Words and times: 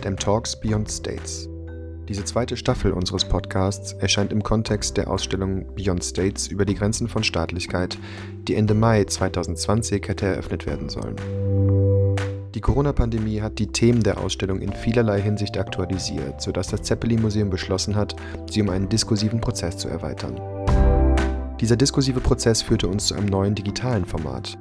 ZM 0.00 0.16
Talks 0.16 0.54
Beyond 0.54 0.90
States. 0.90 1.48
Diese 2.06 2.22
zweite 2.22 2.58
Staffel 2.58 2.92
unseres 2.92 3.24
Podcasts 3.24 3.94
erscheint 3.94 4.30
im 4.30 4.42
Kontext 4.42 4.98
der 4.98 5.08
Ausstellung 5.08 5.74
Beyond 5.74 6.04
States 6.04 6.48
über 6.48 6.66
die 6.66 6.74
Grenzen 6.74 7.08
von 7.08 7.24
Staatlichkeit, 7.24 7.96
die 8.46 8.56
Ende 8.56 8.74
Mai 8.74 9.04
2020 9.04 10.06
hätte 10.06 10.26
eröffnet 10.26 10.66
werden 10.66 10.90
sollen. 10.90 11.16
Die 12.54 12.60
Corona-Pandemie 12.60 13.40
hat 13.40 13.58
die 13.58 13.68
Themen 13.68 14.02
der 14.02 14.18
Ausstellung 14.18 14.60
in 14.60 14.74
vielerlei 14.74 15.18
Hinsicht 15.20 15.56
aktualisiert, 15.56 16.42
sodass 16.42 16.68
das 16.68 16.82
Zeppelin-Museum 16.82 17.48
beschlossen 17.48 17.96
hat, 17.96 18.14
sie 18.50 18.60
um 18.60 18.68
einen 18.68 18.90
diskursiven 18.90 19.40
Prozess 19.40 19.78
zu 19.78 19.88
erweitern. 19.88 20.38
Dieser 21.58 21.76
diskursive 21.76 22.20
Prozess 22.20 22.60
führte 22.60 22.88
uns 22.88 23.06
zu 23.06 23.14
einem 23.14 23.26
neuen 23.28 23.54
digitalen 23.54 24.04
Format, 24.04 24.58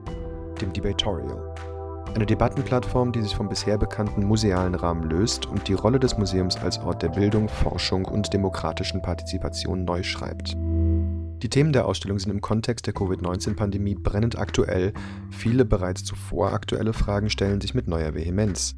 dem 0.61 0.71
Debatorial. 0.71 1.74
Eine 2.15 2.25
Debattenplattform, 2.25 3.11
die 3.11 3.21
sich 3.21 3.35
vom 3.35 3.49
bisher 3.49 3.77
bekannten 3.77 4.23
musealen 4.23 4.73
Rahmen 4.73 5.03
löst 5.09 5.47
und 5.47 5.67
die 5.67 5.73
Rolle 5.73 5.99
des 5.99 6.17
Museums 6.17 6.55
als 6.55 6.79
Ort 6.79 7.03
der 7.03 7.09
Bildung, 7.09 7.49
Forschung 7.49 8.05
und 8.05 8.31
demokratischen 8.31 9.01
Partizipation 9.01 9.83
neu 9.83 10.01
schreibt. 10.01 10.55
Die 10.55 11.49
Themen 11.49 11.73
der 11.73 11.85
Ausstellung 11.85 12.17
sind 12.17 12.31
im 12.31 12.39
Kontext 12.39 12.87
der 12.87 12.93
Covid-19-Pandemie 12.93 13.95
brennend 13.95 14.37
aktuell. 14.39 14.93
Viele 15.29 15.65
bereits 15.65 16.05
zuvor 16.05 16.53
aktuelle 16.53 16.93
Fragen 16.93 17.29
stellen 17.29 17.59
sich 17.59 17.73
mit 17.73 17.89
neuer 17.89 18.13
Vehemenz. 18.13 18.77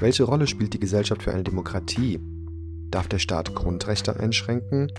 Welche 0.00 0.24
Rolle 0.24 0.48
spielt 0.48 0.74
die 0.74 0.80
Gesellschaft 0.80 1.22
für 1.22 1.32
eine 1.32 1.44
Demokratie? 1.44 2.18
Darf 2.90 3.06
der 3.06 3.20
Staat 3.20 3.54
Grundrechte 3.54 4.18
einschränken? 4.18 4.90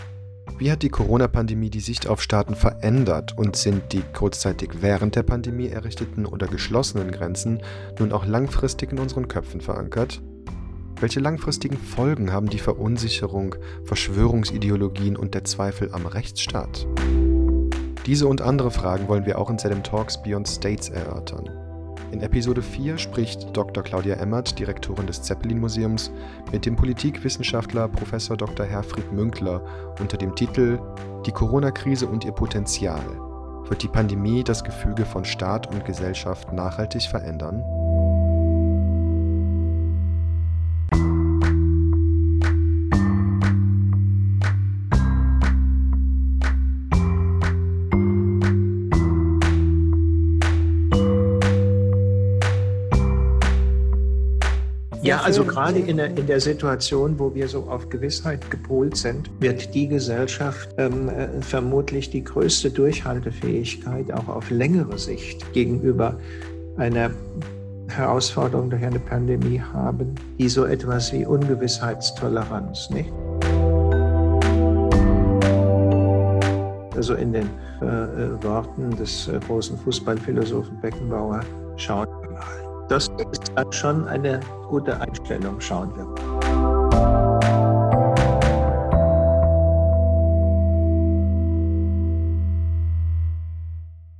Wie 0.57 0.71
hat 0.71 0.81
die 0.81 0.89
Corona-Pandemie 0.89 1.69
die 1.69 1.79
Sicht 1.79 2.07
auf 2.07 2.21
Staaten 2.21 2.55
verändert 2.55 3.37
und 3.37 3.55
sind 3.55 3.93
die 3.93 4.01
kurzzeitig 4.13 4.81
während 4.81 5.15
der 5.15 5.23
Pandemie 5.23 5.67
errichteten 5.67 6.25
oder 6.25 6.47
geschlossenen 6.47 7.11
Grenzen 7.11 7.61
nun 7.99 8.11
auch 8.11 8.25
langfristig 8.25 8.91
in 8.91 8.99
unseren 8.99 9.27
Köpfen 9.27 9.61
verankert? 9.61 10.21
Welche 10.99 11.19
langfristigen 11.19 11.77
Folgen 11.77 12.31
haben 12.31 12.49
die 12.49 12.57
Verunsicherung, 12.57 13.55
Verschwörungsideologien 13.83 15.15
und 15.15 15.35
der 15.35 15.43
Zweifel 15.43 15.91
am 15.93 16.07
Rechtsstaat? 16.07 16.87
Diese 18.07 18.25
und 18.25 18.41
andere 18.41 18.71
Fragen 18.71 19.07
wollen 19.07 19.25
wir 19.25 19.37
auch 19.37 19.49
in 19.49 19.59
ZM 19.59 19.83
Talks 19.83 20.23
Beyond 20.23 20.47
States 20.47 20.89
erörtern. 20.89 21.66
In 22.11 22.21
Episode 22.21 22.61
4 22.61 22.97
spricht 22.97 23.55
Dr. 23.55 23.83
Claudia 23.83 24.15
Emmert, 24.15 24.57
Direktorin 24.57 25.07
des 25.07 25.21
Zeppelin-Museums, 25.21 26.09
mit 26.51 26.65
dem 26.65 26.75
Politikwissenschaftler 26.75 27.89
Prof. 27.89 28.11
Dr. 28.29 28.65
Herfried 28.65 29.11
Münkler 29.11 29.61
unter 29.99 30.17
dem 30.17 30.33
Titel 30.35 30.79
Die 31.25 31.31
Corona-Krise 31.31 32.07
und 32.07 32.23
ihr 32.23 32.31
Potenzial. 32.31 33.03
Wird 33.67 33.83
die 33.83 33.89
Pandemie 33.89 34.43
das 34.43 34.63
Gefüge 34.63 35.05
von 35.05 35.25
Staat 35.25 35.67
und 35.73 35.83
Gesellschaft 35.83 36.53
nachhaltig 36.53 37.03
verändern? 37.03 37.63
Also 55.37 55.51
gerade 55.51 55.79
in 55.79 55.97
der, 55.97 56.17
in 56.17 56.25
der 56.25 56.39
Situation, 56.39 57.19
wo 57.19 57.33
wir 57.35 57.47
so 57.47 57.59
auf 57.69 57.89
Gewissheit 57.89 58.49
gepolt 58.49 58.97
sind, 58.97 59.29
wird 59.39 59.73
die 59.75 59.87
Gesellschaft 59.87 60.69
ähm, 60.77 61.09
äh, 61.09 61.27
vermutlich 61.41 62.09
die 62.09 62.23
größte 62.23 62.71
Durchhaltefähigkeit 62.71 64.11
auch 64.11 64.27
auf 64.27 64.49
längere 64.49 64.97
Sicht 64.97 65.53
gegenüber 65.53 66.17
einer 66.77 67.11
Herausforderung 67.89 68.71
durch 68.71 68.83
eine 68.83 68.99
Pandemie 68.99 69.61
haben, 69.61 70.15
die 70.39 70.49
so 70.49 70.65
etwas 70.65 71.13
wie 71.13 71.25
Ungewissheitstoleranz, 71.25 72.89
nicht? 72.89 73.11
Also 76.95 77.13
in 77.13 77.31
den 77.31 77.49
äh, 77.81 77.85
äh 77.85 78.43
Worten 78.43 78.89
des 78.97 79.27
äh, 79.27 79.39
großen 79.45 79.77
Fußballphilosophen 79.77 80.81
Beckenbauer, 80.81 81.41
mal. 81.77 82.16
Das 82.89 83.09
ist 83.33 83.51
dann 83.53 83.73
schon 83.73 84.07
eine 84.07 84.39
gute 84.69 84.97
Einstellung. 85.01 85.59
Schauen 85.59 85.93
wir. 85.97 86.05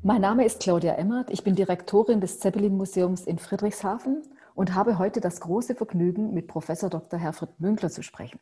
Mein 0.02 0.20
Name 0.20 0.44
ist 0.44 0.60
Claudia 0.60 0.96
Emmert. 0.96 1.30
Ich 1.30 1.46
bin 1.46 1.56
Direktorin 1.56 2.20
des 2.20 2.40
Zeppelin-Museums 2.42 3.26
in 3.26 3.38
Friedrichshafen 3.40 4.24
und 4.54 4.76
habe 4.76 4.98
heute 4.98 5.22
das 5.22 5.40
große 5.40 5.74
Vergnügen, 5.74 6.34
mit 6.34 6.48
Professor 6.48 6.90
Dr. 6.90 7.18
Herfried 7.18 7.58
Münkler 7.60 7.90
zu 7.90 8.04
sprechen. 8.04 8.40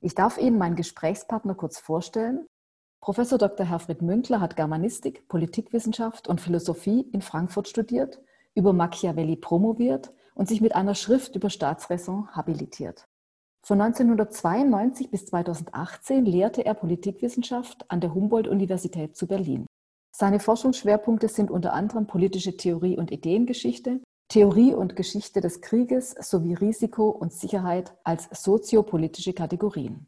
Ich 0.00 0.14
darf 0.14 0.38
Ihnen 0.38 0.56
meinen 0.56 0.76
Gesprächspartner 0.76 1.54
kurz 1.54 1.78
vorstellen. 1.78 2.46
Professor 3.02 3.36
Dr. 3.36 3.66
Herfried 3.66 4.00
Münkler 4.00 4.40
hat 4.40 4.56
Germanistik, 4.56 5.28
Politikwissenschaft 5.28 6.26
und 6.26 6.40
Philosophie 6.40 7.02
in 7.12 7.20
Frankfurt 7.20 7.68
studiert 7.68 8.18
über 8.58 8.72
Machiavelli 8.72 9.36
promoviert 9.36 10.12
und 10.34 10.48
sich 10.48 10.60
mit 10.60 10.74
einer 10.74 10.96
Schrift 10.96 11.36
über 11.36 11.48
Staatsräson 11.48 12.28
habilitiert. 12.34 13.06
Von 13.64 13.80
1992 13.80 15.10
bis 15.10 15.26
2018 15.26 16.24
lehrte 16.24 16.66
er 16.66 16.74
Politikwissenschaft 16.74 17.88
an 17.88 18.00
der 18.00 18.14
Humboldt-Universität 18.14 19.16
zu 19.16 19.28
Berlin. 19.28 19.66
Seine 20.10 20.40
Forschungsschwerpunkte 20.40 21.28
sind 21.28 21.50
unter 21.50 21.72
anderem 21.72 22.08
politische 22.08 22.56
Theorie 22.56 22.96
und 22.96 23.12
Ideengeschichte, 23.12 24.00
Theorie 24.28 24.74
und 24.74 24.96
Geschichte 24.96 25.40
des 25.40 25.60
Krieges 25.60 26.10
sowie 26.10 26.54
Risiko 26.54 27.10
und 27.10 27.32
Sicherheit 27.32 27.94
als 28.02 28.28
soziopolitische 28.32 29.34
Kategorien. 29.34 30.06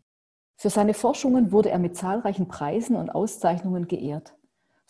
Für 0.59 0.71
seine 0.71 0.95
Forschungen 0.95 1.53
wurde 1.53 1.71
er 1.71 1.79
mit 1.79 1.97
zahlreichen 1.97 2.49
Preisen 2.49 2.97
und 2.97 3.11
Auszeichnungen 3.11 3.87
geehrt. 3.87 4.35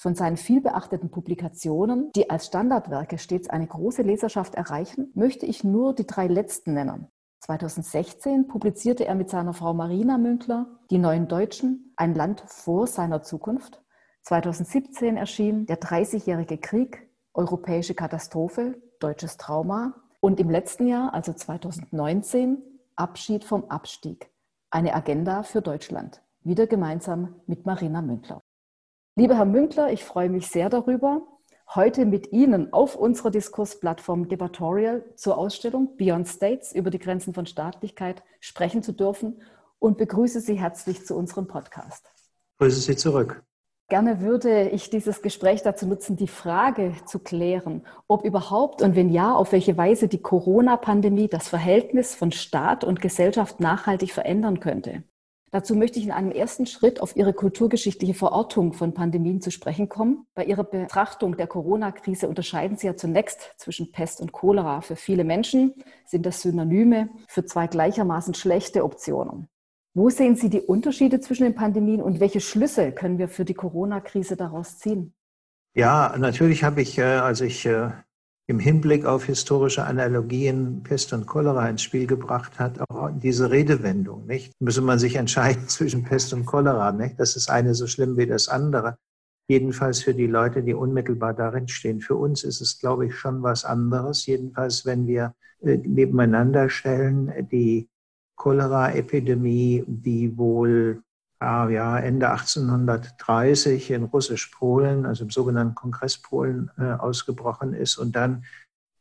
Von 0.01 0.15
seinen 0.15 0.39
vielbeachteten 0.39 1.11
Publikationen, 1.11 2.11
die 2.17 2.31
als 2.31 2.47
Standardwerke 2.47 3.19
stets 3.19 3.51
eine 3.51 3.67
große 3.67 4.01
Leserschaft 4.01 4.55
erreichen, 4.55 5.13
möchte 5.15 5.45
ich 5.45 5.63
nur 5.63 5.95
die 5.95 6.07
drei 6.07 6.27
letzten 6.27 6.73
nennen. 6.73 7.09
2016 7.41 8.49
publizierte 8.49 9.05
er 9.05 9.15
mit 9.15 9.29
seiner 9.29 9.53
Frau 9.53 9.75
Marina 9.75 10.17
Münkler 10.17 10.79
Die 10.91 10.97
neuen 10.97 11.29
Deutschen, 11.29 11.93
ein 11.97 12.15
Land 12.15 12.43
vor 12.47 12.87
seiner 12.87 13.21
Zukunft. 13.21 13.83
2017 14.23 15.19
erschien 15.19 15.67
Der 15.67 15.77
Dreißigjährige 15.77 16.57
Krieg, 16.57 17.07
Europäische 17.35 17.95
Katastrophe, 17.95 18.81
Deutsches 19.01 19.37
Trauma. 19.37 19.97
Und 20.21 20.41
im 20.41 20.49
letzten 20.49 20.87
Jahr, 20.87 21.13
also 21.13 21.35
2019, 21.35 22.63
Abschied 22.97 23.45
vom 23.45 23.67
Abstieg, 23.67 24.31
eine 24.71 24.95
Agenda 24.95 25.43
für 25.43 25.61
Deutschland, 25.61 26.23
wieder 26.41 26.67
gemeinsam 26.67 27.43
mit 27.47 27.67
Marina 27.67 28.01
Münkler. 28.01 28.41
Lieber 29.17 29.37
Herr 29.37 29.45
Münkler, 29.45 29.93
ich 29.93 30.05
freue 30.05 30.29
mich 30.29 30.47
sehr 30.47 30.71
darüber, 30.71 31.23
heute 31.75 32.07
mit 32.07 32.33
Ihnen 32.33 32.73
auf 32.73 32.95
unserer 32.95 33.31
Diskursplattform 33.31 34.29
Debatorial 34.29 35.05
zur 35.17 35.37
Ausstellung 35.37 35.97
Beyond 35.97 36.29
States 36.29 36.73
über 36.73 36.91
die 36.91 37.01
Grenzen 37.01 37.35
von 37.35 37.45
Staatlichkeit 37.45 38.23
sprechen 38.39 38.83
zu 38.83 38.93
dürfen 38.93 39.43
und 39.81 39.99
begrüße 39.99 40.41
Sie 40.41 40.55
herzlich 40.55 41.05
zu 41.05 41.17
unserem 41.17 41.49
Podcast. 41.49 42.07
Grüße 42.59 42.81
Sie 42.81 42.97
zurück. 42.97 43.43
Gerne 43.89 44.21
würde 44.21 44.69
ich 44.69 44.91
dieses 44.91 45.21
Gespräch 45.21 45.63
dazu 45.63 45.89
nutzen, 45.89 46.17
die 46.17 46.29
Frage 46.29 46.95
zu 47.07 47.19
klären, 47.19 47.85
ob 48.07 48.25
überhaupt 48.25 48.83
und 48.83 48.95
wenn 48.95 49.11
ja, 49.11 49.35
auf 49.35 49.51
welche 49.51 49.77
Weise 49.77 50.07
die 50.07 50.23
Corona-Pandemie 50.23 51.27
das 51.27 51.49
Verhältnis 51.49 52.15
von 52.15 52.31
Staat 52.31 52.85
und 52.85 53.01
Gesellschaft 53.01 53.59
nachhaltig 53.59 54.13
verändern 54.13 54.61
könnte. 54.61 55.03
Dazu 55.53 55.75
möchte 55.75 55.99
ich 55.99 56.05
in 56.05 56.13
einem 56.13 56.31
ersten 56.31 56.67
Schritt 56.67 57.01
auf 57.01 57.17
Ihre 57.17 57.33
kulturgeschichtliche 57.33 58.15
Verortung 58.15 58.73
von 58.73 58.95
Pandemien 58.95 59.41
zu 59.41 59.51
sprechen 59.51 59.89
kommen. 59.89 60.27
Bei 60.35 60.45
Ihrer 60.45 60.63
Betrachtung 60.63 61.37
der 61.37 61.49
Corona-Krise 61.49 62.29
unterscheiden 62.29 62.77
Sie 62.77 62.87
ja 62.87 62.97
zunächst 62.97 63.55
zwischen 63.57 63.91
Pest 63.91 64.21
und 64.21 64.31
Cholera. 64.31 64.81
Für 64.81 64.95
viele 64.95 65.25
Menschen 65.25 65.75
sind 66.07 66.25
das 66.25 66.43
Synonyme 66.43 67.09
für 67.27 67.45
zwei 67.45 67.67
gleichermaßen 67.67 68.35
schlechte 68.35 68.85
Optionen. 68.85 69.49
Wo 69.93 70.09
sehen 70.09 70.37
Sie 70.37 70.51
die 70.51 70.61
Unterschiede 70.61 71.21
zwischen 71.21 71.43
den 71.43 71.57
Pandemien 71.57 72.01
und 72.01 72.21
welche 72.21 72.41
Schlüsse 72.41 72.93
können 72.93 73.19
wir 73.19 73.29
für 73.29 73.45
die 73.45 73.55
Corona-Krise 73.55 74.37
daraus 74.37 74.79
ziehen? 74.79 75.15
Ja, 75.75 76.15
natürlich 76.17 76.63
habe 76.63 76.81
ich, 76.81 76.97
äh, 76.99 77.03
als 77.03 77.41
ich 77.41 77.67
äh, 77.67 77.91
im 78.51 78.59
Hinblick 78.59 79.07
auf 79.07 79.25
historische 79.25 79.85
Analogien 79.85 80.83
Pest 80.83 81.13
und 81.13 81.27
Cholera 81.27 81.69
ins 81.69 81.83
Spiel 81.83 82.07
gebracht 82.07 82.59
hat, 82.59 82.81
auch 82.91 83.11
diese 83.15 83.51
Redewendung, 83.51 84.27
nicht? 84.27 84.53
Müsse 84.61 84.83
man 84.83 84.99
sich 84.99 85.15
entscheiden 85.15 85.63
zwischen 85.69 86.03
Pest 86.03 86.33
und 86.35 86.47
Cholera, 86.47 86.91
nicht? 86.93 87.19
Das 87.19 87.37
ist 87.37 87.49
eine 87.49 87.75
so 87.75 87.87
schlimm 87.87 88.17
wie 88.17 88.27
das 88.27 88.49
andere. 88.49 88.97
Jedenfalls 89.49 90.03
für 90.03 90.15
die 90.15 90.27
Leute, 90.27 90.63
die 90.63 90.75
unmittelbar 90.75 91.33
darin 91.33 91.69
stehen. 91.69 92.01
Für 92.01 92.17
uns 92.17 92.45
ist 92.45 92.61
es, 92.61 92.79
glaube 92.79 93.07
ich, 93.07 93.15
schon 93.15 93.43
was 93.43 93.65
anderes. 93.65 94.27
Jedenfalls, 94.27 94.85
wenn 94.85 95.07
wir 95.07 95.35
äh, 95.63 95.77
nebeneinander 95.77 96.69
stellen, 96.69 97.33
die 97.51 97.89
Cholera-Epidemie, 98.37 99.85
die 99.87 100.37
wohl 100.37 101.03
ja, 101.41 101.99
Ende 101.99 102.31
1830 102.31 103.91
in 103.91 104.05
Russisch-Polen, 104.05 105.07
also 105.07 105.25
im 105.25 105.31
sogenannten 105.31 105.75
Kongress 105.75 106.19
Polen, 106.19 106.71
äh, 106.79 106.93
ausgebrochen 106.93 107.73
ist 107.73 107.97
und 107.97 108.15
dann 108.15 108.45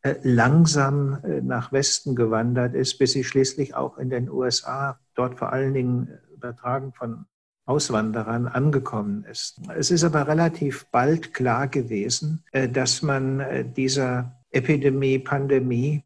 äh, 0.01 0.15
langsam 0.23 1.19
äh, 1.23 1.41
nach 1.41 1.73
Westen 1.73 2.15
gewandert 2.15 2.73
ist, 2.73 2.97
bis 2.97 3.11
sie 3.11 3.25
schließlich 3.25 3.75
auch 3.75 3.97
in 3.97 4.09
den 4.09 4.29
USA, 4.29 4.97
dort 5.15 5.37
vor 5.37 5.51
allen 5.51 5.73
Dingen 5.73 6.17
übertragen 6.33 6.93
von 6.93 7.25
Auswanderern, 7.65 8.47
angekommen 8.47 9.25
ist. 9.25 9.61
Es 9.75 9.91
ist 9.91 10.03
aber 10.03 10.27
relativ 10.27 10.85
bald 10.87 11.33
klar 11.33 11.67
gewesen, 11.67 12.43
äh, 12.53 12.69
dass 12.69 13.01
man 13.01 13.73
dieser 13.75 14.39
Epidemie, 14.51 15.19
Pandemie 15.19 16.03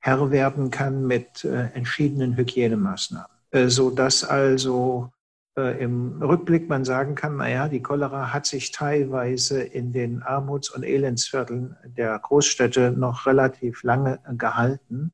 Herr 0.00 0.30
werden 0.30 0.70
kann 0.70 1.06
mit 1.06 1.44
entschiedenen 1.44 2.36
Hygienemaßnahmen, 2.36 3.28
sodass 3.68 4.22
also 4.24 5.10
äh, 5.12 5.15
im 5.56 6.22
Rückblick 6.22 6.68
man 6.68 6.84
sagen 6.84 7.14
kann, 7.14 7.36
naja, 7.36 7.68
die 7.68 7.82
Cholera 7.82 8.32
hat 8.32 8.44
sich 8.44 8.72
teilweise 8.72 9.62
in 9.62 9.92
den 9.92 10.22
Armuts- 10.22 10.70
und 10.70 10.82
Elendsvierteln 10.82 11.76
der 11.84 12.18
Großstädte 12.18 12.92
noch 12.92 13.26
relativ 13.26 13.82
lange 13.82 14.18
gehalten. 14.36 15.12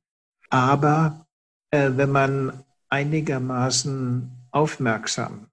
Aber 0.50 1.26
äh, 1.70 1.90
wenn 1.94 2.10
man 2.10 2.64
einigermaßen 2.88 4.30
aufmerksam 4.50 5.46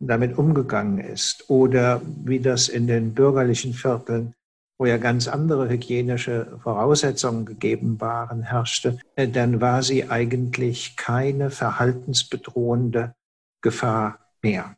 damit 0.00 0.38
umgegangen 0.38 0.98
ist 0.98 1.50
oder 1.50 2.00
wie 2.24 2.40
das 2.40 2.68
in 2.68 2.86
den 2.86 3.12
bürgerlichen 3.12 3.74
Vierteln, 3.74 4.32
wo 4.78 4.86
ja 4.86 4.96
ganz 4.96 5.28
andere 5.28 5.68
hygienische 5.68 6.58
Voraussetzungen 6.62 7.44
gegeben 7.44 8.00
waren, 8.00 8.42
herrschte, 8.42 8.98
äh, 9.16 9.28
dann 9.28 9.60
war 9.60 9.82
sie 9.82 10.08
eigentlich 10.08 10.96
keine 10.96 11.50
verhaltensbedrohende 11.50 13.14
Gefahr 13.60 14.19
mehr. 14.42 14.76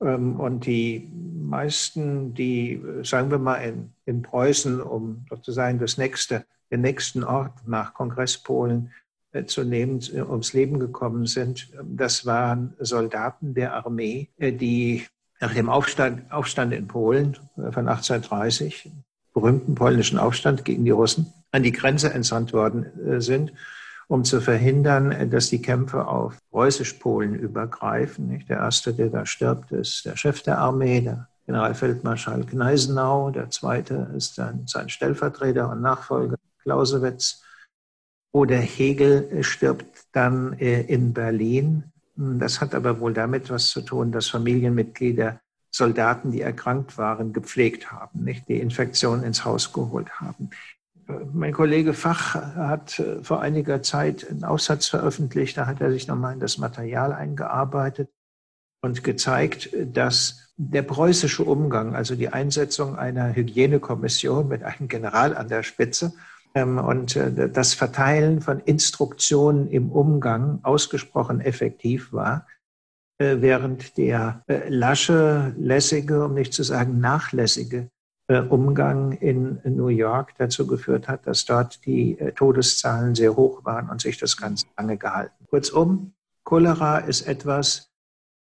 Ähm, 0.00 0.38
und 0.38 0.66
die 0.66 1.10
meisten, 1.12 2.34
die, 2.34 2.80
sagen 3.02 3.30
wir 3.30 3.38
mal, 3.38 3.56
in, 3.56 3.92
in 4.04 4.22
Preußen, 4.22 4.80
um 4.80 5.26
sozusagen 5.28 5.78
das 5.78 5.98
nächste, 5.98 6.44
den 6.70 6.82
nächsten 6.82 7.24
Ort 7.24 7.66
nach 7.66 7.94
Kongresspolen 7.94 8.92
äh, 9.32 9.44
zu 9.44 9.64
nehmen, 9.64 10.00
äh, 10.14 10.20
ums 10.20 10.52
Leben 10.52 10.78
gekommen 10.78 11.26
sind, 11.26 11.70
das 11.82 12.26
waren 12.26 12.74
Soldaten 12.78 13.54
der 13.54 13.74
Armee, 13.74 14.28
äh, 14.36 14.52
die 14.52 15.06
nach 15.40 15.54
dem 15.54 15.68
Aufstand, 15.68 16.32
Aufstand 16.32 16.72
in 16.72 16.88
Polen 16.88 17.36
von 17.54 17.86
1830, 17.86 18.90
berühmten 19.32 19.76
polnischen 19.76 20.18
Aufstand 20.18 20.64
gegen 20.64 20.84
die 20.84 20.90
Russen, 20.90 21.32
an 21.52 21.62
die 21.62 21.70
Grenze 21.70 22.12
entsandt 22.12 22.52
worden 22.52 23.20
sind 23.20 23.52
um 24.08 24.24
zu 24.24 24.40
verhindern, 24.40 25.30
dass 25.30 25.50
die 25.50 25.60
Kämpfe 25.60 26.06
auf 26.06 26.38
Preußisch-Polen 26.50 27.34
übergreifen. 27.34 28.44
Der 28.48 28.56
erste, 28.56 28.94
der 28.94 29.10
da 29.10 29.26
stirbt, 29.26 29.70
ist 29.70 30.06
der 30.06 30.16
Chef 30.16 30.42
der 30.42 30.58
Armee, 30.58 31.02
der 31.02 31.28
Generalfeldmarschall 31.46 32.44
Gneisenau. 32.44 33.30
Der 33.30 33.50
zweite 33.50 34.10
ist 34.16 34.38
dann 34.38 34.66
sein 34.66 34.88
Stellvertreter 34.88 35.70
und 35.70 35.82
Nachfolger 35.82 36.36
Clausewitz. 36.62 37.42
Oder 38.32 38.56
Hegel 38.56 39.42
stirbt 39.42 40.06
dann 40.12 40.54
äh, 40.54 40.82
in 40.82 41.12
Berlin. 41.12 41.84
Das 42.16 42.60
hat 42.60 42.74
aber 42.74 43.00
wohl 43.00 43.12
damit 43.12 43.50
was 43.50 43.68
zu 43.68 43.82
tun, 43.82 44.10
dass 44.10 44.28
Familienmitglieder 44.28 45.40
Soldaten, 45.70 46.32
die 46.32 46.40
erkrankt 46.40 46.98
waren, 46.98 47.32
gepflegt 47.32 47.92
haben, 47.92 48.24
nicht 48.24 48.48
die 48.48 48.60
Infektion 48.60 49.22
ins 49.22 49.44
Haus 49.44 49.72
geholt 49.72 50.10
haben. 50.20 50.50
Mein 51.32 51.54
Kollege 51.54 51.94
Fach 51.94 52.34
hat 52.34 52.98
äh, 52.98 53.22
vor 53.24 53.40
einiger 53.40 53.82
Zeit 53.82 54.28
einen 54.28 54.44
Aufsatz 54.44 54.88
veröffentlicht, 54.88 55.56
da 55.56 55.66
hat 55.66 55.80
er 55.80 55.90
sich 55.90 56.06
nochmal 56.06 56.34
in 56.34 56.40
das 56.40 56.58
Material 56.58 57.14
eingearbeitet 57.14 58.10
und 58.82 59.02
gezeigt, 59.02 59.70
dass 59.74 60.52
der 60.56 60.82
preußische 60.82 61.44
Umgang, 61.44 61.94
also 61.96 62.14
die 62.14 62.28
Einsetzung 62.28 62.96
einer 62.96 63.34
Hygienekommission 63.34 64.48
mit 64.48 64.62
einem 64.62 64.88
General 64.88 65.34
an 65.34 65.48
der 65.48 65.62
Spitze 65.62 66.12
ähm, 66.54 66.76
und 66.76 67.16
äh, 67.16 67.48
das 67.48 67.72
Verteilen 67.72 68.42
von 68.42 68.60
Instruktionen 68.60 69.66
im 69.68 69.90
Umgang 69.90 70.60
ausgesprochen 70.62 71.40
effektiv 71.40 72.12
war, 72.12 72.46
äh, 73.16 73.36
während 73.38 73.96
der 73.96 74.44
lasche, 74.68 75.54
lässige, 75.56 76.26
um 76.26 76.34
nicht 76.34 76.52
zu 76.52 76.62
sagen 76.64 77.00
nachlässige 77.00 77.78
äh, 77.78 77.97
Umgang 78.28 79.12
in 79.12 79.60
New 79.64 79.88
York 79.88 80.34
dazu 80.36 80.66
geführt 80.66 81.08
hat, 81.08 81.26
dass 81.26 81.46
dort 81.46 81.84
die 81.86 82.18
äh, 82.18 82.32
Todeszahlen 82.32 83.14
sehr 83.14 83.34
hoch 83.36 83.64
waren 83.64 83.88
und 83.88 84.02
sich 84.02 84.18
das 84.18 84.36
ganz 84.36 84.66
lange 84.76 84.98
gehalten. 84.98 85.46
Kurzum, 85.46 86.12
Cholera 86.44 86.98
ist 86.98 87.26
etwas, 87.26 87.90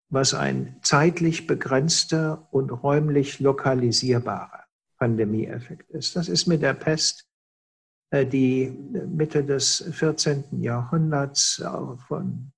was 0.10 0.34
ein 0.34 0.76
zeitlich 0.82 1.48
begrenzter 1.48 2.48
und 2.52 2.70
räumlich 2.70 3.40
lokalisierbarer 3.40 4.66
Pandemieeffekt 4.98 5.90
ist. 5.92 6.18
Das 6.18 6.28
ist 6.28 6.48
mit 6.48 6.62
der 6.62 6.74
Pest, 6.74 7.26
äh, 8.10 8.26
die 8.26 8.70
Mitte 9.08 9.46
des 9.46 9.90
14. 9.92 10.62
Jahrhunderts 10.62 11.64
von 12.08 12.52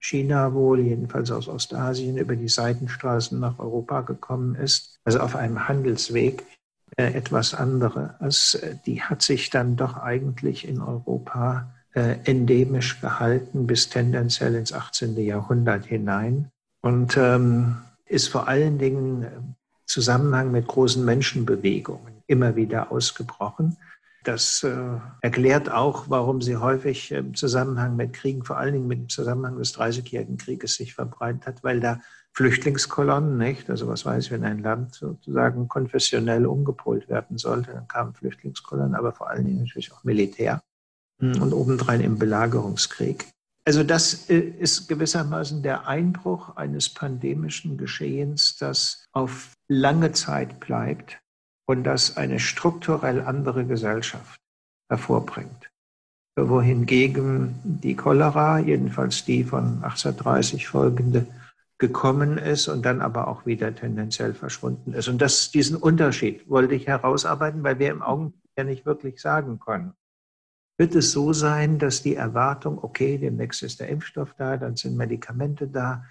China 0.00 0.52
wohl, 0.52 0.80
jedenfalls 0.80 1.30
aus 1.30 1.46
Ostasien, 1.46 2.16
über 2.16 2.34
die 2.34 2.48
Seitenstraßen 2.48 3.38
nach 3.38 3.60
Europa 3.60 4.00
gekommen 4.00 4.56
ist, 4.56 4.98
also 5.04 5.20
auf 5.20 5.36
einem 5.36 5.68
Handelsweg, 5.68 6.42
äh, 6.42 6.61
etwas 6.96 7.54
andere. 7.54 8.14
Also, 8.18 8.58
die 8.86 9.02
hat 9.02 9.22
sich 9.22 9.50
dann 9.50 9.76
doch 9.76 9.96
eigentlich 9.96 10.66
in 10.66 10.80
Europa 10.80 11.72
äh, 11.94 12.16
endemisch 12.24 13.00
gehalten 13.00 13.66
bis 13.66 13.88
tendenziell 13.88 14.54
ins 14.54 14.72
18. 14.72 15.16
Jahrhundert 15.18 15.84
hinein 15.86 16.50
und 16.80 17.16
ähm, 17.16 17.76
ist 18.06 18.28
vor 18.28 18.48
allen 18.48 18.78
Dingen 18.78 19.22
im 19.22 19.54
Zusammenhang 19.86 20.50
mit 20.52 20.66
großen 20.66 21.04
Menschenbewegungen 21.04 22.22
immer 22.26 22.56
wieder 22.56 22.90
ausgebrochen. 22.92 23.76
Das 24.24 24.62
äh, 24.62 24.98
erklärt 25.20 25.70
auch, 25.70 26.04
warum 26.08 26.40
sie 26.40 26.56
häufig 26.56 27.10
im 27.10 27.34
Zusammenhang 27.34 27.96
mit 27.96 28.12
Kriegen, 28.12 28.44
vor 28.44 28.56
allen 28.56 28.72
Dingen 28.74 28.86
mit 28.86 28.98
dem 28.98 29.08
Zusammenhang 29.08 29.58
des 29.58 29.72
Dreißigjährigen 29.72 30.38
Krieges 30.38 30.76
sich 30.76 30.94
verbreitet 30.94 31.46
hat, 31.46 31.64
weil 31.64 31.80
da 31.80 32.00
Flüchtlingskolonnen, 32.34 33.36
nicht? 33.36 33.68
Also 33.68 33.88
was 33.88 34.06
weiß 34.06 34.26
ich, 34.26 34.30
wenn 34.30 34.44
ein 34.44 34.60
Land 34.60 34.94
sozusagen 34.94 35.68
konfessionell 35.68 36.46
umgepolt 36.46 37.08
werden 37.08 37.36
sollte, 37.36 37.72
dann 37.72 37.88
kamen 37.88 38.14
Flüchtlingskolonnen, 38.14 38.94
aber 38.94 39.12
vor 39.12 39.28
allen 39.28 39.44
Dingen 39.44 39.58
natürlich 39.58 39.92
auch 39.92 40.02
Militär 40.04 40.62
hm, 41.20 41.42
und 41.42 41.52
obendrein 41.52 42.00
im 42.00 42.18
Belagerungskrieg. 42.18 43.26
Also 43.64 43.84
das 43.84 44.30
äh, 44.30 44.38
ist 44.38 44.88
gewissermaßen 44.88 45.62
der 45.62 45.86
Einbruch 45.86 46.56
eines 46.56 46.88
pandemischen 46.88 47.76
Geschehens, 47.76 48.56
das 48.56 49.06
auf 49.12 49.52
lange 49.68 50.12
Zeit 50.12 50.58
bleibt 50.58 51.20
und 51.66 51.84
das 51.84 52.16
eine 52.16 52.40
strukturell 52.40 53.20
andere 53.20 53.66
Gesellschaft 53.66 54.40
hervorbringt. 54.88 55.70
Wohingegen 56.36 57.60
die 57.62 57.94
Cholera, 57.94 58.58
jedenfalls 58.58 59.24
die 59.26 59.44
von 59.44 59.82
1830 59.84 60.66
folgende, 60.66 61.26
gekommen 61.82 62.38
ist 62.38 62.68
und 62.68 62.86
dann 62.86 63.00
aber 63.00 63.26
auch 63.26 63.44
wieder 63.44 63.74
tendenziell 63.74 64.34
verschwunden 64.34 64.92
ist. 64.92 65.08
Und 65.08 65.20
das, 65.20 65.50
diesen 65.50 65.76
Unterschied 65.76 66.48
wollte 66.48 66.76
ich 66.76 66.86
herausarbeiten, 66.86 67.64
weil 67.64 67.80
wir 67.80 67.90
im 67.90 68.02
Augenblick 68.02 68.40
ja 68.56 68.62
nicht 68.62 68.86
wirklich 68.86 69.20
sagen 69.20 69.58
können. 69.58 69.92
Wird 70.78 70.94
es 70.94 71.10
so 71.10 71.32
sein, 71.32 71.80
dass 71.80 72.00
die 72.00 72.14
Erwartung, 72.14 72.78
okay, 72.80 73.18
demnächst 73.18 73.64
ist 73.64 73.80
der 73.80 73.88
Impfstoff 73.88 74.32
da, 74.38 74.56
dann 74.56 74.76
sind 74.76 74.96
Medikamente 74.96 75.66
da 75.66 76.04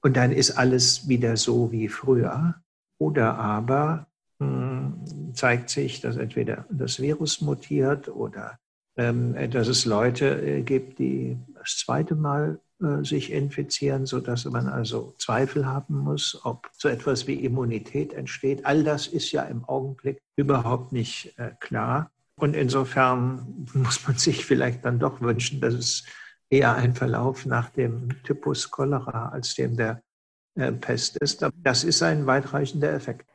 und 0.00 0.16
dann 0.16 0.32
ist 0.32 0.52
alles 0.52 1.08
wieder 1.08 1.36
so 1.36 1.70
wie 1.72 1.88
früher? 1.88 2.54
Oder 2.98 3.34
aber 3.34 4.06
mh, 4.38 4.46
hm, 4.46 5.34
zeigt 5.34 5.68
sich, 5.68 6.00
dass 6.00 6.16
entweder 6.16 6.64
das 6.70 7.00
Virus 7.00 7.42
mutiert 7.42 8.08
oder 8.08 8.58
ähm, 8.96 9.34
dass 9.50 9.68
es 9.68 9.84
Leute 9.84 10.40
äh, 10.40 10.62
gibt, 10.62 10.98
die 10.98 11.36
das 11.52 11.76
zweite 11.76 12.14
Mal 12.14 12.60
sich 13.02 13.32
infizieren, 13.32 14.06
sodass 14.06 14.44
man 14.44 14.68
also 14.68 15.14
Zweifel 15.18 15.66
haben 15.66 15.98
muss, 15.98 16.40
ob 16.44 16.70
so 16.76 16.88
etwas 16.88 17.26
wie 17.26 17.44
Immunität 17.44 18.12
entsteht. 18.12 18.64
All 18.64 18.84
das 18.84 19.08
ist 19.08 19.32
ja 19.32 19.42
im 19.42 19.64
Augenblick 19.64 20.18
überhaupt 20.36 20.92
nicht 20.92 21.34
äh, 21.38 21.50
klar. 21.58 22.10
Und 22.36 22.54
insofern 22.54 23.66
muss 23.74 24.06
man 24.06 24.16
sich 24.16 24.44
vielleicht 24.44 24.84
dann 24.84 24.98
doch 24.98 25.20
wünschen, 25.20 25.60
dass 25.60 25.74
es 25.74 26.04
eher 26.50 26.76
ein 26.76 26.94
Verlauf 26.94 27.46
nach 27.46 27.70
dem 27.70 28.22
Typus 28.22 28.70
Cholera 28.70 29.30
als 29.30 29.54
dem 29.54 29.76
der 29.76 30.02
äh, 30.54 30.72
Pest 30.72 31.16
ist. 31.18 31.44
Das 31.62 31.84
ist 31.84 32.02
ein 32.02 32.26
weitreichender 32.26 32.92
Effekt. 32.92 33.28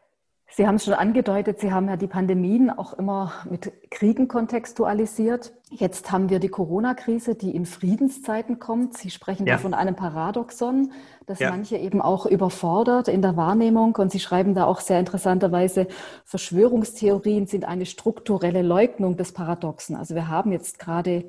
Sie 0.56 0.68
haben 0.68 0.76
es 0.76 0.86
schon 0.86 0.94
angedeutet, 0.94 1.60
Sie 1.60 1.72
haben 1.72 1.88
ja 1.88 1.98
die 1.98 2.06
Pandemien 2.06 2.70
auch 2.70 2.94
immer 2.94 3.34
mit 3.50 3.72
Kriegen 3.90 4.28
kontextualisiert. 4.28 5.52
Jetzt 5.72 6.12
haben 6.12 6.30
wir 6.30 6.38
die 6.38 6.50
Corona-Krise, 6.50 7.34
die 7.34 7.56
in 7.56 7.66
Friedenszeiten 7.66 8.60
kommt. 8.60 8.96
Sie 8.96 9.10
sprechen 9.10 9.48
ja. 9.48 9.56
da 9.56 9.60
von 9.60 9.74
einem 9.74 9.96
Paradoxon, 9.96 10.92
das 11.26 11.40
ja. 11.40 11.50
manche 11.50 11.78
eben 11.78 12.04
auch 12.04 12.28
überfordert 12.28 13.08
in 13.08 13.24
der 13.24 13.36
Wahrnehmung. 13.36 13.96
Und 13.96 14.12
Sie 14.12 14.20
schreiben 14.20 14.54
da 14.54 14.66
auch 14.66 14.80
sehr 14.80 15.00
interessanterweise, 15.00 15.88
Verschwörungstheorien 16.26 17.48
sind 17.48 17.66
eine 17.66 17.88
strukturelle 17.88 18.62
Leugnung 18.62 19.18
des 19.18 19.32
Paradoxen. 19.32 19.96
Also 19.96 20.14
wir 20.14 20.28
haben 20.28 20.52
jetzt 20.52 20.78
gerade 20.78 21.26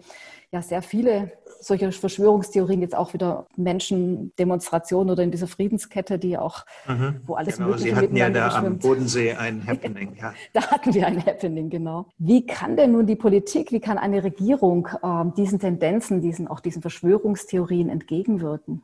ja 0.53 0.61
sehr 0.61 0.83
viele 0.83 1.33
solche 1.61 1.91
Verschwörungstheorien, 1.93 2.81
jetzt 2.81 2.95
auch 2.95 3.15
wieder 3.15 3.47
Menschendemonstrationen 3.57 5.11
oder 5.11 5.23
in 5.23 5.31
dieser 5.31 5.47
Friedenskette, 5.47 6.19
die 6.19 6.39
auch, 6.39 6.65
mhm. 6.87 7.21
wo 7.27 7.35
alles 7.35 7.57
genau, 7.57 7.71
Mögliche 7.71 7.91
Sie 7.91 7.97
hatten 7.97 8.17
ja 8.17 8.31
da 8.31 8.49
am 8.49 8.79
Bodensee 8.79 9.33
ein 9.33 9.65
Happening. 9.67 10.17
Ja. 10.21 10.35
da 10.53 10.71
hatten 10.71 10.95
wir 10.95 11.07
ein 11.07 11.25
Happening, 11.25 11.71
genau. 11.71 12.07
Wie 12.19 12.47
kann 12.47 12.77
denn 12.77 12.93
nun 12.93 13.07
die 13.07 13.17
Politik, 13.17 13.73
wie 13.73 13.81
kann 13.81 13.99
eine 13.99 14.25
Regierung 14.25 14.89
äh, 15.03 15.25
diesen 15.37 15.59
Tendenzen, 15.59 16.21
diesen, 16.21 16.49
auch 16.49 16.61
diesen 16.61 16.83
Verschwörungstheorien 16.83 17.89
entgegenwirken? 17.89 18.83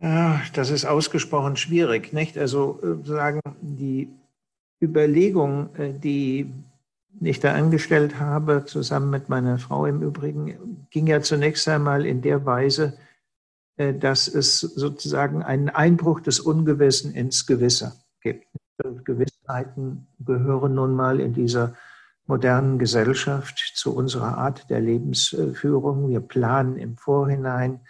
Ja, 0.00 0.40
das 0.54 0.70
ist 0.70 0.86
ausgesprochen 0.86 1.56
schwierig, 1.56 2.12
nicht? 2.12 2.38
Also 2.38 2.80
äh, 2.82 3.06
sagen 3.06 3.40
die 3.60 4.08
Überlegung, 4.82 5.74
äh, 5.76 5.92
die 5.92 6.50
ich 7.20 7.40
da 7.40 7.54
angestellt 7.54 8.18
habe, 8.18 8.64
zusammen 8.64 9.10
mit 9.10 9.28
meiner 9.28 9.58
Frau 9.58 9.86
im 9.86 10.02
Übrigen, 10.02 10.86
ging 10.90 11.06
ja 11.06 11.20
zunächst 11.20 11.68
einmal 11.68 12.06
in 12.06 12.22
der 12.22 12.46
Weise, 12.46 12.96
äh, 13.76 13.94
dass 13.94 14.28
es 14.28 14.60
sozusagen 14.60 15.42
einen 15.42 15.68
Einbruch 15.68 16.20
des 16.20 16.40
Ungewissen 16.40 17.12
ins 17.14 17.46
Gewisse 17.46 17.92
gibt. 18.20 18.46
Gewissheiten 19.04 20.06
gehören 20.20 20.74
nun 20.74 20.94
mal 20.94 21.20
in 21.20 21.34
dieser 21.34 21.74
modernen 22.26 22.78
Gesellschaft 22.78 23.72
zu 23.74 23.94
unserer 23.94 24.38
Art 24.38 24.70
der 24.70 24.80
Lebensführung. 24.80 26.08
Wir 26.08 26.20
planen 26.20 26.76
im 26.76 26.96
Vorhinein 26.96 27.80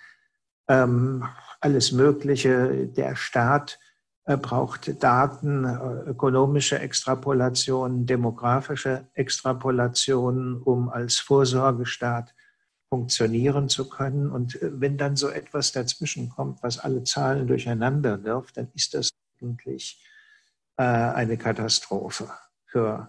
ähm, 0.69 1.25
alles 1.61 1.93
Mögliche. 1.93 2.87
Der 2.87 3.17
Staat 3.17 3.79
braucht 4.37 5.03
Daten, 5.03 5.65
äh, 5.65 6.11
ökonomische 6.11 6.79
Extrapolationen, 6.79 8.07
demografische 8.07 9.07
Extrapolationen, 9.15 10.61
um 10.63 10.89
als 10.89 11.19
Vorsorgestaat 11.19 12.35
funktionieren 12.89 13.69
zu 13.69 13.89
können. 13.89 14.31
Und 14.31 14.61
äh, 14.61 14.81
wenn 14.81 14.97
dann 14.99 15.17
so 15.17 15.29
etwas 15.29 15.73
dazwischen 15.73 16.29
kommt, 16.29 16.63
was 16.63 16.79
alle 16.79 17.05
Zahlen 17.05 17.47
durcheinander 17.47 18.23
wirft, 18.25 18.57
dann 18.57 18.69
ist 18.75 18.95
das 18.95 19.11
eigentlich 19.41 20.05
äh, 20.77 20.83
eine 20.83 21.37
Katastrophe 21.37 22.31
für 22.67 23.09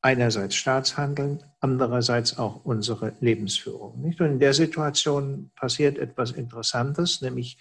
einerseits 0.00 0.54
Staatshandeln, 0.54 1.42
andererseits 1.60 2.38
auch 2.38 2.64
unsere 2.64 3.14
Lebensführung. 3.20 4.02
Und 4.02 4.20
in 4.20 4.38
der 4.38 4.54
Situation 4.54 5.50
passiert 5.56 5.98
etwas 5.98 6.30
Interessantes, 6.30 7.20
nämlich 7.20 7.58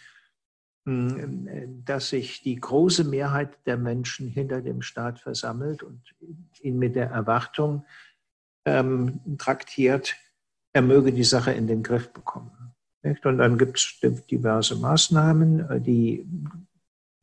dass 1.86 2.10
sich 2.10 2.42
die 2.44 2.56
große 2.56 3.04
Mehrheit 3.04 3.58
der 3.66 3.78
Menschen 3.78 4.30
hinter 4.30 4.62
dem 4.62 4.82
Staat 4.82 5.20
versammelt 5.20 5.84
und 5.84 6.02
ihn 6.62 6.80
mit 6.80 6.96
der 6.96 7.10
Erwartung 7.10 7.86
ähm, 8.66 9.20
traktiert, 9.38 10.16
er 10.74 10.82
möge 10.82 11.12
die 11.12 11.24
Sache 11.24 11.52
in 11.52 11.68
den 11.68 11.84
Griff 11.84 12.14
bekommen. 12.14 12.74
Nicht? 13.04 13.26
Und 13.26 13.38
dann 13.38 13.58
gibt 13.58 13.78
es 13.78 14.00
diverse 14.30 14.76
Maßnahmen, 14.76 15.70
äh, 15.70 15.82
die 15.82 16.26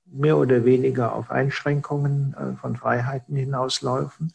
mehr 0.06 0.36
oder 0.36 0.64
weniger 0.64 1.14
auf 1.14 1.30
Einschränkungen 1.30 2.34
äh, 2.34 2.56
von 2.56 2.76
Freiheiten 2.76 3.36
hinauslaufen. 3.36 4.32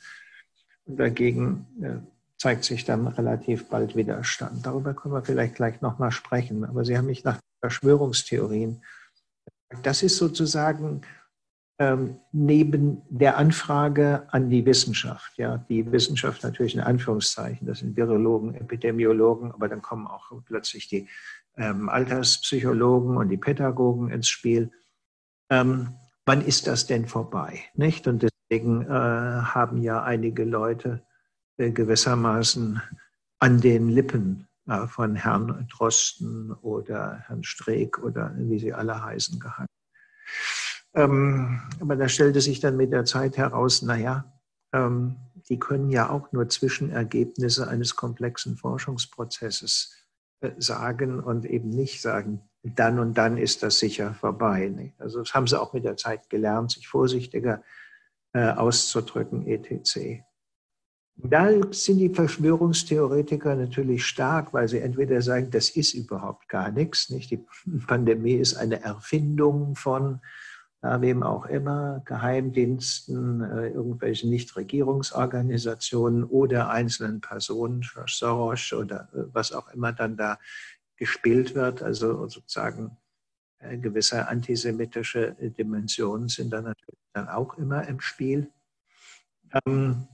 Und 0.85 0.99
dagegen 0.99 1.67
äh, 1.81 1.97
zeigt 2.37 2.63
sich 2.63 2.85
dann 2.85 3.07
relativ 3.07 3.69
bald 3.69 3.95
Widerstand. 3.95 4.65
Darüber 4.65 4.93
können 4.93 5.13
wir 5.13 5.23
vielleicht 5.23 5.55
gleich 5.55 5.81
nochmal 5.81 6.11
sprechen. 6.11 6.63
Aber 6.65 6.85
Sie 6.85 6.97
haben 6.97 7.07
mich 7.07 7.23
nach 7.23 7.39
Verschwörungstheorien 7.61 8.81
das 9.83 10.03
ist 10.03 10.17
sozusagen 10.17 11.01
ähm, 11.79 12.19
neben 12.33 13.01
der 13.09 13.37
Anfrage 13.37 14.27
an 14.31 14.49
die 14.49 14.65
Wissenschaft, 14.65 15.37
ja, 15.37 15.57
die 15.57 15.89
Wissenschaft 15.91 16.43
natürlich 16.43 16.75
in 16.75 16.81
Anführungszeichen, 16.81 17.65
das 17.65 17.79
sind 17.79 17.95
Virologen, 17.95 18.53
Epidemiologen, 18.53 19.51
aber 19.53 19.69
dann 19.69 19.81
kommen 19.81 20.05
auch 20.05 20.29
plötzlich 20.45 20.89
die 20.89 21.07
ähm, 21.55 21.87
Alterspsychologen 21.87 23.15
und 23.15 23.29
die 23.29 23.37
Pädagogen 23.37 24.11
ins 24.11 24.27
Spiel. 24.27 24.71
Ähm, 25.49 25.93
wann 26.25 26.41
ist 26.41 26.67
das 26.67 26.85
denn 26.85 27.07
vorbei? 27.07 27.61
Nicht? 27.75 28.07
Und 28.07 28.23
deswegen 28.23 28.81
äh, 28.83 28.89
haben 28.89 29.81
ja 29.81 30.03
einige 30.03 30.43
Leute 30.43 31.01
äh, 31.57 31.71
gewissermaßen 31.71 32.81
an 33.39 33.61
den 33.61 33.87
Lippen 33.87 34.48
von 34.87 35.15
Herrn 35.15 35.67
Drosten 35.71 36.51
oder 36.61 37.23
Herrn 37.27 37.43
Streeck 37.43 37.99
oder 37.99 38.33
wie 38.35 38.59
sie 38.59 38.73
alle 38.73 39.03
heißen 39.03 39.39
gehangen. 39.39 39.67
Ähm, 40.93 41.61
aber 41.79 41.95
da 41.95 42.09
stellte 42.09 42.41
sich 42.41 42.59
dann 42.59 42.77
mit 42.77 42.91
der 42.91 43.05
Zeit 43.05 43.37
heraus, 43.37 43.81
naja, 43.81 44.31
ähm, 44.73 45.17
die 45.47 45.59
können 45.59 45.89
ja 45.89 46.09
auch 46.09 46.31
nur 46.31 46.49
Zwischenergebnisse 46.49 47.67
eines 47.67 47.95
komplexen 47.95 48.57
Forschungsprozesses 48.57 49.95
äh, 50.41 50.51
sagen 50.57 51.19
und 51.19 51.45
eben 51.45 51.69
nicht 51.69 52.01
sagen, 52.01 52.41
dann 52.63 52.99
und 52.99 53.17
dann 53.17 53.37
ist 53.37 53.63
das 53.63 53.79
sicher 53.79 54.13
vorbei. 54.13 54.67
Nicht? 54.67 54.99
Also 54.99 55.19
das 55.19 55.33
haben 55.33 55.47
sie 55.47 55.59
auch 55.59 55.73
mit 55.73 55.85
der 55.85 55.97
Zeit 55.97 56.29
gelernt, 56.29 56.71
sich 56.71 56.87
vorsichtiger 56.87 57.63
äh, 58.33 58.51
auszudrücken, 58.51 59.47
etc. 59.47 60.23
Da 61.21 61.49
sind 61.71 61.97
die 61.97 62.13
Verschwörungstheoretiker 62.13 63.55
natürlich 63.55 64.05
stark, 64.05 64.53
weil 64.53 64.69
sie 64.69 64.79
entweder 64.79 65.21
sagen, 65.21 65.51
das 65.51 65.69
ist 65.69 65.93
überhaupt 65.93 66.47
gar 66.47 66.71
nichts, 66.71 67.09
nicht? 67.09 67.29
Die 67.29 67.45
Pandemie 67.87 68.35
ist 68.35 68.55
eine 68.55 68.81
Erfindung 68.81 69.75
von 69.75 70.21
ja, 70.81 71.01
wem 71.01 71.23
auch 71.23 71.45
immer, 71.47 72.01
Geheimdiensten, 72.05 73.41
äh, 73.41 73.67
irgendwelchen 73.67 74.29
Nichtregierungsorganisationen 74.29 76.23
oder 76.23 76.69
einzelnen 76.69 77.19
Personen, 77.19 77.85
Soros 78.05 78.71
oder 78.71 79.09
äh, 79.13 79.23
was 79.33 79.51
auch 79.51 79.73
immer 79.73 79.91
dann 79.91 80.15
da 80.15 80.39
gespielt 80.95 81.53
wird. 81.53 81.83
Also 81.83 82.29
sozusagen 82.29 82.95
äh, 83.59 83.77
gewisse 83.77 84.29
antisemitische 84.29 85.35
Dimensionen 85.37 86.29
sind 86.29 86.53
dann 86.53 86.63
natürlich 86.63 86.99
dann 87.11 87.27
auch 87.27 87.57
immer 87.57 87.85
im 87.85 87.99
Spiel. 87.99 88.49
Ähm, 89.65 90.07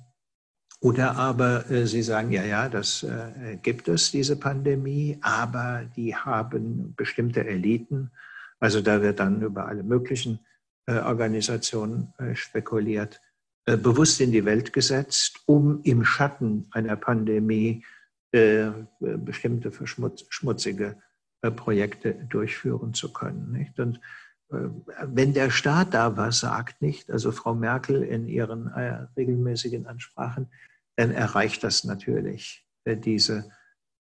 oder 0.81 1.15
aber 1.15 1.69
äh, 1.71 1.85
Sie 1.87 2.01
sagen, 2.01 2.31
ja, 2.31 2.43
ja, 2.43 2.69
das 2.69 3.03
äh, 3.03 3.57
gibt 3.61 3.87
es, 3.87 4.11
diese 4.11 4.35
Pandemie, 4.35 5.17
aber 5.21 5.85
die 5.95 6.15
haben 6.15 6.93
bestimmte 6.95 7.45
Eliten. 7.45 8.11
Also 8.59 8.81
da 8.81 9.01
wird 9.01 9.19
dann 9.19 9.41
über 9.41 9.67
alle 9.67 9.83
möglichen 9.83 10.39
äh, 10.85 10.99
Organisationen 10.99 12.13
äh, 12.17 12.35
spekuliert, 12.35 13.21
äh, 13.65 13.77
bewusst 13.77 14.21
in 14.21 14.31
die 14.31 14.45
Welt 14.45 14.73
gesetzt, 14.73 15.41
um 15.45 15.81
im 15.83 16.03
Schatten 16.03 16.67
einer 16.71 16.95
Pandemie 16.95 17.83
äh, 18.31 18.67
bestimmte 18.99 19.71
verschmutzige 19.71 20.97
Projekte 21.55 22.13
durchführen 22.13 22.93
zu 22.93 23.13
können. 23.13 23.51
Nicht? 23.51 23.79
Und 23.79 23.99
wenn 24.49 25.33
der 25.33 25.49
Staat 25.49 25.93
da 25.93 26.17
was 26.17 26.39
sagt, 26.39 26.81
nicht, 26.81 27.09
also 27.09 27.31
Frau 27.31 27.55
Merkel 27.55 28.03
in 28.03 28.27
ihren 28.27 28.67
regelmäßigen 29.17 29.87
Ansprachen, 29.87 30.49
dann 30.95 31.11
erreicht 31.11 31.63
das 31.63 31.83
natürlich 31.83 32.65
äh, 32.85 32.95
diese 32.97 33.51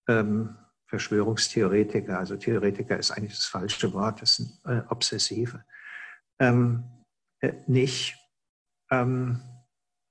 ähm, 0.07 0.55
Verschwörungstheoretiker. 0.87 2.19
Also 2.19 2.35
Theoretiker 2.35 2.97
ist 2.97 3.11
eigentlich 3.11 3.35
das 3.35 3.45
falsche 3.45 3.93
Wort, 3.93 4.21
das 4.21 4.35
sind 4.35 4.51
äh, 4.65 4.81
Obsessive. 4.89 5.63
Ähm, 6.39 6.83
äh, 7.39 7.53
nicht. 7.67 8.17
Ähm, 8.89 9.41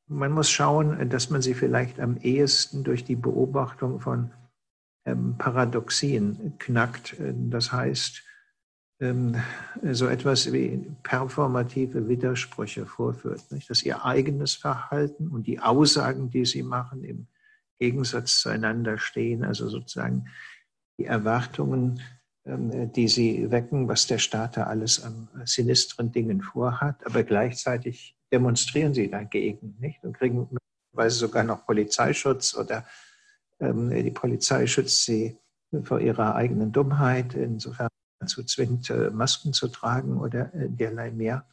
man 0.07 0.33
muss 0.33 0.51
schauen, 0.51 1.09
dass 1.11 1.31
man 1.31 1.43
sie 1.43 1.55
vielleicht 1.55 2.01
am 2.01 2.17
ehesten 2.17 2.83
durch 2.83 3.05
die 3.05 3.15
Beobachtung 3.15 4.01
von 4.01 4.33
ähm, 5.05 5.37
Paradoxien 5.39 6.59
knackt. 6.59 7.15
Das 7.19 7.71
heißt, 7.71 8.23
so 9.01 10.09
etwas 10.09 10.53
wie 10.53 10.93
performative 11.03 12.07
Widersprüche 12.07 12.85
vorführt, 12.85 13.51
nicht? 13.51 13.71
dass 13.71 13.83
ihr 13.83 14.05
eigenes 14.05 14.55
Verhalten 14.55 15.29
und 15.29 15.47
die 15.47 15.59
Aussagen, 15.59 16.29
die 16.29 16.45
sie 16.45 16.63
machen, 16.63 17.03
im 17.05 17.27
Gegensatz 17.79 18.41
zueinander 18.41 18.99
stehen, 18.99 19.43
also 19.43 19.71
sozusagen 19.71 20.27
die 20.99 21.07
Erwartungen, 21.07 22.03
ähm, 22.45 22.93
die 22.93 23.09
sie 23.09 23.51
wecken, 23.51 23.89
was 23.89 24.07
der 24.07 24.19
Staat 24.19 24.59
da 24.59 24.65
alles 24.65 25.03
an 25.03 25.29
sinistren 25.47 26.13
Dingen 26.13 26.43
vorhat, 26.43 27.07
aber 27.07 27.23
gleichzeitig 27.23 28.19
demonstrieren 28.31 28.93
sie 28.93 29.09
dagegen 29.09 29.77
nicht? 29.81 30.05
und 30.05 30.13
kriegen 30.13 30.47
möglicherweise 30.51 31.19
sogar 31.19 31.45
noch 31.45 31.65
Polizeischutz 31.65 32.55
oder 32.55 32.85
ähm, 33.61 33.89
die 33.91 34.11
Polizei 34.11 34.67
schützt 34.67 35.07
sie 35.07 35.39
vor 35.85 36.01
ihrer 36.01 36.35
eigenen 36.35 36.71
Dummheit. 36.71 37.35
Insofern 37.35 37.89
dazu 38.21 38.45
zwingt, 38.45 38.91
äh, 38.91 39.11
Masken 39.11 39.53
zu 39.53 39.69
tragen 39.69 40.21
oder 40.21 40.55
äh, 40.55 40.69
derlei 40.69 41.11
mehr. 41.11 41.47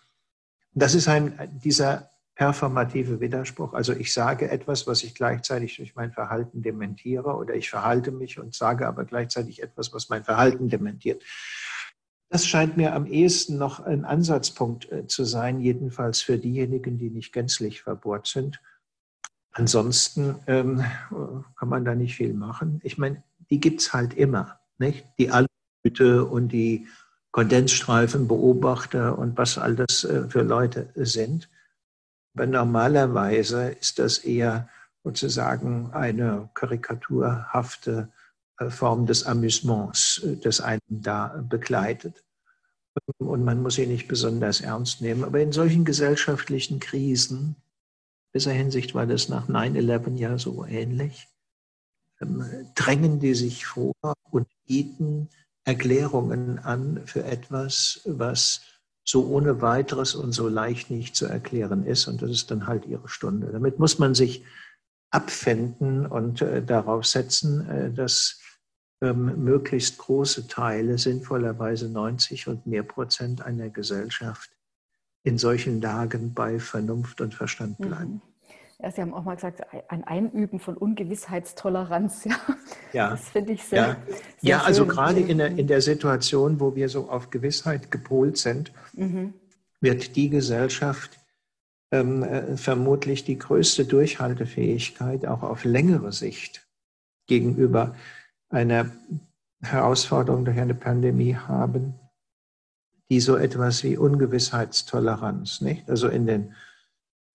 Das 0.73 0.93
ist 0.93 1.07
ein, 1.07 1.59
dieser 1.63 2.11
performative 2.35 3.19
Widerspruch. 3.19 3.73
Also 3.73 3.93
ich 3.93 4.13
sage 4.13 4.51
etwas, 4.51 4.85
was 4.85 5.03
ich 5.03 5.15
gleichzeitig 5.15 5.77
durch 5.77 5.95
mein 5.95 6.11
Verhalten 6.11 6.61
dementiere 6.61 7.35
oder 7.35 7.55
ich 7.55 7.69
verhalte 7.69 8.11
mich 8.11 8.37
und 8.39 8.53
sage 8.53 8.87
aber 8.87 9.05
gleichzeitig 9.05 9.63
etwas, 9.63 9.91
was 9.91 10.09
mein 10.09 10.23
Verhalten 10.23 10.69
dementiert. 10.69 11.23
Das 12.29 12.45
scheint 12.45 12.77
mir 12.77 12.93
am 12.93 13.07
ehesten 13.07 13.57
noch 13.57 13.79
ein 13.79 14.05
Ansatzpunkt 14.05 14.91
äh, 14.91 15.07
zu 15.07 15.23
sein, 15.23 15.61
jedenfalls 15.61 16.21
für 16.21 16.37
diejenigen, 16.37 16.97
die 16.99 17.09
nicht 17.09 17.33
gänzlich 17.33 17.81
verbohrt 17.81 18.27
sind. 18.27 18.61
Ansonsten 19.51 20.35
ähm, 20.45 20.83
kann 21.55 21.69
man 21.69 21.85
da 21.85 21.95
nicht 21.95 22.15
viel 22.15 22.33
machen. 22.33 22.81
Ich 22.83 22.99
meine, 22.99 23.23
die 23.49 23.59
gibt 23.59 23.81
es 23.81 23.93
halt 23.93 24.13
immer. 24.13 24.59
Nicht? 24.77 25.07
Die 25.17 25.31
Alphüte 25.87 26.25
und 26.25 26.49
die 26.49 26.87
Kondensstreifenbeobachter 27.31 29.17
und 29.17 29.37
was 29.37 29.57
all 29.57 29.75
das 29.75 30.03
äh, 30.03 30.27
für 30.29 30.41
Leute 30.41 30.89
sind. 30.95 31.49
Aber 32.35 32.45
normalerweise 32.45 33.69
ist 33.69 33.99
das 33.99 34.19
eher 34.19 34.69
sozusagen 35.03 35.91
eine 35.93 36.49
karikaturhafte 36.53 38.11
äh, 38.59 38.69
Form 38.69 39.05
des 39.05 39.25
Amüsements, 39.25 40.21
äh, 40.23 40.37
das 40.37 40.61
einen 40.61 40.81
da 40.89 41.43
begleitet. 41.47 42.23
Und 43.19 43.45
man 43.45 43.61
muss 43.61 43.75
sie 43.75 43.85
nicht 43.85 44.07
besonders 44.07 44.61
ernst 44.61 45.01
nehmen. 45.01 45.23
Aber 45.23 45.39
in 45.39 45.51
solchen 45.51 45.85
gesellschaftlichen 45.85 46.79
Krisen, 46.79 47.55
in 48.33 48.39
dieser 48.39 48.51
Hinsicht 48.51 48.95
war 48.95 49.05
das 49.05 49.29
nach 49.29 49.47
9-11 49.47 50.15
ja 50.15 50.37
so 50.39 50.65
ähnlich, 50.65 51.27
ähm, 52.19 52.43
drängen 52.73 53.19
die 53.19 53.35
sich 53.35 53.67
vor 53.67 53.93
und 54.31 54.47
bieten 54.65 55.29
Erklärungen 55.67 56.59
an 56.59 57.01
für 57.05 57.25
etwas, 57.25 57.99
was 58.05 58.61
so 59.03 59.27
ohne 59.27 59.61
weiteres 59.61 60.15
und 60.15 60.31
so 60.31 60.47
leicht 60.47 60.89
nicht 60.89 61.15
zu 61.15 61.25
erklären 61.25 61.85
ist. 61.85 62.07
Und 62.07 62.21
das 62.21 62.31
ist 62.31 62.51
dann 62.51 62.67
halt 62.67 62.85
ihre 62.85 63.09
Stunde. 63.09 63.47
Damit 63.51 63.77
muss 63.77 63.99
man 63.99 64.15
sich 64.15 64.45
abfinden 65.11 66.05
und 66.05 66.41
äh, 66.41 66.63
darauf 66.63 67.05
setzen, 67.05 67.69
äh, 67.69 67.91
dass 67.91 68.39
ähm, 69.01 69.43
möglichst 69.43 69.97
große 69.97 70.47
Teile, 70.47 70.97
sinnvollerweise 70.97 71.89
90 71.89 72.47
und 72.47 72.65
mehr 72.65 72.83
Prozent 72.83 73.41
einer 73.41 73.69
Gesellschaft, 73.69 74.49
in 75.23 75.37
solchen 75.37 75.81
Lagen 75.81 76.33
bei 76.33 76.59
Vernunft 76.59 77.19
und 77.19 77.33
Verstand 77.33 77.77
mhm. 77.79 77.87
bleiben. 77.87 78.21
Ja, 78.79 78.91
Sie 78.91 79.01
haben 79.01 79.13
auch 79.13 79.23
mal 79.23 79.35
gesagt, 79.35 79.61
ein 79.87 80.03
Einüben 80.03 80.59
von 80.59 80.77
Ungewissheitstoleranz. 80.77 82.27
Ja, 82.93 83.03
ja. 83.03 83.09
das 83.09 83.29
finde 83.29 83.53
ich 83.53 83.63
sehr. 83.63 83.79
Ja, 83.79 83.97
sehr 84.07 84.19
ja 84.41 84.61
also 84.61 84.85
gerade 84.85 85.19
in 85.19 85.39
der, 85.39 85.47
in 85.47 85.67
der 85.67 85.81
Situation, 85.81 86.59
wo 86.59 86.75
wir 86.75 86.87
so 86.87 87.09
auf 87.09 87.31
Gewissheit 87.31 87.91
gepolt 87.91 88.37
sind, 88.37 88.71
mhm. 88.93 89.33
wird 89.81 90.15
die 90.15 90.29
Gesellschaft 90.29 91.19
ähm, 91.91 92.23
äh, 92.23 92.55
vermutlich 92.55 93.25
die 93.25 93.37
größte 93.37 93.85
Durchhaltefähigkeit 93.85 95.25
auch 95.25 95.43
auf 95.43 95.65
längere 95.65 96.13
Sicht 96.13 96.65
gegenüber 97.27 97.95
einer 98.49 98.91
Herausforderung 99.61 100.45
durch 100.45 100.59
eine 100.59 100.75
Pandemie 100.75 101.35
haben, 101.35 101.95
die 103.09 103.19
so 103.19 103.35
etwas 103.35 103.83
wie 103.83 103.97
Ungewissheitstoleranz, 103.97 105.61
nicht? 105.61 105.89
Also 105.89 106.07
in 106.07 106.25
den 106.25 106.55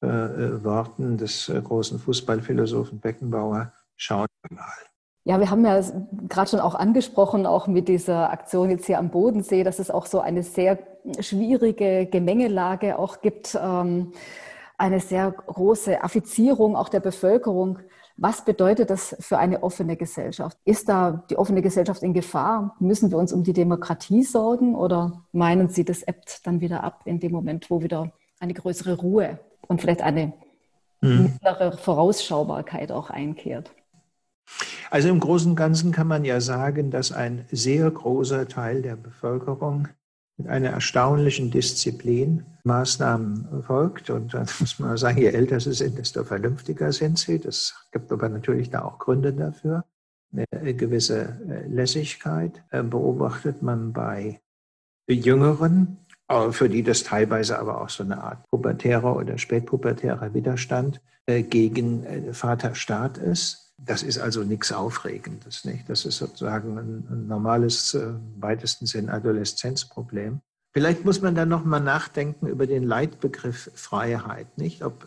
Worten 0.02 1.16
des 1.16 1.48
äh, 1.48 1.60
großen 1.60 1.98
Fußballphilosophen 1.98 3.00
Beckenbauer, 3.00 3.72
schauen 3.96 4.26
wir 4.48 4.56
mal. 4.56 4.92
Ja, 5.24 5.38
wir 5.38 5.50
haben 5.50 5.64
ja 5.64 5.80
gerade 6.28 6.50
schon 6.50 6.58
auch 6.58 6.74
angesprochen, 6.74 7.46
auch 7.46 7.68
mit 7.68 7.86
dieser 7.86 8.30
Aktion 8.30 8.70
jetzt 8.70 8.86
hier 8.86 8.98
am 8.98 9.10
Bodensee, 9.10 9.62
dass 9.62 9.78
es 9.78 9.90
auch 9.90 10.06
so 10.06 10.20
eine 10.20 10.42
sehr 10.42 10.78
schwierige 11.20 12.06
Gemengelage 12.06 12.98
auch 12.98 13.20
gibt, 13.20 13.56
ähm, 13.60 14.12
eine 14.78 14.98
sehr 14.98 15.30
große 15.30 16.02
Affizierung 16.02 16.74
auch 16.74 16.88
der 16.88 16.98
Bevölkerung. 16.98 17.78
Was 18.16 18.44
bedeutet 18.44 18.90
das 18.90 19.16
für 19.20 19.38
eine 19.38 19.62
offene 19.62 19.96
Gesellschaft? 19.96 20.58
Ist 20.64 20.88
da 20.88 21.24
die 21.30 21.38
offene 21.38 21.62
Gesellschaft 21.62 22.02
in 22.02 22.14
Gefahr? 22.14 22.74
Müssen 22.80 23.12
wir 23.12 23.18
uns 23.18 23.32
um 23.32 23.44
die 23.44 23.52
Demokratie 23.52 24.24
sorgen 24.24 24.74
oder 24.74 25.24
meinen 25.30 25.68
Sie, 25.68 25.84
das 25.84 26.02
ebbt 26.02 26.44
dann 26.46 26.60
wieder 26.60 26.82
ab 26.82 27.02
in 27.04 27.20
dem 27.20 27.30
Moment, 27.30 27.70
wo 27.70 27.80
wieder 27.80 28.10
eine 28.40 28.54
größere 28.54 28.98
Ruhe 28.98 29.38
und 29.72 29.80
vielleicht 29.80 30.02
eine 30.02 30.32
mhm. 31.00 31.24
mittlere 31.24 31.72
Vorausschaubarkeit 31.72 32.92
auch 32.92 33.10
einkehrt. 33.10 33.72
Also 34.90 35.08
im 35.08 35.20
Großen 35.20 35.50
und 35.50 35.56
Ganzen 35.56 35.90
kann 35.90 36.06
man 36.06 36.24
ja 36.24 36.40
sagen, 36.40 36.90
dass 36.90 37.12
ein 37.12 37.46
sehr 37.50 37.90
großer 37.90 38.46
Teil 38.46 38.82
der 38.82 38.96
Bevölkerung 38.96 39.88
mit 40.36 40.48
einer 40.48 40.70
erstaunlichen 40.70 41.50
Disziplin 41.50 42.44
Maßnahmen 42.64 43.64
folgt. 43.66 44.10
Und 44.10 44.34
dann 44.34 44.46
muss 44.60 44.78
man 44.78 44.96
sagen, 44.96 45.18
je 45.18 45.28
älter 45.28 45.60
sie 45.60 45.72
sind, 45.72 45.98
desto 45.98 46.24
vernünftiger 46.24 46.92
sind 46.92 47.18
sie. 47.18 47.38
Das 47.38 47.74
gibt 47.90 48.12
aber 48.12 48.28
natürlich 48.28 48.70
da 48.70 48.82
auch 48.82 48.98
Gründe 48.98 49.32
dafür. 49.32 49.84
Eine 50.34 50.74
gewisse 50.74 51.38
äh, 51.48 51.66
Lässigkeit 51.68 52.62
äh, 52.70 52.82
beobachtet 52.82 53.62
man 53.62 53.92
bei 53.92 54.40
Jüngeren, 55.08 55.98
für 56.50 56.68
die 56.68 56.82
das 56.82 57.02
teilweise 57.02 57.58
aber 57.58 57.80
auch 57.80 57.88
so 57.88 58.02
eine 58.02 58.22
Art 58.22 58.38
pubertärer 58.50 59.16
oder 59.16 59.38
spätpubertärer 59.38 60.34
Widerstand 60.34 61.00
äh, 61.26 61.42
gegen 61.42 62.04
äh, 62.04 62.32
Vaterstaat 62.32 63.18
ist. 63.18 63.72
Das 63.78 64.02
ist 64.02 64.18
also 64.18 64.42
nichts 64.42 64.72
Aufregendes. 64.72 65.64
Nicht? 65.64 65.88
Das 65.88 66.04
ist 66.04 66.18
sozusagen 66.18 66.78
ein, 66.78 67.06
ein 67.10 67.26
normales, 67.26 67.94
äh, 67.94 68.12
weitesten 68.38 68.86
Sinn 68.86 69.08
Adoleszenzproblem. 69.08 70.40
Vielleicht 70.72 71.04
muss 71.04 71.20
man 71.20 71.34
dann 71.34 71.48
noch 71.48 71.64
mal 71.64 71.80
nachdenken 71.80 72.46
über 72.46 72.66
den 72.66 72.84
Leitbegriff 72.84 73.70
Freiheit, 73.74 74.56
nicht? 74.56 74.82
Ob 74.82 75.06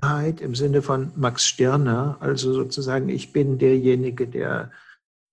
Freiheit 0.00 0.40
im 0.40 0.54
Sinne 0.54 0.82
von 0.82 1.12
Max 1.14 1.44
Stirner, 1.44 2.16
also 2.20 2.52
sozusagen 2.52 3.08
ich 3.08 3.32
bin 3.32 3.58
derjenige, 3.58 4.26
der 4.26 4.70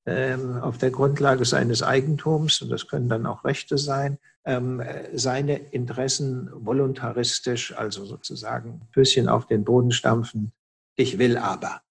ähm, 0.05 0.57
auf 0.57 0.77
der 0.77 0.91
Grundlage 0.91 1.45
seines 1.45 1.81
Eigentums, 1.81 2.61
und 2.61 2.69
das 2.69 2.87
können 2.87 3.09
dann 3.09 3.25
auch 3.25 3.43
Rechte 3.43 3.77
sein, 3.77 4.17
seine 4.43 5.57
Interessen 5.57 6.49
voluntaristisch, 6.51 7.77
also 7.77 8.05
sozusagen 8.05 8.81
Füßchen 8.91 9.29
auf 9.29 9.45
den 9.45 9.63
Boden 9.63 9.91
stampfen, 9.91 10.51
ich 10.95 11.17
will 11.19 11.37
aber, 11.37 11.81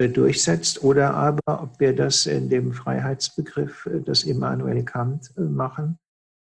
äh, 0.00 0.08
durchsetzt 0.08 0.82
oder 0.82 1.14
aber, 1.14 1.62
ob 1.62 1.78
wir 1.78 1.94
das 1.94 2.26
in 2.26 2.48
dem 2.48 2.72
Freiheitsbegriff 2.72 3.86
äh, 3.86 4.00
des 4.00 4.24
Immanuel 4.24 4.82
Kant 4.84 5.30
äh, 5.36 5.42
machen, 5.42 5.98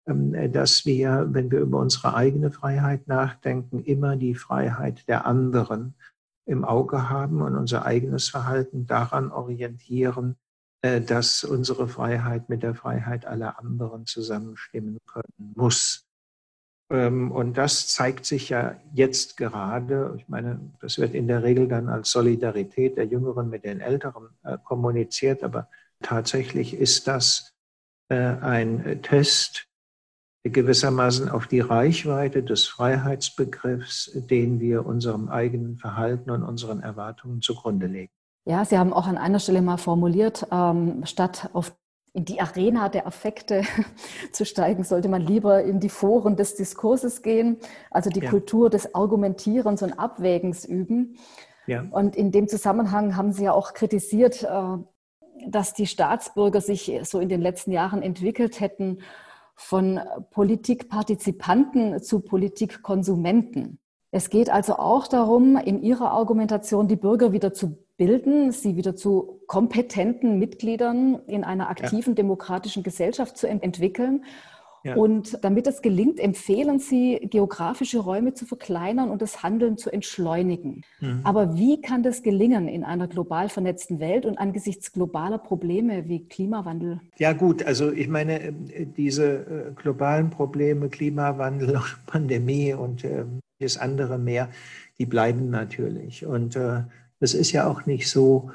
ähm, 0.07 0.51
dass 0.51 0.85
wir, 0.85 1.27
wenn 1.29 1.51
wir 1.51 1.59
über 1.59 1.79
unsere 1.79 2.15
eigene 2.15 2.51
Freiheit 2.51 3.07
nachdenken, 3.07 3.83
immer 3.83 4.15
die 4.15 4.35
Freiheit 4.35 5.07
der 5.07 5.25
anderen 5.25 5.95
im 6.45 6.63
Auge 6.63 7.09
haben 7.09 7.41
und 7.41 7.55
unser 7.55 7.85
eigenes 7.85 8.29
Verhalten 8.29 8.85
daran 8.85 9.31
orientieren, 9.31 10.31
äh, 10.31 10.42
dass 10.83 11.45
unsere 11.45 11.87
Freiheit 11.87 12.49
mit 12.49 12.61
der 12.61 12.75
Freiheit 12.75 13.25
aller 13.25 13.57
anderen 13.57 14.05
zusammenstimmen 14.05 14.99
können 15.05 15.53
muss. 15.55 16.05
Ähm, 16.89 17.31
und 17.31 17.57
das 17.57 17.87
zeigt 17.87 18.25
sich 18.25 18.49
ja 18.49 18.79
jetzt 18.93 19.37
gerade, 19.37 20.15
ich 20.17 20.27
meine, 20.29 20.59
das 20.79 20.99
wird 20.99 21.13
in 21.13 21.27
der 21.27 21.43
Regel 21.43 21.67
dann 21.67 21.89
als 21.89 22.11
Solidarität 22.11 22.97
der 22.97 23.05
Jüngeren 23.05 23.49
mit 23.49 23.63
den 23.63 23.79
Älteren 23.79 24.29
äh, 24.43 24.57
kommuniziert, 24.63 25.43
aber 25.43 25.69
tatsächlich 26.01 26.75
ist 26.75 27.07
das 27.07 27.53
äh, 28.09 28.15
ein 28.15 29.01
Test 29.01 29.67
gewissermaßen 30.43 31.29
auf 31.29 31.47
die 31.47 31.61
Reichweite 31.61 32.43
des 32.43 32.67
Freiheitsbegriffs, 32.67 34.11
den 34.13 34.59
wir 34.59 34.85
unserem 34.85 35.29
eigenen 35.29 35.77
Verhalten 35.77 36.29
und 36.29 36.43
unseren 36.43 36.81
Erwartungen 36.81 37.41
zugrunde 37.41 37.87
legen. 37.87 38.11
Ja, 38.45 38.65
Sie 38.65 38.77
haben 38.77 38.93
auch 38.93 39.07
an 39.07 39.17
einer 39.17 39.39
Stelle 39.39 39.61
mal 39.61 39.77
formuliert, 39.77 40.47
ähm, 40.51 41.05
statt 41.05 41.49
auf 41.53 41.73
in 42.15 42.25
die 42.25 42.39
Arena 42.39 42.89
der 42.89 43.07
Affekte 43.07 43.63
zu 44.31 44.45
steigen, 44.45 44.83
sollte 44.83 45.09
man 45.09 45.21
lieber 45.21 45.63
in 45.63 45.79
die 45.79 45.89
Foren 45.89 46.35
des 46.35 46.55
Diskurses 46.55 47.23
gehen, 47.23 47.57
also 47.89 48.11
die 48.11 48.19
ja. 48.19 48.29
Kultur 48.29 48.69
des 48.69 48.93
Argumentierens 48.93 49.81
und 49.81 49.93
Abwägens 49.93 50.63
üben. 50.63 51.17
Ja. 51.65 51.83
Und 51.89 52.15
in 52.15 52.31
dem 52.31 52.47
Zusammenhang 52.47 53.15
haben 53.15 53.31
Sie 53.31 53.45
ja 53.45 53.53
auch 53.53 53.73
kritisiert, 53.73 54.43
äh, 54.43 54.77
dass 55.47 55.73
die 55.73 55.87
Staatsbürger 55.87 56.61
sich 56.61 56.91
so 57.03 57.19
in 57.19 57.29
den 57.29 57.41
letzten 57.41 57.71
Jahren 57.71 58.03
entwickelt 58.03 58.59
hätten 58.59 58.99
von 59.55 59.99
Politikpartizipanten 60.31 62.01
zu 62.01 62.19
Politikkonsumenten. 62.19 63.79
Es 64.11 64.29
geht 64.29 64.51
also 64.51 64.75
auch 64.77 65.07
darum, 65.07 65.57
in 65.57 65.81
Ihrer 65.81 66.11
Argumentation 66.11 66.87
die 66.87 66.95
Bürger 66.95 67.31
wieder 67.31 67.53
zu 67.53 67.82
bilden, 67.97 68.51
sie 68.51 68.75
wieder 68.75 68.95
zu 68.95 69.41
kompetenten 69.47 70.39
Mitgliedern 70.39 71.19
in 71.27 71.43
einer 71.43 71.69
aktiven 71.69 72.11
ja. 72.11 72.15
demokratischen 72.15 72.83
Gesellschaft 72.83 73.37
zu 73.37 73.47
entwickeln. 73.47 74.23
Ja. 74.83 74.95
Und 74.95 75.37
damit 75.43 75.65
es 75.67 75.81
gelingt, 75.81 76.19
empfehlen 76.19 76.77
Sie, 76.77 77.27
geografische 77.31 77.99
Räume 77.99 78.33
zu 78.33 78.45
verkleinern 78.45 79.11
und 79.11 79.21
das 79.21 79.41
Handeln 79.41 79.77
zu 79.77 79.89
entschleunigen. 79.89 80.83
Mhm. 80.99 81.21
Aber 81.23 81.55
wie 81.55 81.79
kann 81.79 82.03
das 82.03 82.21
gelingen 82.21 82.67
in 82.67 82.83
einer 82.83 83.07
global 83.07 83.47
vernetzten 83.47 84.01
Welt 84.01 84.25
und 84.25 84.37
angesichts 84.37 84.91
globaler 84.91 85.37
Probleme 85.37 86.09
wie 86.09 86.27
Klimawandel? 86.27 86.99
Ja 87.17 87.31
gut, 87.31 87.63
also 87.63 87.93
ich 87.93 88.09
meine, 88.09 88.41
äh, 88.41 88.53
diese 88.85 89.25
äh, 89.25 89.71
globalen 89.73 90.29
Probleme, 90.29 90.89
Klimawandel, 90.89 91.79
Pandemie 92.05 92.73
und 92.73 93.05
äh, 93.05 93.23
das 93.61 93.77
andere 93.77 94.17
mehr, 94.17 94.49
die 94.99 95.05
bleiben 95.05 95.49
natürlich. 95.49 96.25
Und 96.25 96.57
äh, 96.57 96.81
es 97.23 97.33
ist 97.33 97.53
ja 97.53 97.67
auch 97.67 97.85
nicht 97.85 98.09
so, 98.09 98.51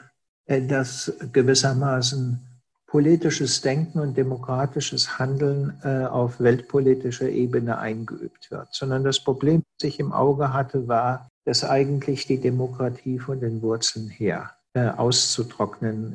äh, 0.46 0.62
dass 0.62 1.12
gewissermaßen 1.32 2.40
politisches 2.86 3.60
Denken 3.60 3.98
und 3.98 4.16
demokratisches 4.16 5.18
Handeln 5.18 5.78
äh, 5.82 6.04
auf 6.04 6.40
weltpolitischer 6.40 7.28
Ebene 7.28 7.78
eingeübt 7.78 8.50
wird, 8.50 8.68
sondern 8.72 9.04
das 9.04 9.20
Problem, 9.20 9.62
das 9.78 9.88
ich 9.88 10.00
im 10.00 10.12
Auge 10.12 10.52
hatte, 10.52 10.88
war, 10.88 11.28
dass 11.44 11.64
eigentlich 11.64 12.26
die 12.26 12.40
Demokratie 12.40 13.18
von 13.18 13.40
den 13.40 13.62
Wurzeln 13.62 14.08
her 14.08 14.52
auszutrocknen 14.74 16.14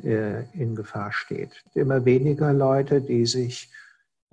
in 0.52 0.74
Gefahr 0.74 1.12
steht. 1.12 1.50
Immer 1.74 2.04
weniger 2.04 2.52
Leute, 2.52 3.02
die 3.02 3.26
sich 3.26 3.68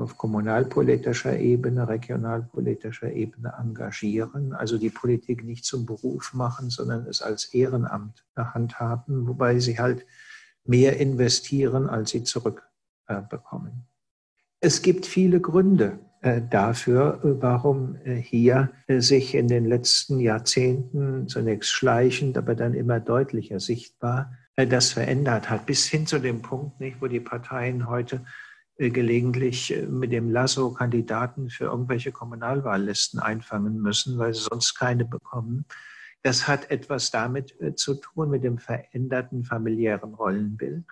auf 0.02 0.18
kommunalpolitischer 0.18 1.38
Ebene, 1.38 1.88
regionalpolitischer 1.88 3.12
Ebene 3.12 3.54
engagieren, 3.60 4.54
also 4.54 4.78
die 4.78 4.90
Politik 4.90 5.44
nicht 5.44 5.66
zum 5.66 5.86
Beruf 5.86 6.34
machen, 6.34 6.70
sondern 6.70 7.06
es 7.08 7.22
als 7.22 7.54
Ehrenamt 7.54 8.26
handhaben, 8.36 9.28
wobei 9.28 9.60
sie 9.60 9.80
halt 9.80 10.06
mehr 10.66 10.98
investieren, 11.00 11.90
als 11.90 12.12
sie 12.12 12.24
zurückbekommen. 12.24 13.86
Es 14.60 14.82
gibt 14.82 15.06
viele 15.06 15.40
Gründe 15.40 16.00
äh, 16.22 16.40
dafür, 16.48 17.20
warum 17.24 17.96
äh, 18.04 18.16
hier 18.16 18.70
äh, 18.86 19.00
sich 19.00 19.34
in 19.34 19.48
den 19.48 19.66
letzten 19.66 20.20
Jahrzehnten 20.20 21.28
zunächst 21.28 21.72
schleichend, 21.72 22.38
aber 22.38 22.54
dann 22.54 22.76
immer 22.76 23.00
deutlicher 23.00 23.60
sichtbar 23.60 24.32
das 24.56 24.92
verändert 24.92 25.50
hat, 25.50 25.66
bis 25.66 25.88
hin 25.88 26.06
zu 26.06 26.20
dem 26.20 26.42
Punkt, 26.42 26.80
nicht, 26.80 27.02
wo 27.02 27.08
die 27.08 27.22
Parteien 27.22 27.90
heute 27.90 28.24
gelegentlich 28.90 29.76
mit 29.90 30.12
dem 30.12 30.32
Lasso 30.32 30.72
Kandidaten 30.72 31.50
für 31.50 31.66
irgendwelche 31.66 32.12
Kommunalwahllisten 32.12 33.20
einfangen 33.20 33.82
müssen, 33.82 34.18
weil 34.18 34.34
sie 34.34 34.42
sonst 34.42 34.76
keine 34.76 35.06
bekommen. 35.06 35.66
Das 36.24 36.48
hat 36.48 36.72
etwas 36.72 37.12
damit 37.12 37.56
zu 37.76 37.96
tun, 37.96 38.30
mit 38.30 38.44
dem 38.44 38.58
veränderten 38.58 39.44
familiären 39.44 40.14
Rollenbild. 40.14 40.86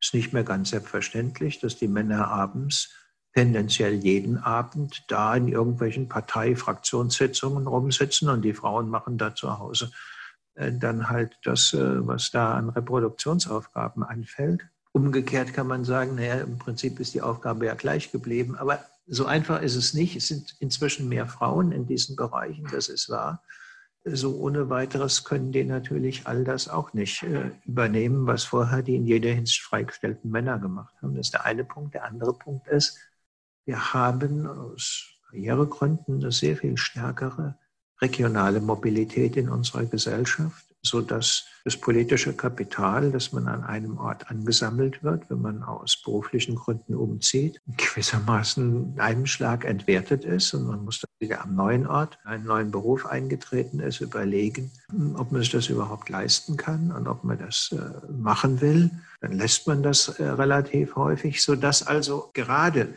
Es 0.00 0.08
ist 0.08 0.14
nicht 0.14 0.32
mehr 0.32 0.44
ganz 0.44 0.70
selbstverständlich, 0.70 1.60
dass 1.60 1.76
die 1.76 1.88
Männer 1.88 2.28
abends 2.28 2.94
tendenziell 3.34 3.94
jeden 3.94 4.38
Abend 4.38 5.04
da 5.08 5.36
in 5.36 5.48
irgendwelchen 5.48 6.08
Parteifraktionssitzungen 6.08 7.66
rumsitzen 7.66 8.28
und 8.28 8.42
die 8.42 8.54
Frauen 8.54 8.88
machen 8.88 9.18
da 9.18 9.34
zu 9.34 9.58
Hause 9.58 9.90
äh, 10.54 10.72
dann 10.72 11.08
halt 11.08 11.38
das, 11.44 11.72
äh, 11.72 12.06
was 12.06 12.30
da 12.30 12.54
an 12.54 12.68
Reproduktionsaufgaben 12.70 14.02
anfällt. 14.02 14.66
Umgekehrt 14.98 15.54
kann 15.54 15.68
man 15.68 15.84
sagen, 15.84 16.16
naja, 16.16 16.40
im 16.40 16.58
Prinzip 16.58 16.98
ist 16.98 17.14
die 17.14 17.22
Aufgabe 17.22 17.66
ja 17.66 17.74
gleich 17.74 18.10
geblieben, 18.10 18.56
aber 18.56 18.84
so 19.06 19.26
einfach 19.26 19.62
ist 19.62 19.76
es 19.76 19.94
nicht. 19.94 20.16
Es 20.16 20.26
sind 20.26 20.56
inzwischen 20.58 21.08
mehr 21.08 21.28
Frauen 21.28 21.70
in 21.70 21.86
diesen 21.86 22.16
Bereichen, 22.16 22.66
das 22.72 22.88
ist 22.88 23.08
wahr. 23.08 23.40
So 24.04 24.36
ohne 24.38 24.70
weiteres 24.70 25.22
können 25.22 25.52
die 25.52 25.62
natürlich 25.62 26.26
all 26.26 26.42
das 26.42 26.68
auch 26.68 26.94
nicht 26.94 27.22
äh, 27.22 27.52
übernehmen, 27.64 28.26
was 28.26 28.42
vorher 28.42 28.82
die 28.82 28.96
in 28.96 29.06
jeder 29.06 29.30
Hinsicht 29.30 29.62
freigestellten 29.62 30.32
Männer 30.32 30.58
gemacht 30.58 30.92
haben. 31.00 31.14
Das 31.14 31.28
ist 31.28 31.34
der 31.34 31.44
eine 31.44 31.62
Punkt. 31.62 31.94
Der 31.94 32.04
andere 32.04 32.32
Punkt 32.32 32.66
ist, 32.66 32.98
wir 33.66 33.94
haben 33.94 34.48
aus 34.48 35.04
Karrieregründen 35.30 36.20
eine 36.20 36.32
sehr 36.32 36.56
viel 36.56 36.76
stärkere 36.76 37.56
regionale 38.00 38.60
Mobilität 38.60 39.36
in 39.36 39.48
unserer 39.48 39.84
Gesellschaft, 39.84 40.67
sodass 40.88 41.46
das 41.64 41.76
politische 41.76 42.32
Kapital, 42.32 43.10
das 43.12 43.32
man 43.32 43.46
an 43.46 43.62
einem 43.64 43.98
Ort 43.98 44.30
angesammelt 44.30 45.02
wird, 45.02 45.28
wenn 45.30 45.40
man 45.40 45.62
aus 45.62 46.00
beruflichen 46.02 46.54
Gründen 46.56 46.94
umzieht, 46.94 47.60
gewissermaßen 47.76 48.94
in 48.94 49.00
einem 49.00 49.26
Schlag 49.26 49.64
entwertet 49.64 50.24
ist 50.24 50.54
und 50.54 50.66
man 50.66 50.84
muss 50.84 51.00
dann 51.00 51.10
wieder 51.18 51.42
am 51.42 51.54
neuen 51.54 51.86
Ort, 51.86 52.18
einen 52.24 52.44
neuen 52.44 52.70
Beruf 52.70 53.06
eingetreten 53.06 53.80
ist, 53.80 54.00
überlegen, 54.00 54.70
ob 55.14 55.30
man 55.30 55.42
sich 55.42 55.50
das 55.50 55.68
überhaupt 55.68 56.08
leisten 56.08 56.56
kann 56.56 56.90
und 56.90 57.06
ob 57.06 57.24
man 57.24 57.38
das 57.38 57.70
äh, 57.72 58.12
machen 58.12 58.60
will. 58.60 58.90
Dann 59.20 59.32
lässt 59.32 59.66
man 59.66 59.82
das 59.82 60.08
äh, 60.08 60.24
relativ 60.24 60.96
häufig, 60.96 61.42
sodass 61.42 61.86
also 61.86 62.30
gerade 62.32 62.88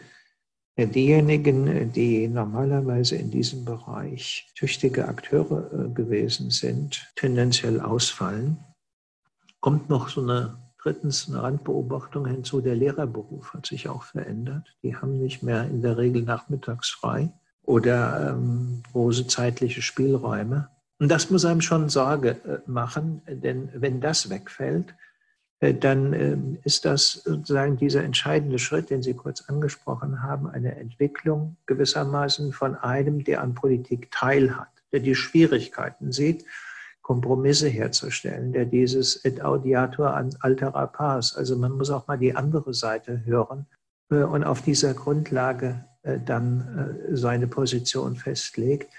diejenigen, 0.77 1.91
die 1.91 2.27
normalerweise 2.27 3.15
in 3.15 3.29
diesem 3.29 3.65
Bereich 3.65 4.51
tüchtige 4.55 5.07
Akteure 5.07 5.69
äh, 5.73 5.89
gewesen 5.89 6.49
sind, 6.49 7.11
tendenziell 7.15 7.79
ausfallen. 7.81 8.57
Kommt 9.59 9.89
noch 9.89 10.09
so 10.09 10.21
eine 10.21 10.57
drittens 10.81 11.29
eine 11.29 11.43
Randbeobachtung 11.43 12.25
hinzu, 12.25 12.61
der 12.61 12.75
Lehrerberuf 12.75 13.53
hat 13.53 13.65
sich 13.65 13.87
auch 13.87 14.03
verändert. 14.03 14.75
Die 14.83 14.95
haben 14.95 15.19
nicht 15.19 15.43
mehr 15.43 15.65
in 15.65 15.81
der 15.81 15.97
Regel 15.97 16.23
nachmittags 16.23 16.89
frei 16.89 17.31
oder 17.63 18.31
ähm, 18.31 18.81
große 18.91 19.27
zeitliche 19.27 19.81
Spielräume. 19.81 20.69
Und 20.99 21.09
das 21.09 21.29
muss 21.29 21.45
einem 21.45 21.61
schon 21.61 21.89
Sorge 21.89 22.31
äh, 22.45 22.69
machen, 22.69 23.21
denn 23.27 23.69
wenn 23.73 24.01
das 24.01 24.29
wegfällt, 24.29 24.95
dann 25.61 26.13
ähm, 26.13 26.57
ist 26.63 26.85
das 26.85 27.21
sozusagen 27.23 27.77
dieser 27.77 28.03
entscheidende 28.03 28.57
Schritt, 28.57 28.89
den 28.89 29.03
Sie 29.03 29.13
kurz 29.13 29.47
angesprochen 29.47 30.23
haben, 30.23 30.49
eine 30.49 30.75
Entwicklung 30.75 31.55
gewissermaßen 31.67 32.51
von 32.51 32.75
einem, 32.75 33.23
der 33.23 33.41
an 33.41 33.53
Politik 33.53 34.09
teilhat, 34.09 34.69
der 34.91 35.01
die 35.01 35.13
Schwierigkeiten 35.13 36.11
sieht, 36.11 36.45
Kompromisse 37.03 37.67
herzustellen, 37.67 38.53
der 38.53 38.65
dieses 38.65 39.23
et 39.23 39.43
audiatur 39.43 40.15
an 40.15 40.35
altera 40.39 40.87
pars, 40.87 41.35
also 41.35 41.55
man 41.55 41.73
muss 41.73 41.91
auch 41.91 42.07
mal 42.07 42.17
die 42.17 42.35
andere 42.35 42.73
Seite 42.73 43.23
hören 43.25 43.67
äh, 44.09 44.23
und 44.23 44.43
auf 44.43 44.63
dieser 44.63 44.95
Grundlage 44.95 45.85
äh, 46.01 46.17
dann 46.25 46.97
seine 47.11 47.45
Position 47.45 48.15
festlegt, 48.15 48.91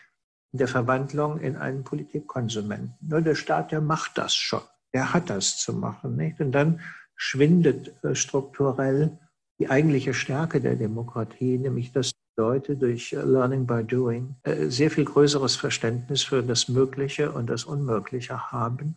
der 0.53 0.69
Verwandlung 0.69 1.41
in 1.41 1.57
einen 1.57 1.83
Politikkonsumenten. 1.83 2.95
Nur 3.01 3.23
der 3.23 3.35
Staat, 3.35 3.73
der 3.73 3.81
macht 3.81 4.17
das 4.17 4.35
schon. 4.35 4.61
Er 4.93 5.13
hat 5.13 5.31
das 5.31 5.57
zu 5.59 5.73
machen. 5.73 6.17
Nicht? 6.17 6.41
Und 6.41 6.53
dann 6.53 6.81
schwindet 7.17 7.95
äh, 8.05 8.15
strukturell 8.15 9.19
die 9.59 9.71
eigentliche 9.71 10.15
Stärke 10.15 10.61
der 10.61 10.77
Demokratie, 10.77 11.59
nämlich 11.59 11.93
dass 11.93 12.13
Leute 12.37 12.77
durch 12.77 13.13
äh, 13.13 13.23
Learning 13.23 13.67
by 13.67 13.85
Doing 13.85 14.35
äh, 14.43 14.67
sehr 14.69 14.91
viel 14.91 15.05
größeres 15.05 15.57
Verständnis 15.57 16.23
für 16.23 16.43
das 16.43 16.69
Mögliche 16.69 17.33
und 17.33 17.49
das 17.49 17.65
Unmögliche 17.65 18.51
haben. 18.51 18.97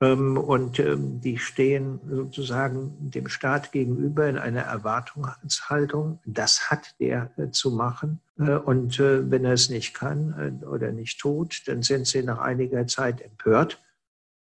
Ähm, 0.00 0.36
und 0.36 0.78
ähm, 0.78 1.20
die 1.20 1.38
stehen 1.38 2.00
sozusagen 2.08 3.10
dem 3.10 3.28
Staat 3.28 3.70
gegenüber 3.70 4.28
in 4.28 4.38
einer 4.38 4.62
Erwartungshaltung, 4.62 6.18
das 6.26 6.70
hat 6.70 6.96
der 6.98 7.30
zu 7.52 7.70
machen. 7.70 8.20
Und 8.64 8.98
wenn 8.98 9.44
er 9.44 9.52
es 9.52 9.68
nicht 9.68 9.92
kann 9.92 10.62
oder 10.62 10.92
nicht 10.92 11.20
tut, 11.20 11.62
dann 11.66 11.82
sind 11.82 12.06
sie 12.06 12.22
nach 12.22 12.38
einiger 12.38 12.86
Zeit 12.86 13.20
empört 13.20 13.78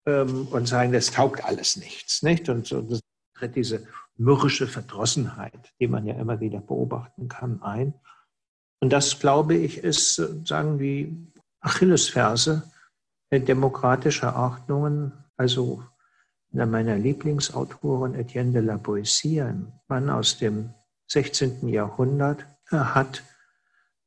ähm, 0.06 0.48
und 0.52 0.68
sagen, 0.68 0.92
das 0.92 1.12
taugt 1.12 1.44
alles 1.46 1.78
nichts. 1.78 2.24
Nicht? 2.24 2.50
Und 2.50 2.68
so 2.68 2.82
das 2.82 3.02
tritt 3.36 3.56
diese 3.56 3.86
mürrische 4.18 4.68
Verdrossenheit, 4.68 5.74
die 5.80 5.88
man 5.88 6.06
ja 6.06 6.16
immer 6.16 6.40
wieder 6.40 6.60
beobachten 6.60 7.28
kann, 7.28 7.62
ein. 7.62 7.94
Und 8.80 8.92
das, 8.92 9.20
glaube 9.20 9.56
ich, 9.56 9.78
ist 9.78 10.16
sagen 10.46 10.78
die 10.78 11.32
Achillesferse 11.62 12.70
demokratischer 13.32 14.36
Ordnungen. 14.36 15.14
Also 15.38 15.84
meiner 16.52 16.98
Lieblingsautoren 16.98 18.14
Etienne 18.14 18.52
de 18.52 18.62
la 18.62 18.76
Boétie, 18.76 19.42
ein 19.42 19.72
Mann 19.88 20.10
aus 20.10 20.38
dem 20.38 20.74
16. 21.08 21.68
Jahrhundert, 21.70 22.46
hat 22.70 23.24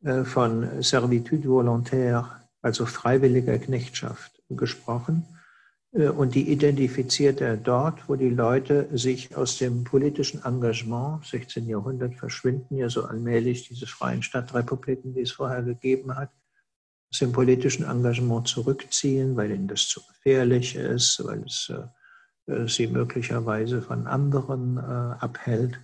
äh, 0.04 0.24
von 0.24 0.82
Servitude 0.82 1.48
volontaire, 1.48 2.42
also 2.62 2.87
freiwilliger 2.87 3.59
Knechtschaft, 3.59 4.42
gesprochen. 4.48 5.26
Äh, 5.96 6.09
und 6.09 6.35
die 6.35 6.50
identifiziert 6.50 7.40
er 7.40 7.56
dort, 7.56 8.09
wo 8.09 8.16
die 8.16 8.30
Leute 8.30 8.88
sich 8.92 9.37
aus 9.37 9.59
dem 9.59 9.85
politischen 9.85 10.44
Engagement, 10.44 11.24
16. 11.24 11.68
Jahrhundert 11.68 12.14
verschwinden 12.14 12.76
ja 12.76 12.88
so 12.88 13.04
allmählich 13.04 13.68
diese 13.68 13.87
freien 13.87 14.22
Stadtrepubliken, 14.22 15.14
die 15.14 15.22
es 15.22 15.32
vorher 15.32 15.62
gegeben 15.62 16.14
hat, 16.14 16.30
aus 17.11 17.18
dem 17.18 17.32
politischen 17.32 17.85
Engagement 17.85 18.48
zurückziehen, 18.48 19.37
weil 19.37 19.50
ihnen 19.50 19.68
das 19.68 19.88
zu 19.88 20.00
gefährlich 20.06 20.76
ist, 20.76 21.22
weil 21.24 21.42
es 21.44 21.70
äh, 21.70 22.52
äh 22.52 22.68
sie 22.68 22.87
möglicherweise 22.88 23.82
von 23.82 24.06
anderen 24.06 24.76
äh, 24.76 24.80
abhält. 24.80 25.80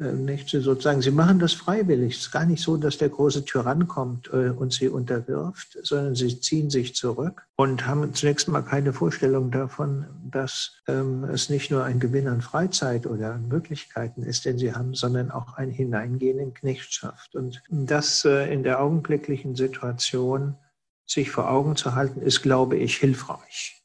Äh, 0.00 0.12
nicht 0.12 0.48
sozusagen, 0.48 1.02
sie 1.02 1.10
machen 1.10 1.38
das 1.38 1.52
freiwillig. 1.52 2.14
Es 2.16 2.20
ist 2.22 2.32
gar 2.32 2.46
nicht 2.46 2.62
so, 2.62 2.76
dass 2.76 2.98
der 2.98 3.10
große 3.10 3.44
Tyrann 3.44 3.86
kommt 3.86 4.28
äh, 4.32 4.50
und 4.50 4.72
sie 4.72 4.88
unterwirft, 4.88 5.78
sondern 5.82 6.14
sie 6.14 6.40
ziehen 6.40 6.70
sich 6.70 6.94
zurück 6.94 7.46
und 7.56 7.86
haben 7.86 8.14
zunächst 8.14 8.48
mal 8.48 8.62
keine 8.62 8.92
Vorstellung 8.92 9.50
davon, 9.50 10.06
dass 10.30 10.80
ähm, 10.88 11.24
es 11.24 11.50
nicht 11.50 11.70
nur 11.70 11.84
ein 11.84 12.00
Gewinn 12.00 12.28
an 12.28 12.40
Freizeit 12.40 13.06
oder 13.06 13.34
an 13.34 13.48
Möglichkeiten 13.48 14.22
ist, 14.22 14.46
den 14.46 14.58
sie 14.58 14.72
haben, 14.72 14.94
sondern 14.94 15.30
auch 15.30 15.54
ein 15.54 15.70
Hineingehen 15.70 16.38
in 16.38 16.54
Knechtschaft. 16.54 17.34
Und 17.36 17.62
das 17.68 18.24
äh, 18.24 18.52
in 18.52 18.62
der 18.62 18.80
augenblicklichen 18.80 19.54
Situation 19.54 20.56
sich 21.04 21.30
vor 21.30 21.50
Augen 21.50 21.76
zu 21.76 21.94
halten, 21.94 22.22
ist, 22.22 22.40
glaube 22.42 22.76
ich, 22.76 22.96
hilfreich. 22.96 23.82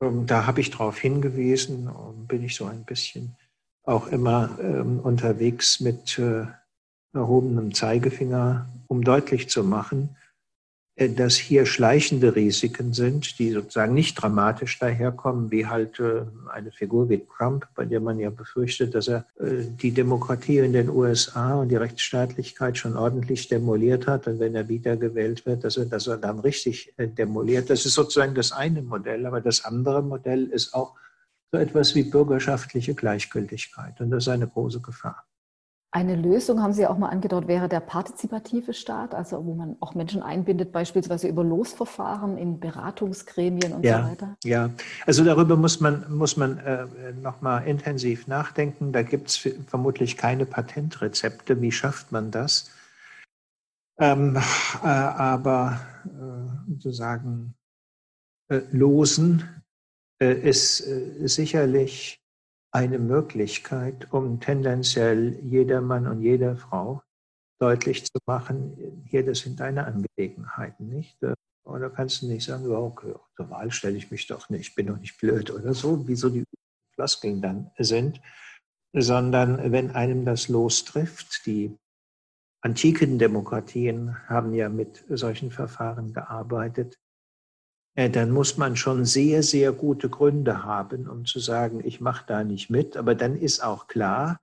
Ähm, 0.00 0.26
da 0.26 0.46
habe 0.46 0.60
ich 0.60 0.70
darauf 0.70 0.98
hingewiesen 0.98 1.88
und 1.88 2.28
bin 2.28 2.42
ich 2.44 2.56
so 2.56 2.64
ein 2.64 2.84
bisschen 2.84 3.36
auch 3.84 4.08
immer 4.08 4.58
ähm, 4.60 5.00
unterwegs 5.00 5.80
mit 5.80 6.18
äh, 6.18 6.46
erhobenem 7.12 7.74
Zeigefinger, 7.74 8.66
um 8.88 9.02
deutlich 9.02 9.48
zu 9.48 9.62
machen, 9.62 10.16
äh, 10.96 11.10
dass 11.10 11.36
hier 11.36 11.66
schleichende 11.66 12.34
Risiken 12.34 12.94
sind, 12.94 13.38
die 13.38 13.50
sozusagen 13.50 13.94
nicht 13.94 14.14
dramatisch 14.14 14.78
daherkommen, 14.78 15.50
wie 15.50 15.66
halt 15.66 16.00
äh, 16.00 16.22
eine 16.50 16.72
Figur 16.72 17.08
wie 17.10 17.22
Trump, 17.36 17.66
bei 17.74 17.84
der 17.84 18.00
man 18.00 18.18
ja 18.18 18.30
befürchtet, 18.30 18.94
dass 18.94 19.08
er 19.08 19.26
äh, 19.38 19.64
die 19.64 19.90
Demokratie 19.90 20.58
in 20.58 20.72
den 20.72 20.88
USA 20.88 21.56
und 21.56 21.68
die 21.68 21.76
Rechtsstaatlichkeit 21.76 22.78
schon 22.78 22.96
ordentlich 22.96 23.48
demoliert 23.48 24.06
hat 24.06 24.26
und 24.26 24.40
wenn 24.40 24.54
er 24.54 24.68
wiedergewählt 24.68 25.44
wird, 25.44 25.64
dass 25.64 25.76
er, 25.76 25.84
dass 25.84 26.06
er 26.06 26.16
dann 26.16 26.38
richtig 26.38 26.94
äh, 26.96 27.06
demoliert. 27.06 27.68
Das 27.68 27.84
ist 27.84 27.94
sozusagen 27.94 28.34
das 28.34 28.52
eine 28.52 28.80
Modell, 28.80 29.26
aber 29.26 29.42
das 29.42 29.64
andere 29.64 30.02
Modell 30.02 30.44
ist 30.46 30.72
auch 30.72 30.94
so 31.54 31.60
etwas 31.60 31.94
wie 31.94 32.02
bürgerschaftliche 32.02 32.94
Gleichgültigkeit. 32.96 34.00
Und 34.00 34.10
das 34.10 34.24
ist 34.24 34.28
eine 34.28 34.48
große 34.48 34.80
Gefahr. 34.80 35.24
Eine 35.92 36.16
Lösung, 36.16 36.60
haben 36.60 36.72
Sie 36.72 36.84
auch 36.84 36.98
mal 36.98 37.10
angedeutet, 37.10 37.46
wäre 37.46 37.68
der 37.68 37.78
partizipative 37.78 38.74
Staat, 38.74 39.14
also 39.14 39.46
wo 39.46 39.54
man 39.54 39.76
auch 39.78 39.94
Menschen 39.94 40.20
einbindet, 40.20 40.72
beispielsweise 40.72 41.28
über 41.28 41.44
Losverfahren 41.44 42.36
in 42.36 42.58
Beratungsgremien 42.58 43.72
und 43.72 43.84
ja, 43.84 44.02
so 44.02 44.10
weiter? 44.10 44.36
Ja, 44.42 44.70
also 45.06 45.22
darüber 45.22 45.54
muss 45.54 45.78
man, 45.78 46.04
muss 46.12 46.36
man 46.36 46.58
äh, 46.58 46.86
nochmal 47.22 47.68
intensiv 47.68 48.26
nachdenken. 48.26 48.90
Da 48.90 49.02
gibt 49.02 49.28
es 49.28 49.48
vermutlich 49.68 50.16
keine 50.16 50.46
Patentrezepte. 50.46 51.62
Wie 51.62 51.70
schafft 51.70 52.10
man 52.10 52.32
das? 52.32 52.72
Ähm, 54.00 54.36
äh, 54.82 54.86
aber 54.88 55.78
äh, 56.06 56.72
sozusagen 56.72 57.54
äh, 58.48 58.62
losen 58.72 59.63
ist 60.32 60.86
äh, 60.86 61.26
sicherlich 61.26 62.20
eine 62.72 62.98
Möglichkeit, 62.98 64.12
um 64.12 64.40
tendenziell 64.40 65.38
jedermann 65.42 66.06
und 66.06 66.22
jeder 66.22 66.56
Frau 66.56 67.02
deutlich 67.60 68.04
zu 68.04 68.18
machen, 68.26 69.04
hier, 69.08 69.24
das 69.24 69.40
sind 69.40 69.60
deine 69.60 69.86
Angelegenheiten, 69.86 70.88
nicht? 70.88 71.16
Oder 71.64 71.88
kannst 71.88 72.22
du 72.22 72.26
nicht 72.26 72.44
sagen, 72.44 72.66
okay, 72.70 73.14
zur 73.36 73.50
Wahl 73.50 73.70
stelle 73.70 73.96
ich 73.96 74.10
mich 74.10 74.26
doch 74.26 74.50
nicht, 74.50 74.68
ich 74.68 74.74
bin 74.74 74.88
doch 74.88 74.98
nicht 74.98 75.18
blöd 75.18 75.50
oder 75.50 75.72
so, 75.72 76.06
wie 76.08 76.16
so 76.16 76.28
die 76.28 76.44
Floskeln 76.94 77.40
dann 77.40 77.70
sind, 77.78 78.20
sondern 78.92 79.72
wenn 79.72 79.92
einem 79.92 80.24
das 80.24 80.48
lostrifft, 80.48 81.46
die 81.46 81.76
antiken 82.60 83.18
Demokratien 83.18 84.16
haben 84.28 84.54
ja 84.54 84.68
mit 84.68 85.04
solchen 85.08 85.50
Verfahren 85.50 86.12
gearbeitet, 86.12 86.94
äh, 86.94 87.03
dann 87.96 88.30
muss 88.30 88.56
man 88.56 88.76
schon 88.76 89.04
sehr, 89.04 89.42
sehr 89.42 89.72
gute 89.72 90.08
Gründe 90.08 90.64
haben, 90.64 91.08
um 91.08 91.24
zu 91.24 91.38
sagen, 91.38 91.80
ich 91.84 92.00
mache 92.00 92.24
da 92.26 92.42
nicht 92.42 92.68
mit. 92.70 92.96
Aber 92.96 93.14
dann 93.14 93.36
ist 93.36 93.62
auch 93.62 93.86
klar, 93.86 94.40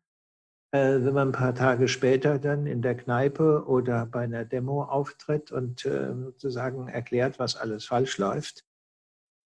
äh, 0.72 1.00
wenn 1.02 1.14
man 1.14 1.30
ein 1.30 1.34
paar 1.34 1.54
Tage 1.54 1.88
später 1.90 2.40
dann 2.40 2.66
in 2.66 2.82
der 2.82 2.96
Kneipe 2.96 3.66
oder 3.68 4.06
bei 4.06 4.24
einer 4.24 4.46
Demo 4.46 4.84
auftritt 4.84 5.52
und 5.52 5.86
äh, 5.86 6.14
sozusagen 6.14 6.88
erklärt, 6.88 7.40
was 7.40 7.58
alles 7.58 7.86
falsch 7.86 8.18
läuft, 8.18 8.64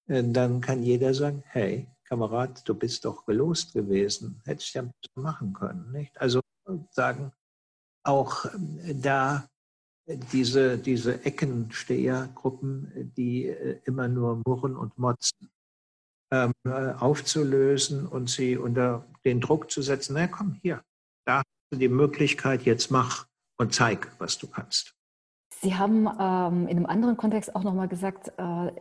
dann 0.07 0.61
kann 0.61 0.83
jeder 0.83 1.15
sagen, 1.15 1.43
hey, 1.47 1.87
Kamerad, 2.03 2.67
du 2.69 2.75
bist 2.75 3.05
doch 3.05 3.25
gelost 3.25 3.73
gewesen, 3.73 4.39
hättest 4.45 4.75
ja 4.75 4.87
machen 5.15 5.53
können. 5.53 5.91
Nicht? 5.91 6.21
Also 6.21 6.41
sagen, 6.91 7.31
auch 8.03 8.45
da 9.01 9.47
diese, 10.07 10.77
diese 10.77 11.25
Eckenstehergruppen, 11.25 13.13
die 13.17 13.47
äh, 13.47 13.79
immer 13.85 14.07
nur 14.07 14.41
murren 14.45 14.75
und 14.75 14.97
motzen, 14.97 15.49
ähm, 16.31 16.53
äh, 16.65 16.91
aufzulösen 16.93 18.07
und 18.07 18.29
sie 18.29 18.57
unter 18.57 19.05
den 19.25 19.41
Druck 19.41 19.71
zu 19.71 19.81
setzen, 19.81 20.13
na 20.13 20.27
komm, 20.27 20.59
hier, 20.61 20.81
da 21.25 21.37
hast 21.37 21.45
du 21.71 21.77
die 21.77 21.89
Möglichkeit, 21.89 22.63
jetzt 22.63 22.91
mach 22.91 23.25
und 23.57 23.73
zeig, 23.73 24.11
was 24.19 24.37
du 24.37 24.47
kannst. 24.47 24.93
Sie 25.61 25.75
haben 25.75 26.07
ähm, 26.19 26.67
in 26.67 26.77
einem 26.77 26.85
anderen 26.85 27.17
Kontext 27.17 27.55
auch 27.55 27.63
nochmal 27.63 27.87
gesagt, 27.87 28.31
äh, 28.37 28.71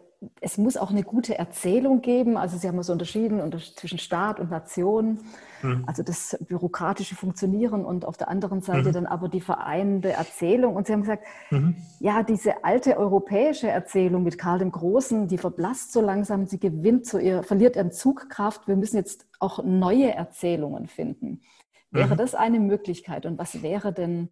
es 0.41 0.59
muss 0.59 0.77
auch 0.77 0.91
eine 0.91 1.03
gute 1.03 1.39
Erzählung 1.39 2.01
geben. 2.01 2.37
Also 2.37 2.57
Sie 2.59 2.69
haben 2.69 2.83
so 2.83 2.93
unterschieden 2.93 3.41
unter, 3.41 3.59
zwischen 3.59 3.99
Staat 3.99 4.41
und 4.41 4.51
Nation, 4.51 5.21
mhm. 5.63 5.85
also 5.87 6.03
das 6.03 6.37
bürokratische 6.49 7.15
Funktionieren 7.15 7.85
und 7.85 8.05
auf 8.05 8.17
der 8.17 8.29
anderen 8.29 8.61
Seite 8.61 8.89
mhm. 8.89 8.93
dann 8.93 9.07
aber 9.07 9.29
die 9.29 9.41
vereinende 9.41 10.13
Erzählung. 10.13 10.77
Und 10.77 10.87
Sie 10.87 10.93
haben 10.93 11.03
gesagt, 11.03 11.25
mhm. 11.51 11.77
ja, 12.01 12.23
diese 12.23 12.65
alte 12.65 12.97
europäische 12.97 13.69
Erzählung 13.69 14.23
mit 14.23 14.39
Karl 14.39 14.59
dem 14.59 14.73
Großen, 14.73 15.29
die 15.29 15.39
verblasst 15.39 15.93
so 15.93 16.01
langsam, 16.01 16.47
sie 16.47 16.59
gewinnt 16.59 17.07
so 17.07 17.19
ihr, 17.19 17.43
verliert 17.43 17.77
ihren 17.77 17.93
Zugkraft. 17.93 18.69
Wir 18.69 18.77
müssen 18.77 18.97
jetzt 18.97 19.27
auch 19.39 19.63
neue 19.65 20.13
Erzählungen 20.15 20.89
finden. 20.89 21.43
Wäre 21.91 22.15
mhm. 22.15 22.19
das 22.19 22.35
eine 22.35 22.59
Möglichkeit? 22.61 23.25
Und 23.25 23.39
was 23.39 23.63
wäre 23.63 23.93
denn 23.93 24.31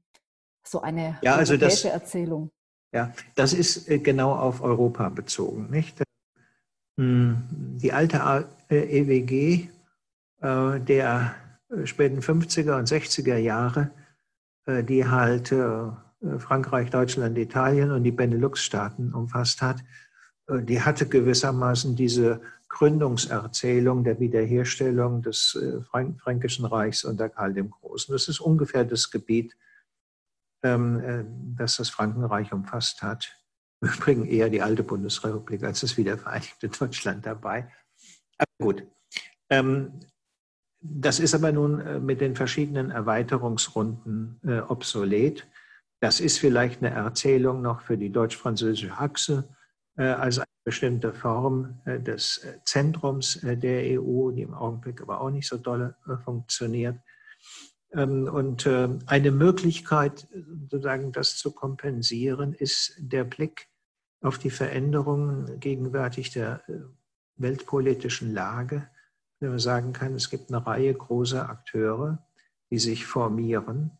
so 0.65 0.81
eine 0.81 1.19
ja, 1.23 1.37
also 1.37 1.53
europäische 1.53 1.89
das, 1.89 1.95
Erzählung? 1.95 2.51
Ja, 2.93 3.13
das 3.35 3.55
ist 3.55 3.89
äh, 3.89 3.99
genau 3.99 4.33
auf 4.33 4.63
Europa 4.63 5.09
bezogen, 5.09 5.71
nicht? 5.71 6.03
Hm, 6.99 7.43
die 7.51 7.93
alte 7.93 8.47
EWG 8.69 9.69
äh, 10.43 10.81
der 10.81 11.35
äh, 11.71 11.87
späten 11.87 12.21
50er 12.21 12.79
und 12.79 12.89
60er 12.89 13.37
Jahre, 13.37 13.91
die 14.65 15.05
halt 15.09 15.53
Frankreich, 16.39 16.89
Deutschland, 16.91 17.37
Italien 17.37 17.91
und 17.91 18.05
die 18.05 18.13
Benelux-Staaten 18.13 19.13
umfasst 19.13 19.61
hat, 19.61 19.83
die 20.49 20.81
hatte 20.81 21.09
gewissermaßen 21.09 21.97
diese 21.97 22.41
Gründungserzählung 22.69 24.05
der 24.05 24.21
Wiederherstellung 24.21 25.21
des 25.21 25.59
Fränkischen 25.91 26.65
Reichs 26.65 27.03
unter 27.03 27.29
Karl 27.29 27.55
dem 27.55 27.71
Großen. 27.71 28.13
Das 28.13 28.29
ist 28.29 28.39
ungefähr 28.39 28.85
das 28.85 29.11
Gebiet, 29.11 29.57
ähm, 30.63 31.01
äh, 31.01 31.25
das 31.57 31.77
das 31.77 31.91
Frankenreich 31.91 32.53
umfasst 32.53 33.03
hat. 33.03 33.37
Übrigens 33.81 34.29
eher 34.29 34.49
die 34.49 34.63
alte 34.63 34.83
Bundesrepublik 34.83 35.65
als 35.65 35.81
das 35.81 35.97
wiedervereinigte 35.97 36.69
Deutschland 36.69 37.27
dabei. 37.27 37.69
Aber 38.39 38.51
gut. 38.61 38.87
Ähm, 39.51 40.01
das 40.81 41.21
ist 41.21 41.35
aber 41.35 41.53
nun 41.53 41.81
äh, 41.81 42.01
mit 42.01 42.21
den 42.21 42.35
verschiedenen 42.35 42.91
Erweiterungsrunden 42.91 44.41
äh, 44.45 44.61
obsolet. 44.61 45.47
Das 46.01 46.21
ist 46.21 46.39
vielleicht 46.39 46.83
eine 46.83 46.95
Erzählung 46.95 47.63
noch 47.63 47.83
für 47.83 47.97
die 47.97 48.11
deutsch-französische 48.11 48.93
Achse 48.93 49.49
als 49.95 50.39
eine 50.39 50.47
bestimmte 50.65 51.13
Form 51.13 51.81
des 51.85 52.45
Zentrums 52.65 53.39
der 53.43 54.01
EU, 54.01 54.31
die 54.33 54.43
im 54.43 54.55
Augenblick 54.55 55.01
aber 55.03 55.21
auch 55.21 55.31
nicht 55.31 55.47
so 55.47 55.59
dolle 55.59 55.95
funktioniert. 56.25 56.97
Ähm, 57.95 58.29
und 58.29 58.67
äh, 58.67 58.89
eine 59.07 59.31
Möglichkeit, 59.31 60.27
sozusagen 60.71 61.13
das 61.13 61.37
zu 61.37 61.53
kompensieren, 61.53 62.55
ist 62.55 62.95
der 62.99 63.25
Blick 63.25 63.69
auf 64.21 64.39
die 64.39 64.51
Veränderungen 64.51 65.61
gegenwärtig 65.61 66.31
der 66.31 66.63
äh, 66.69 66.81
weltpolitischen 67.37 68.33
Lage. 68.33 68.89
Wenn 69.41 69.51
man 69.51 69.59
sagen 69.59 69.93
kann, 69.93 70.15
es 70.15 70.31
gibt 70.31 70.51
eine 70.51 70.65
Reihe 70.67 70.95
großer 70.95 71.49
Akteure, 71.49 72.25
die 72.71 72.79
sich 72.79 73.05
formieren. 73.05 73.91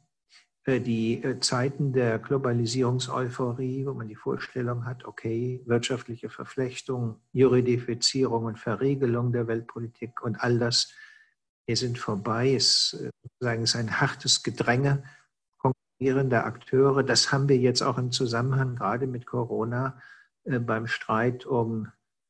Äh, 0.65 0.81
die 0.81 1.23
Zeiten 1.41 1.93
der 1.93 2.19
Globalisierungseuphorie, 2.19 3.85
wo 3.85 3.93
man 3.93 4.09
die 4.09 4.17
Vorstellung 4.17 4.87
hat, 4.87 5.05
okay, 5.05 5.61
wirtschaftliche 5.67 6.31
Verflechtung, 6.31 7.21
Juridifizierung 7.33 8.45
und 8.45 8.59
Verregelung 8.59 9.33
der 9.33 9.49
Weltpolitik 9.49 10.23
und 10.23 10.37
all 10.37 10.59
das 10.59 10.95
die 11.69 11.77
sind 11.77 11.99
vorbei. 11.99 12.55
Es, 12.55 12.95
äh, 12.95 13.11
sagen, 13.41 13.63
es 13.63 13.71
ist 13.71 13.77
ein 13.77 14.01
hartes 14.01 14.43
Gedränge 14.43 15.03
konkurrierender 15.59 16.45
Akteure. 16.45 17.03
Das 17.03 17.33
haben 17.33 17.49
wir 17.49 17.57
jetzt 17.57 17.83
auch 17.83 17.99
im 17.99 18.13
Zusammenhang 18.13 18.77
gerade 18.77 19.07
mit 19.07 19.27
Corona 19.27 20.01
äh, 20.45 20.59
beim 20.59 20.87
Streit 20.87 21.47
um 21.47 21.89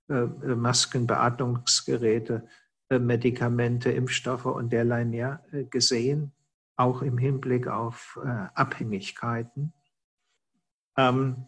äh, 0.08 0.24
Masken, 0.54 1.06
Beatmungsgeräte, 1.06 2.46
Medikamente, 2.90 3.90
Impfstoffe 3.90 4.44
und 4.44 4.70
derlei 4.70 5.06
mehr 5.06 5.42
gesehen, 5.70 6.32
auch 6.76 7.00
im 7.00 7.16
Hinblick 7.16 7.66
auf 7.66 8.20
Abhängigkeiten. 8.52 9.72
Ähm, 10.98 11.46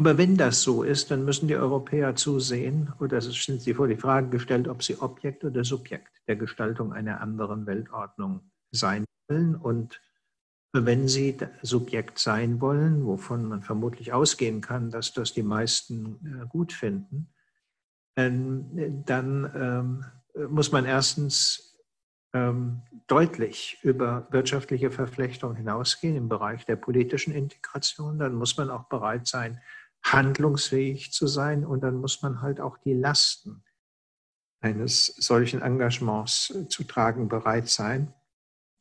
aber 0.00 0.16
wenn 0.16 0.34
das 0.34 0.62
so 0.62 0.82
ist, 0.82 1.10
dann 1.10 1.26
müssen 1.26 1.46
die 1.46 1.56
Europäer 1.56 2.16
zusehen, 2.16 2.90
oder 3.00 3.18
es 3.18 3.26
sind 3.26 3.60
sie 3.60 3.74
vor 3.74 3.86
die 3.86 3.98
Frage 3.98 4.30
gestellt, 4.30 4.66
ob 4.66 4.82
sie 4.82 4.98
Objekt 4.98 5.44
oder 5.44 5.62
Subjekt 5.62 6.22
der 6.26 6.36
Gestaltung 6.36 6.94
einer 6.94 7.20
anderen 7.20 7.66
Weltordnung 7.66 8.50
sein 8.70 9.04
wollen. 9.28 9.54
Und 9.56 10.00
wenn 10.72 11.06
sie 11.06 11.36
Subjekt 11.60 12.18
sein 12.18 12.62
wollen, 12.62 13.04
wovon 13.04 13.44
man 13.44 13.60
vermutlich 13.60 14.14
ausgehen 14.14 14.62
kann, 14.62 14.90
dass 14.90 15.12
das 15.12 15.34
die 15.34 15.42
meisten 15.42 16.16
äh, 16.24 16.46
gut 16.46 16.72
finden, 16.72 17.28
ähm, 18.16 19.04
dann 19.04 19.52
ähm, 20.34 20.48
muss 20.48 20.72
man 20.72 20.86
erstens 20.86 21.78
ähm, 22.32 22.80
deutlich 23.06 23.76
über 23.82 24.26
wirtschaftliche 24.30 24.90
Verflechtung 24.90 25.56
hinausgehen 25.56 26.16
im 26.16 26.30
Bereich 26.30 26.64
der 26.64 26.76
politischen 26.76 27.34
Integration. 27.34 28.18
Dann 28.18 28.32
muss 28.32 28.56
man 28.56 28.70
auch 28.70 28.84
bereit 28.84 29.26
sein, 29.26 29.60
handlungsfähig 30.02 31.12
zu 31.12 31.26
sein 31.26 31.64
und 31.64 31.82
dann 31.82 31.96
muss 31.96 32.22
man 32.22 32.42
halt 32.42 32.60
auch 32.60 32.78
die 32.78 32.94
Lasten 32.94 33.62
eines 34.60 35.06
solchen 35.06 35.62
Engagements 35.62 36.54
zu 36.68 36.84
tragen 36.84 37.28
bereit 37.28 37.68
sein. 37.68 38.12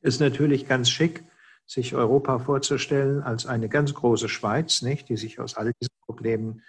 Ist 0.02 0.20
natürlich 0.20 0.68
ganz 0.68 0.90
schick, 0.90 1.24
sich 1.66 1.94
Europa 1.94 2.40
vorzustellen 2.40 3.22
als 3.22 3.46
eine 3.46 3.70
ganz 3.70 3.94
große 3.94 4.28
Schweiz, 4.28 4.82
nicht, 4.82 5.08
die 5.08 5.18
sich 5.18 5.40
aus 5.40 5.56
all 5.56 5.72
diesen 5.80 5.94
Problemen 6.06 6.64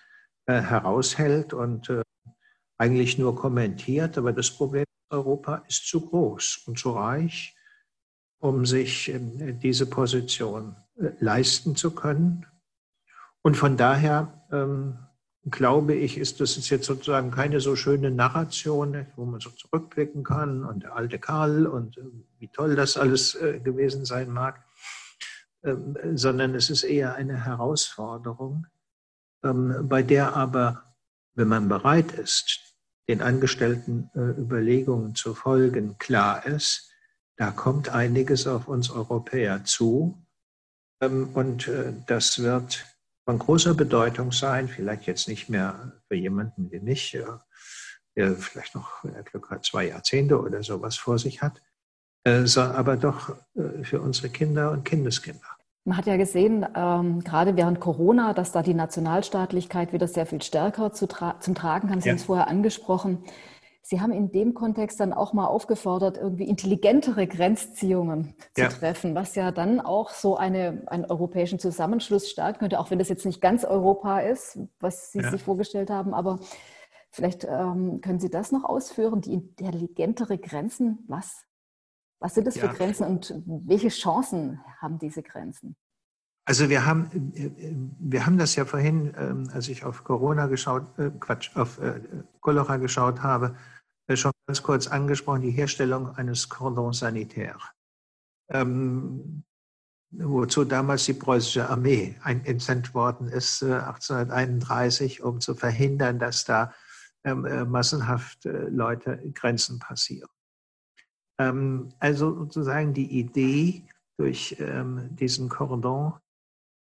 äh, 0.46 0.60
heraushält 0.60 1.54
und 1.54 1.88
äh, 1.88 2.02
eigentlich 2.76 3.18
nur 3.18 3.34
kommentiert. 3.34 4.18
Aber 4.18 4.32
das 4.32 4.50
Problem 4.50 4.84
Europa 5.10 5.64
ist 5.68 5.86
zu 5.88 6.02
groß 6.02 6.64
und 6.66 6.78
zu 6.78 6.90
reich, 6.90 7.56
um 8.40 8.66
sich 8.66 9.08
äh, 9.08 9.52
diese 9.52 9.86
Position 9.86 10.76
äh, 10.96 11.10
leisten 11.18 11.76
zu 11.76 11.92
können. 11.92 12.46
Und 13.42 13.56
von 13.56 13.76
daher 13.76 14.46
ähm, 14.52 14.98
glaube 15.48 15.94
ich, 15.94 16.18
ist 16.18 16.40
das 16.40 16.68
jetzt 16.68 16.86
sozusagen 16.86 17.30
keine 17.30 17.60
so 17.60 17.74
schöne 17.76 18.10
Narration, 18.10 19.06
wo 19.16 19.24
man 19.24 19.40
so 19.40 19.50
zurückblicken 19.50 20.22
kann 20.22 20.64
und 20.64 20.82
der 20.82 20.96
alte 20.96 21.18
Karl 21.18 21.66
und 21.66 21.96
äh, 21.96 22.02
wie 22.38 22.48
toll 22.48 22.76
das 22.76 22.96
alles 22.96 23.34
äh, 23.36 23.60
gewesen 23.60 24.04
sein 24.04 24.30
mag, 24.30 24.62
ähm, 25.62 25.96
sondern 26.14 26.54
es 26.54 26.68
ist 26.68 26.82
eher 26.82 27.14
eine 27.14 27.44
Herausforderung, 27.44 28.66
ähm, 29.42 29.88
bei 29.88 30.02
der 30.02 30.36
aber, 30.36 30.94
wenn 31.34 31.48
man 31.48 31.68
bereit 31.68 32.12
ist, 32.12 32.76
den 33.08 33.22
angestellten 33.22 34.10
äh, 34.14 34.40
Überlegungen 34.40 35.14
zu 35.14 35.34
folgen, 35.34 35.96
klar 35.98 36.44
ist, 36.44 36.90
da 37.36 37.50
kommt 37.50 37.88
einiges 37.88 38.46
auf 38.46 38.68
uns 38.68 38.90
Europäer 38.90 39.64
zu. 39.64 40.22
Ähm, 41.00 41.30
und 41.32 41.70
das 42.06 42.42
wird 42.42 42.84
von 43.24 43.38
großer 43.38 43.74
Bedeutung 43.74 44.32
sein, 44.32 44.68
vielleicht 44.68 45.06
jetzt 45.06 45.28
nicht 45.28 45.48
mehr 45.48 45.92
für 46.08 46.16
jemanden 46.16 46.70
wie 46.70 46.80
mich, 46.80 47.16
der 48.16 48.34
vielleicht 48.36 48.74
noch, 48.74 49.04
wenn 49.04 49.14
er 49.14 49.22
Glück 49.22 49.50
hat, 49.50 49.64
zwei 49.64 49.88
Jahrzehnte 49.88 50.40
oder 50.40 50.62
sowas 50.62 50.96
vor 50.96 51.18
sich 51.18 51.42
hat, 51.42 51.62
äh, 52.24 52.44
aber 52.56 52.96
doch 52.96 53.36
äh, 53.54 53.84
für 53.84 54.00
unsere 54.00 54.28
Kinder 54.28 54.72
und 54.72 54.84
Kindeskinder. 54.84 55.46
Man 55.84 55.96
hat 55.96 56.06
ja 56.06 56.18
gesehen, 56.18 56.66
ähm, 56.76 57.24
gerade 57.24 57.56
während 57.56 57.80
Corona, 57.80 58.34
dass 58.34 58.52
da 58.52 58.62
die 58.62 58.74
Nationalstaatlichkeit 58.74 59.92
wieder 59.94 60.06
sehr 60.06 60.26
viel 60.26 60.42
stärker 60.42 60.92
zu 60.92 61.08
tra 61.08 61.40
zum 61.40 61.54
Tragen 61.54 61.88
kam. 61.88 62.00
Sie 62.00 62.08
ja. 62.08 62.12
haben 62.12 62.18
es 62.18 62.24
vorher 62.24 62.48
angesprochen. 62.48 63.24
Sie 63.82 64.00
haben 64.00 64.12
in 64.12 64.30
dem 64.30 64.54
Kontext 64.54 65.00
dann 65.00 65.12
auch 65.12 65.32
mal 65.32 65.46
aufgefordert, 65.46 66.18
irgendwie 66.18 66.44
intelligentere 66.44 67.26
Grenzziehungen 67.26 68.34
zu 68.54 68.62
ja. 68.62 68.68
treffen, 68.68 69.14
was 69.14 69.34
ja 69.34 69.50
dann 69.52 69.80
auch 69.80 70.10
so 70.10 70.36
eine, 70.36 70.82
einen 70.86 71.06
europäischen 71.06 71.58
Zusammenschluss 71.58 72.30
stärken 72.30 72.58
könnte, 72.60 72.78
auch 72.78 72.90
wenn 72.90 72.98
das 72.98 73.08
jetzt 73.08 73.24
nicht 73.24 73.40
ganz 73.40 73.64
Europa 73.64 74.20
ist, 74.20 74.58
was 74.80 75.12
Sie 75.12 75.20
ja. 75.20 75.30
sich 75.30 75.42
vorgestellt 75.42 75.90
haben. 75.90 76.14
Aber 76.14 76.38
vielleicht 77.10 77.44
ähm, 77.44 78.00
können 78.00 78.20
Sie 78.20 78.30
das 78.30 78.52
noch 78.52 78.64
ausführen, 78.64 79.22
die 79.22 79.32
intelligentere 79.32 80.38
Grenzen. 80.38 81.04
Was, 81.08 81.44
was 82.20 82.34
sind 82.34 82.46
das 82.46 82.56
ja. 82.56 82.68
für 82.68 82.76
Grenzen 82.76 83.06
und 83.06 83.34
welche 83.46 83.88
Chancen 83.88 84.60
haben 84.80 84.98
diese 84.98 85.22
Grenzen? 85.22 85.74
Also 86.44 86.68
wir 86.68 86.86
haben, 86.86 87.10
wir 88.00 88.26
haben 88.26 88.38
das 88.38 88.56
ja 88.56 88.64
vorhin, 88.64 89.14
ähm, 89.16 89.50
als 89.52 89.68
ich 89.68 89.84
auf 89.84 90.04
Corona 90.04 90.46
geschaut, 90.46 90.98
äh, 90.98 91.10
Quatsch, 91.20 91.54
auf 91.56 91.78
äh, 91.78 92.00
Cholera 92.40 92.76
geschaut 92.78 93.22
habe, 93.22 93.56
äh, 94.08 94.16
schon 94.16 94.32
ganz 94.46 94.62
kurz 94.62 94.86
angesprochen, 94.86 95.42
die 95.42 95.50
Herstellung 95.50 96.14
eines 96.16 96.48
Cordon 96.48 96.92
sanitaire, 96.92 97.60
ähm, 98.50 99.44
wozu 100.10 100.64
damals 100.64 101.04
die 101.04 101.12
preußische 101.12 101.68
Armee 101.68 102.16
entsendet 102.24 102.94
worden 102.94 103.28
ist, 103.28 103.62
1831, 103.62 105.22
um 105.22 105.40
zu 105.40 105.54
verhindern, 105.54 106.18
dass 106.18 106.44
da 106.44 106.74
ähm, 107.22 107.70
massenhaft 107.70 108.40
Leute 108.44 109.22
Grenzen 109.34 109.78
passieren. 109.78 110.28
also 111.36 112.34
sozusagen 112.34 112.92
die 112.92 113.20
Idee, 113.20 113.84
durch 114.18 114.56
diesen 114.58 115.48
Cordon 115.48 116.20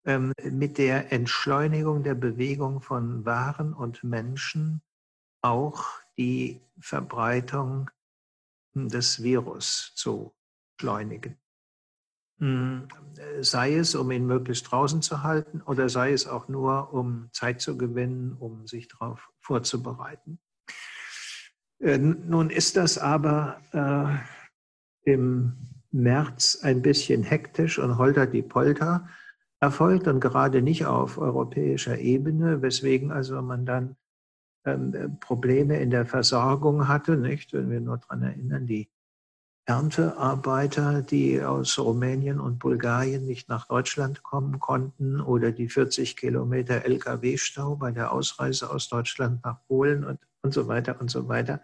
ähm, 0.05 0.33
mit 0.43 0.77
der 0.77 1.11
Entschleunigung 1.11 2.03
der 2.03 2.15
Bewegung 2.15 2.81
von 2.81 3.25
Waren 3.25 3.73
und 3.73 4.03
Menschen 4.03 4.81
auch 5.41 5.85
die 6.17 6.61
Verbreitung 6.79 7.89
des 8.73 9.23
Virus 9.23 9.93
zu 9.95 10.33
beschleunigen. 10.77 11.37
Hm, 12.39 12.89
sei 13.39 13.75
es, 13.75 13.95
um 13.95 14.11
ihn 14.11 14.25
möglichst 14.25 14.69
draußen 14.69 15.01
zu 15.01 15.23
halten 15.23 15.61
oder 15.61 15.87
sei 15.87 16.11
es 16.11 16.27
auch 16.27 16.49
nur, 16.49 16.93
um 16.93 17.29
Zeit 17.31 17.61
zu 17.61 17.77
gewinnen, 17.77 18.33
um 18.33 18.67
sich 18.67 18.89
darauf 18.89 19.29
vorzubereiten. 19.39 20.39
Äh, 21.79 21.97
nun 21.97 22.49
ist 22.49 22.75
das 22.75 22.97
aber 22.97 23.61
äh, 25.05 25.11
im 25.11 25.55
März 25.91 26.59
ein 26.61 26.81
bisschen 26.81 27.23
hektisch 27.23 27.79
und 27.79 27.97
holter 27.97 28.27
die 28.27 28.41
Polter 28.41 29.07
erfolgt 29.59 30.07
und 30.07 30.19
gerade 30.19 30.61
nicht 30.61 30.85
auf 30.85 31.17
europäischer 31.17 31.97
Ebene, 31.97 32.61
weswegen 32.61 33.11
also 33.11 33.41
man 33.41 33.65
dann 33.65 33.95
ähm, 34.65 35.17
Probleme 35.19 35.79
in 35.79 35.91
der 35.91 36.05
Versorgung 36.05 36.87
hatte, 36.87 37.17
nicht? 37.17 37.53
Wenn 37.53 37.69
wir 37.69 37.81
nur 37.81 37.97
daran 37.97 38.23
erinnern, 38.23 38.67
die 38.67 38.89
Erntearbeiter, 39.67 41.01
die 41.01 41.41
aus 41.41 41.79
Rumänien 41.79 42.39
und 42.39 42.59
Bulgarien 42.59 43.25
nicht 43.25 43.49
nach 43.49 43.67
Deutschland 43.67 44.21
kommen 44.21 44.59
konnten 44.59 45.19
oder 45.19 45.51
die 45.51 45.69
40 45.69 46.15
Kilometer 46.17 46.85
Lkw-Stau 46.85 47.75
bei 47.75 47.91
der 47.91 48.11
Ausreise 48.11 48.69
aus 48.69 48.89
Deutschland 48.89 49.43
nach 49.43 49.65
Polen 49.67 50.03
und, 50.03 50.19
und 50.43 50.53
so 50.53 50.67
weiter 50.67 51.01
und 51.01 51.09
so 51.09 51.27
weiter. 51.27 51.61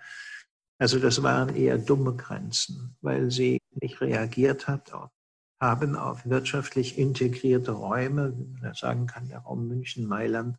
Also 0.79 0.97
das 0.97 1.21
waren 1.21 1.55
eher 1.55 1.77
dumme 1.77 2.15
Grenzen, 2.15 2.95
weil 3.01 3.29
sie 3.29 3.59
nicht 3.79 4.01
reagiert 4.01 4.67
hat 4.67 4.91
auf 4.93 5.11
haben 5.61 5.95
auf 5.95 6.27
wirtschaftlich 6.27 6.97
integrierte 6.97 7.71
Räume, 7.71 8.33
wie 8.35 8.61
man 8.61 8.73
sagen 8.73 9.05
kann, 9.05 9.29
der 9.29 9.39
Raum 9.39 9.67
München-Mailand, 9.67 10.57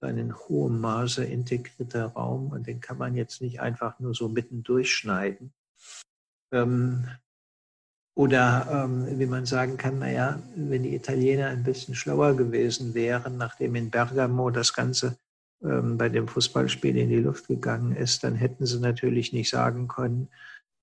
einen 0.00 0.36
hohen 0.36 0.80
Maße 0.80 1.24
integrierter 1.24 2.08
Raum 2.08 2.50
und 2.50 2.66
den 2.66 2.80
kann 2.80 2.98
man 2.98 3.14
jetzt 3.14 3.40
nicht 3.40 3.60
einfach 3.60 3.98
nur 4.00 4.12
so 4.12 4.28
mitten 4.28 4.62
durchschneiden. 4.62 5.54
Ähm, 6.52 7.08
oder 8.16 8.84
ähm, 8.84 9.18
wie 9.18 9.26
man 9.26 9.46
sagen 9.46 9.76
kann, 9.76 9.98
naja, 10.00 10.42
wenn 10.56 10.82
die 10.82 10.94
Italiener 10.94 11.48
ein 11.48 11.64
bisschen 11.64 11.94
schlauer 11.94 12.36
gewesen 12.36 12.92
wären, 12.94 13.38
nachdem 13.38 13.74
in 13.76 13.90
Bergamo 13.90 14.50
das 14.50 14.72
Ganze 14.72 15.16
ähm, 15.62 15.96
bei 15.96 16.08
dem 16.08 16.28
Fußballspiel 16.28 16.96
in 16.96 17.08
die 17.08 17.20
Luft 17.20 17.48
gegangen 17.48 17.96
ist, 17.96 18.22
dann 18.22 18.34
hätten 18.34 18.66
sie 18.66 18.80
natürlich 18.80 19.32
nicht 19.32 19.48
sagen 19.48 19.88
können, 19.88 20.28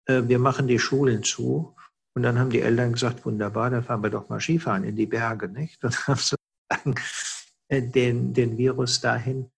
äh, 0.05 0.23
wir 0.25 0.39
machen 0.39 0.67
die 0.67 0.79
Schulen 0.79 1.23
zu, 1.23 1.75
und 2.13 2.23
dann 2.23 2.37
haben 2.37 2.49
die 2.49 2.61
Eltern 2.61 2.93
gesagt, 2.93 3.25
wunderbar, 3.25 3.69
dann 3.69 3.83
fahren 3.83 4.03
wir 4.03 4.09
doch 4.09 4.27
mal 4.29 4.39
Skifahren 4.39 4.83
in 4.83 4.95
die 4.95 5.05
Berge, 5.05 5.47
nicht? 5.47 5.83
Und 5.83 6.07
haben 6.07 6.19
sozusagen 6.19 6.95
äh, 7.69 7.81
den, 7.81 8.33
den 8.33 8.57
Virus 8.57 8.99
dahin 8.99 9.49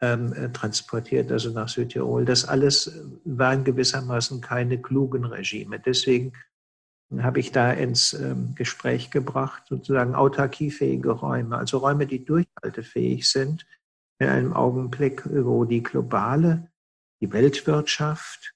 ähm, 0.00 0.32
äh, 0.32 0.50
transportiert, 0.50 1.30
also 1.30 1.50
nach 1.50 1.68
Südtirol. 1.68 2.24
Das 2.24 2.46
alles 2.46 2.98
waren 3.24 3.64
gewissermaßen 3.64 4.40
keine 4.40 4.80
klugen 4.80 5.26
Regime. 5.26 5.78
Deswegen 5.78 6.32
habe 7.18 7.40
ich 7.40 7.52
da 7.52 7.72
ins 7.72 8.14
ähm, 8.14 8.54
Gespräch 8.54 9.10
gebracht, 9.10 9.64
sozusagen 9.68 10.14
autarkiefähige 10.14 11.10
Räume, 11.10 11.58
also 11.58 11.78
Räume, 11.78 12.06
die 12.06 12.24
durchhaltefähig 12.24 13.28
sind, 13.28 13.66
in 14.18 14.28
einem 14.28 14.52
Augenblick, 14.54 15.22
wo 15.26 15.64
die 15.66 15.82
globale, 15.82 16.70
die 17.20 17.30
Weltwirtschaft, 17.32 18.54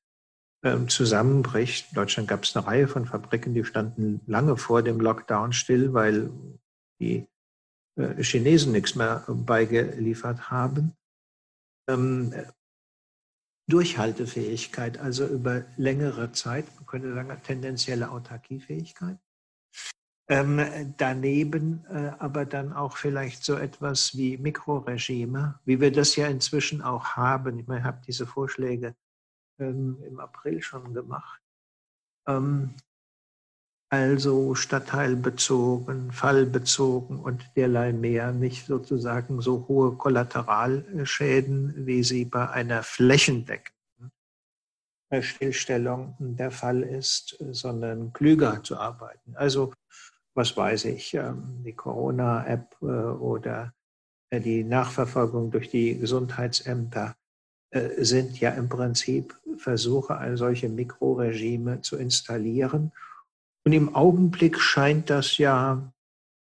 zusammenbricht. 0.89 1.91
In 1.91 1.95
Deutschland 1.95 2.29
gab 2.29 2.45
es 2.45 2.57
eine 2.57 2.67
Reihe 2.67 2.89
von 2.89 3.07
Fabriken, 3.07 3.55
die 3.55 3.65
standen 3.65 4.21
lange 4.27 4.57
vor 4.57 4.83
dem 4.83 5.01
Lockdown 5.01 5.53
still, 5.53 5.93
weil 5.93 6.31
die 7.01 7.27
äh, 7.97 8.23
Chinesen 8.23 8.73
nichts 8.73 8.95
mehr 8.95 9.25
beigeliefert 9.29 10.51
haben. 10.51 10.97
Ähm, 11.89 12.33
Durchhaltefähigkeit, 13.69 14.99
also 14.99 15.27
über 15.27 15.65
längere 15.77 16.31
Zeit, 16.33 16.67
man 16.77 16.87
könnte 16.87 17.13
sagen, 17.13 17.41
tendenzielle 17.43 18.11
Autarkiefähigkeit. 18.11 19.19
Ähm, 20.29 20.95
daneben 20.97 21.85
äh, 21.87 22.13
aber 22.19 22.45
dann 22.47 22.73
auch 22.73 22.97
vielleicht 22.97 23.45
so 23.45 23.55
etwas 23.55 24.17
wie 24.17 24.37
Mikroregime, 24.39 25.61
wie 25.65 25.81
wir 25.81 25.93
das 25.93 26.17
ja 26.17 26.27
inzwischen 26.27 26.83
auch 26.83 27.17
haben. 27.17 27.59
Ich 27.59 27.67
meine, 27.67 27.81
ich 27.81 27.87
habe 27.87 28.03
diese 28.07 28.27
Vorschläge 28.27 28.97
ähm, 29.59 30.03
im 30.07 30.21
April 30.21 30.63
schon 30.63 30.95
gemacht. 30.95 31.41
Ähm, 32.27 32.75
also 33.89 34.55
stadtteilbezogen, 34.55 36.11
fallbezogen 36.11 37.21
und 37.21 37.49
derlei 37.55 37.93
mehr, 37.93 38.33
nicht 38.33 38.67
sozusagen 38.67 39.41
so 39.41 39.67
hohe 39.69 39.97
Kollateralschäden, 39.97 41.87
wie 41.87 42.03
sie 42.03 42.25
bei 42.25 42.51
einer 42.51 42.83
flächendeckenden 42.83 44.11
Stillstellung 45.21 46.17
der 46.19 46.51
Fall 46.51 46.83
ist, 46.83 47.37
sondern 47.53 48.13
klüger 48.13 48.63
zu 48.65 48.77
arbeiten. 48.77 49.37
Also 49.37 49.73
was 50.35 50.57
weiß 50.57 50.85
ich, 50.87 51.15
ähm, 51.15 51.63
die 51.65 51.73
Corona-App 51.73 52.77
äh, 52.83 52.87
oder 52.87 53.73
äh, 54.31 54.41
die 54.41 54.65
Nachverfolgung 54.65 55.51
durch 55.51 55.71
die 55.71 55.99
Gesundheitsämter 55.99 57.17
sind 57.73 58.39
ja 58.41 58.51
im 58.51 58.69
Prinzip 58.69 59.37
Versuche, 59.59 60.37
solche 60.37 60.69
Mikroregime 60.69 61.81
zu 61.83 61.97
installieren. 61.97 62.93
Und 63.65 63.73
im 63.73 63.95
Augenblick 63.95 64.61
scheint 64.61 65.11
das 65.11 65.39
ja 65.39 65.93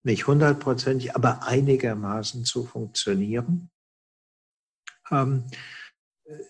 nicht 0.03 0.27
hundertprozentig, 0.27 1.15
aber 1.15 1.43
einigermaßen 1.47 2.45
zu 2.45 2.65
funktionieren. 2.65 3.71
Ähm, 5.11 5.45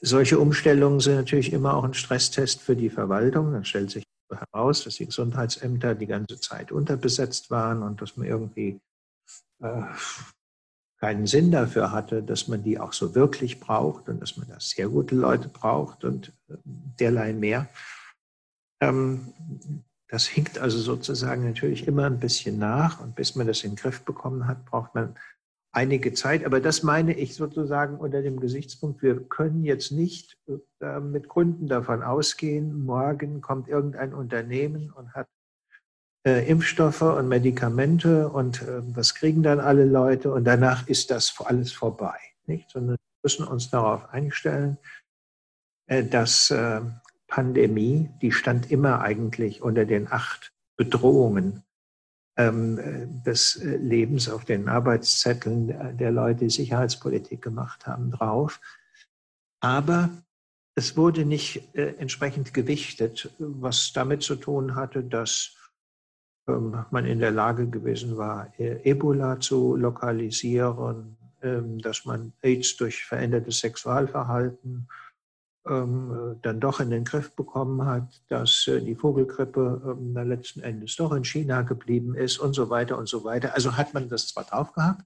solche 0.02 0.38
Umstellungen 0.38 1.00
sind 1.00 1.16
natürlich 1.16 1.52
immer 1.52 1.74
auch 1.74 1.84
ein 1.84 1.94
Stresstest 1.94 2.60
für 2.60 2.76
die 2.76 2.90
Verwaltung. 2.90 3.52
Dann 3.52 3.64
stellt 3.64 3.90
sich 3.90 4.04
heraus, 4.30 4.84
dass 4.84 4.96
die 4.96 5.06
Gesundheitsämter 5.06 5.94
die 5.94 6.06
ganze 6.06 6.38
Zeit 6.38 6.70
unterbesetzt 6.70 7.50
waren 7.50 7.82
und 7.82 8.00
dass 8.00 8.16
man 8.16 8.26
irgendwie 8.26 8.78
äh, 9.62 9.82
keinen 11.00 11.26
Sinn 11.26 11.50
dafür 11.50 11.92
hatte, 11.92 12.22
dass 12.22 12.46
man 12.46 12.62
die 12.62 12.78
auch 12.78 12.92
so 12.92 13.14
wirklich 13.14 13.58
braucht 13.58 14.08
und 14.08 14.20
dass 14.20 14.36
man 14.36 14.48
da 14.48 14.60
sehr 14.60 14.88
gute 14.88 15.14
Leute 15.14 15.48
braucht 15.48 16.04
und 16.04 16.32
äh, 16.48 16.56
derlei 16.64 17.32
mehr. 17.32 17.68
Ähm, 18.82 19.32
das 20.08 20.26
hinkt 20.26 20.58
also 20.58 20.78
sozusagen 20.78 21.44
natürlich 21.44 21.86
immer 21.86 22.04
ein 22.04 22.20
bisschen 22.20 22.58
nach 22.58 23.00
und 23.00 23.14
bis 23.14 23.34
man 23.34 23.46
das 23.46 23.64
in 23.64 23.70
den 23.70 23.76
Griff 23.76 24.02
bekommen 24.04 24.46
hat, 24.46 24.66
braucht 24.66 24.94
man 24.94 25.16
einige 25.72 26.12
Zeit. 26.12 26.44
Aber 26.44 26.60
das 26.60 26.82
meine 26.82 27.14
ich 27.14 27.34
sozusagen 27.34 27.96
unter 27.96 28.20
dem 28.20 28.38
Gesichtspunkt, 28.38 29.02
wir 29.02 29.22
können 29.22 29.64
jetzt 29.64 29.92
nicht 29.92 30.36
äh, 30.80 31.00
mit 31.00 31.28
Gründen 31.28 31.66
davon 31.66 32.02
ausgehen, 32.02 32.84
morgen 32.84 33.40
kommt 33.40 33.68
irgendein 33.68 34.12
Unternehmen 34.12 34.90
und 34.90 35.14
hat 35.14 35.28
äh, 36.26 36.46
Impfstoffe 36.48 37.02
und 37.02 37.28
Medikamente 37.28 38.28
und 38.28 38.62
äh, 38.62 38.82
das 38.94 39.14
kriegen 39.14 39.42
dann 39.42 39.60
alle 39.60 39.84
Leute 39.84 40.32
und 40.32 40.44
danach 40.44 40.86
ist 40.88 41.10
das 41.10 41.34
alles 41.40 41.72
vorbei. 41.72 42.18
Nicht? 42.46 42.70
Sondern 42.70 42.96
wir 42.96 43.20
müssen 43.22 43.46
uns 43.46 43.70
darauf 43.70 44.08
einstellen, 44.10 44.78
äh, 45.86 46.04
dass 46.04 46.50
äh, 46.50 46.80
Pandemie, 47.26 48.10
die 48.20 48.32
stand 48.32 48.70
immer 48.70 49.00
eigentlich 49.00 49.62
unter 49.62 49.86
den 49.86 50.10
acht 50.10 50.52
Bedrohungen 50.76 51.62
ähm, 52.36 52.78
äh, 52.78 53.06
des 53.24 53.56
äh, 53.56 53.76
Lebens 53.76 54.28
auf 54.28 54.44
den 54.44 54.68
Arbeitszetteln 54.68 55.96
der 55.96 56.10
Leute, 56.10 56.44
die 56.44 56.50
Sicherheitspolitik 56.50 57.40
gemacht 57.40 57.86
haben, 57.86 58.10
drauf. 58.10 58.60
Aber 59.60 60.10
es 60.74 60.96
wurde 60.96 61.24
nicht 61.24 61.74
äh, 61.74 61.94
entsprechend 61.98 62.54
gewichtet, 62.54 63.34
was 63.38 63.92
damit 63.92 64.22
zu 64.22 64.36
tun 64.36 64.74
hatte, 64.74 65.04
dass 65.04 65.54
ähm, 65.54 65.59
man 66.46 67.06
in 67.06 67.20
der 67.20 67.30
Lage 67.30 67.68
gewesen 67.68 68.16
war, 68.16 68.52
Ebola 68.58 69.38
zu 69.40 69.76
lokalisieren, 69.76 71.16
ähm, 71.42 71.78
dass 71.78 72.04
man 72.04 72.34
AIDS 72.42 72.76
durch 72.76 73.02
verändertes 73.04 73.60
Sexualverhalten 73.60 74.88
ähm, 75.66 76.38
dann 76.42 76.60
doch 76.60 76.80
in 76.80 76.90
den 76.90 77.04
Griff 77.04 77.34
bekommen 77.34 77.86
hat, 77.86 78.22
dass 78.28 78.66
äh, 78.68 78.82
die 78.82 78.94
Vogelgrippe 78.94 79.96
letzten 80.22 80.60
Endes 80.60 80.96
doch 80.96 81.12
in 81.12 81.24
China 81.24 81.62
geblieben 81.62 82.14
ist 82.14 82.38
und 82.38 82.52
so 82.52 82.68
weiter 82.68 82.98
und 82.98 83.08
so 83.08 83.24
weiter. 83.24 83.54
Also 83.54 83.76
hat 83.78 83.94
man 83.94 84.10
das 84.10 84.28
zwar 84.28 84.44
drauf 84.44 84.74
gehabt, 84.74 85.02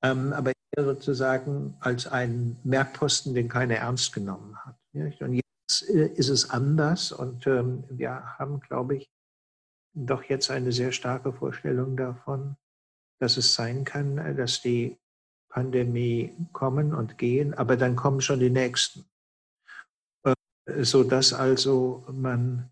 aber 0.00 0.52
sozusagen 0.76 1.76
als 1.80 2.06
einen 2.06 2.60
Merkposten, 2.62 3.34
den 3.34 3.48
keiner 3.48 3.74
ernst 3.74 4.12
genommen 4.12 4.56
hat. 4.64 4.76
Und 4.92 5.34
jetzt 5.34 5.88
äh, 5.88 6.06
ist 6.14 6.28
es 6.28 6.50
anders 6.50 7.10
und 7.10 7.44
wir 7.44 8.38
haben, 8.38 8.60
glaube 8.60 8.96
ich, 8.96 9.10
doch 10.06 10.22
jetzt 10.24 10.50
eine 10.50 10.72
sehr 10.72 10.92
starke 10.92 11.32
Vorstellung 11.32 11.96
davon, 11.96 12.56
dass 13.20 13.36
es 13.36 13.54
sein 13.54 13.84
kann, 13.84 14.18
äh, 14.18 14.34
dass 14.34 14.60
die 14.60 14.96
Pandemie 15.48 16.36
kommen 16.52 16.94
und 16.94 17.18
gehen, 17.18 17.54
aber 17.54 17.76
dann 17.76 17.96
kommen 17.96 18.20
schon 18.20 18.40
die 18.40 18.50
nächsten. 18.50 19.04
Äh, 20.24 20.34
so 20.84 21.02
dass 21.02 21.32
also 21.32 22.04
man 22.12 22.70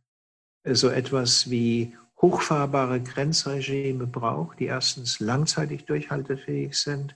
äh, 0.64 0.74
so 0.74 0.88
etwas 0.88 1.50
wie 1.50 1.96
hochfahrbare 2.20 3.02
Grenzregime 3.02 4.06
braucht, 4.06 4.60
die 4.60 4.66
erstens 4.66 5.20
langzeitig 5.20 5.84
durchhaltefähig 5.84 6.78
sind, 6.78 7.14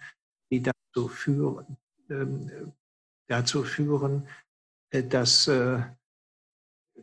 die 0.51 0.63
dazu 0.63 1.09
führen, 1.09 1.77
ähm, 2.09 2.73
dazu 3.29 3.63
führen 3.63 4.27
dass 4.93 5.49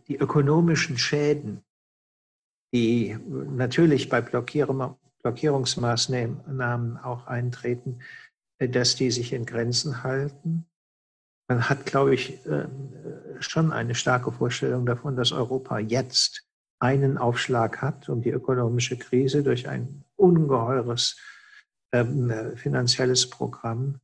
die 0.10 0.18
ökonomischen 0.18 0.97
Schäden 0.97 1.64
die 2.74 3.18
natürlich 3.30 4.09
bei 4.09 4.22
Blockierungsmaßnahmen 4.22 6.97
auch 6.97 7.28
eintreten, 7.28 7.99
äh, 8.59 8.70
dass 8.70 8.95
die 8.95 9.11
sich 9.11 9.34
in 9.34 9.45
Grenzen 9.45 10.03
halten. 10.03 10.65
Man 11.47 11.70
hat, 11.70 11.86
glaube 11.86 12.13
ich, 12.13 12.45
äh, 12.45 12.68
schon 13.39 13.72
eine 13.72 13.95
starke 13.95 14.32
Vorstellung 14.32 14.86
davon, 14.86 15.15
dass 15.15 15.32
Europa 15.32 15.80
jetzt 15.80 16.43
einen 16.80 17.18
Aufschlag 17.18 17.82
hat, 17.82 18.09
um 18.09 18.22
die 18.22 18.32
ökonomische 18.32 18.97
Krise 18.97 19.43
durch 19.43 19.68
ein 19.68 20.03
ungeheures 20.15 21.18
ähm, 21.93 22.32
finanzielles 22.55 23.30
Programm 23.30 23.99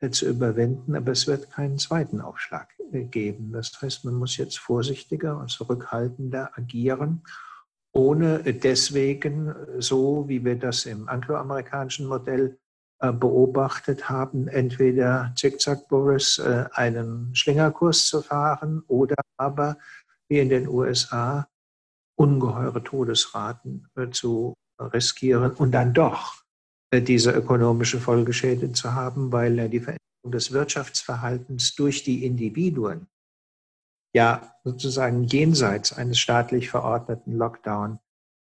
äh, 0.00 0.10
zu 0.10 0.28
überwinden. 0.28 0.94
Aber 0.94 1.12
es 1.12 1.26
wird 1.26 1.50
keinen 1.50 1.78
zweiten 1.78 2.20
Aufschlag 2.20 2.68
geben. 2.92 3.52
Das 3.52 3.80
heißt, 3.80 4.04
man 4.04 4.14
muss 4.14 4.36
jetzt 4.36 4.58
vorsichtiger 4.58 5.38
und 5.38 5.48
zurückhaltender 5.48 6.50
agieren 6.58 7.22
ohne 7.92 8.42
deswegen, 8.42 9.54
so 9.78 10.28
wie 10.28 10.44
wir 10.44 10.58
das 10.58 10.86
im 10.86 11.08
angloamerikanischen 11.08 12.06
Modell 12.06 12.58
äh, 13.02 13.12
beobachtet 13.12 14.08
haben, 14.08 14.46
entweder 14.46 15.32
Zickzack 15.36 15.88
Boris 15.88 16.38
äh, 16.38 16.66
einen 16.72 17.34
Schlingerkurs 17.34 18.06
zu 18.06 18.22
fahren 18.22 18.82
oder 18.86 19.16
aber 19.36 19.76
wie 20.28 20.38
in 20.38 20.48
den 20.48 20.68
USA 20.68 21.48
ungeheure 22.16 22.82
Todesraten 22.82 23.88
äh, 23.96 24.10
zu 24.10 24.54
riskieren 24.78 25.52
und 25.52 25.72
dann 25.72 25.92
doch 25.92 26.42
diese 26.92 27.32
ökonomische 27.32 27.98
Folgeschäden 27.98 28.74
zu 28.74 28.92
haben, 28.92 29.32
weil 29.32 29.68
die 29.68 29.80
Veränderung 29.80 30.32
des 30.32 30.52
Wirtschaftsverhaltens 30.52 31.74
durch 31.74 32.04
die 32.04 32.24
Individuen 32.24 33.06
ja 34.12 34.54
sozusagen 34.64 35.24
jenseits 35.24 35.92
eines 35.92 36.18
staatlich 36.18 36.70
verordneten 36.70 37.32
Lockdown 37.32 37.98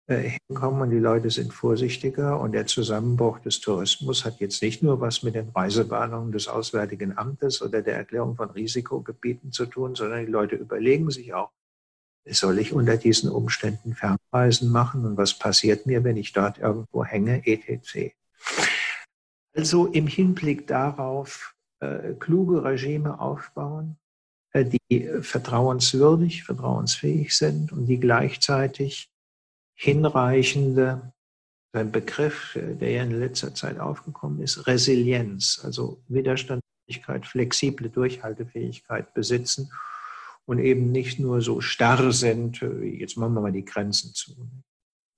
äh, 0.06 0.36
hinkommen 0.48 0.82
und 0.82 0.90
die 0.90 0.98
Leute 0.98 1.30
sind 1.30 1.54
vorsichtiger 1.54 2.38
und 2.38 2.52
der 2.52 2.66
Zusammenbruch 2.66 3.38
des 3.40 3.60
Tourismus 3.60 4.26
hat 4.26 4.38
jetzt 4.38 4.62
nicht 4.62 4.82
nur 4.82 5.00
was 5.00 5.22
mit 5.22 5.34
den 5.34 5.48
Reisewarnungen 5.48 6.30
des 6.30 6.46
Auswärtigen 6.46 7.16
Amtes 7.16 7.62
oder 7.62 7.80
der 7.80 7.96
Erklärung 7.96 8.36
von 8.36 8.50
Risikogebieten 8.50 9.50
zu 9.50 9.64
tun, 9.64 9.94
sondern 9.94 10.26
die 10.26 10.30
Leute 10.30 10.56
überlegen 10.56 11.10
sich 11.10 11.32
auch, 11.32 11.50
soll 12.26 12.58
ich 12.58 12.74
unter 12.74 12.98
diesen 12.98 13.30
Umständen 13.30 13.94
Fernreisen 13.94 14.70
machen 14.70 15.06
und 15.06 15.16
was 15.16 15.38
passiert 15.38 15.86
mir, 15.86 16.04
wenn 16.04 16.18
ich 16.18 16.34
dort 16.34 16.58
irgendwo 16.58 17.02
hänge, 17.04 17.46
etc. 17.46 18.14
Also 19.56 19.86
im 19.86 20.06
Hinblick 20.06 20.66
darauf 20.66 21.54
äh, 21.80 22.12
kluge 22.14 22.62
Regime 22.62 23.20
aufbauen, 23.20 23.96
die 24.62 25.10
vertrauenswürdig, 25.20 26.44
vertrauensfähig 26.44 27.36
sind 27.36 27.72
und 27.72 27.86
die 27.86 27.98
gleichzeitig 27.98 29.10
hinreichende, 29.74 31.12
ein 31.72 31.90
Begriff, 31.90 32.56
äh, 32.56 32.74
der 32.74 32.90
ja 32.92 33.02
in 33.02 33.18
letzter 33.18 33.54
Zeit 33.54 33.80
aufgekommen 33.80 34.40
ist, 34.40 34.66
Resilienz, 34.66 35.60
also 35.64 36.00
Widerstandsfähigkeit, 36.08 37.26
flexible 37.26 37.90
Durchhaltefähigkeit 37.90 39.12
besitzen 39.12 39.72
und 40.46 40.60
eben 40.60 40.92
nicht 40.92 41.18
nur 41.18 41.40
so 41.40 41.60
starr 41.60 42.12
sind, 42.12 42.62
äh, 42.62 42.84
jetzt 42.84 43.16
machen 43.16 43.34
wir 43.34 43.40
mal 43.40 43.52
die 43.52 43.64
Grenzen 43.64 44.14
zu. 44.14 44.34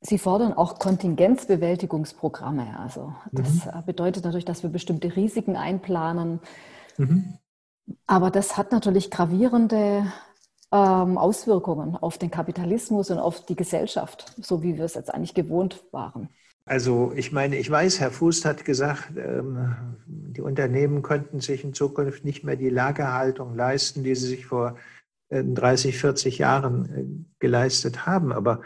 Sie 0.01 0.19
fordern 0.19 0.53
auch 0.53 0.79
Kontingenzbewältigungsprogramme. 0.79 2.79
Also 2.79 3.15
das 3.33 3.67
mhm. 3.67 3.85
bedeutet 3.87 4.25
natürlich, 4.25 4.45
dass 4.45 4.63
wir 4.63 4.71
bestimmte 4.71 5.17
Risiken 5.17 5.57
einplanen. 5.57 6.41
Mhm. 6.97 7.39
Aber 8.07 8.31
das 8.31 8.57
hat 8.57 8.73
natürlich 8.73 9.11
gravierende 9.11 10.13
ähm, 10.73 11.19
Auswirkungen 11.19 11.97
auf 11.97 12.19
den 12.19 12.31
Kapitalismus 12.31 13.11
und 13.11 13.19
auf 13.19 13.47
die 13.47 13.57
Gesellschaft, 13.57 14.33
so 14.41 14.63
wie 14.63 14.77
wir 14.77 14.85
es 14.85 14.95
jetzt 14.95 15.13
eigentlich 15.13 15.35
gewohnt 15.35 15.85
waren. 15.93 16.29
Also 16.65 17.13
ich 17.15 17.31
meine, 17.31 17.57
ich 17.57 17.71
weiß, 17.71 18.01
Herr 18.01 18.11
Fuß 18.11 18.45
hat 18.45 18.65
gesagt, 18.65 19.13
ähm, 19.17 19.97
die 20.07 20.41
Unternehmen 20.41 21.03
könnten 21.03 21.41
sich 21.41 21.63
in 21.63 21.75
Zukunft 21.75 22.25
nicht 22.25 22.43
mehr 22.43 22.57
die 22.57 22.71
Lagerhaltung 22.71 23.55
leisten, 23.55 24.03
die 24.03 24.17
sie 24.17 24.27
sich 24.27 24.47
vor 24.47 24.77
äh, 25.29 25.45
30, 25.45 25.97
40 25.97 26.39
Jahren 26.39 26.85
äh, 26.93 27.35
geleistet 27.39 28.05
haben. 28.05 28.33
Aber 28.33 28.63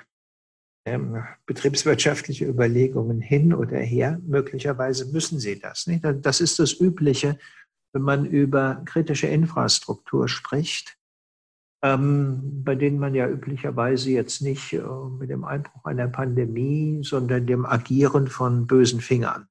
ähm, 0.87 1.23
betriebswirtschaftliche 1.45 2.47
Überlegungen 2.47 3.21
hin 3.21 3.53
oder 3.53 3.77
her, 3.77 4.19
möglicherweise 4.27 5.13
müssen 5.13 5.39
sie 5.39 5.61
das. 5.61 5.87
Nicht? 5.87 6.03
Das 6.23 6.41
ist 6.41 6.59
das 6.59 6.73
Übliche 6.81 7.39
wenn 7.93 8.03
man 8.03 8.25
über 8.25 8.83
kritische 8.85 9.27
Infrastruktur 9.27 10.29
spricht, 10.29 10.97
ähm, 11.83 12.63
bei 12.63 12.75
denen 12.75 12.99
man 12.99 13.15
ja 13.15 13.29
üblicherweise 13.29 14.11
jetzt 14.11 14.43
nicht 14.43 14.73
äh, 14.73 14.83
mit 15.19 15.31
dem 15.31 15.45
Einbruch 15.45 15.85
einer 15.85 16.09
Pandemie, 16.09 17.01
sondern 17.03 17.47
dem 17.47 17.65
Agieren 17.65 18.29
von 18.29 18.67
bösen 18.67 19.01
Fingern, 19.01 19.49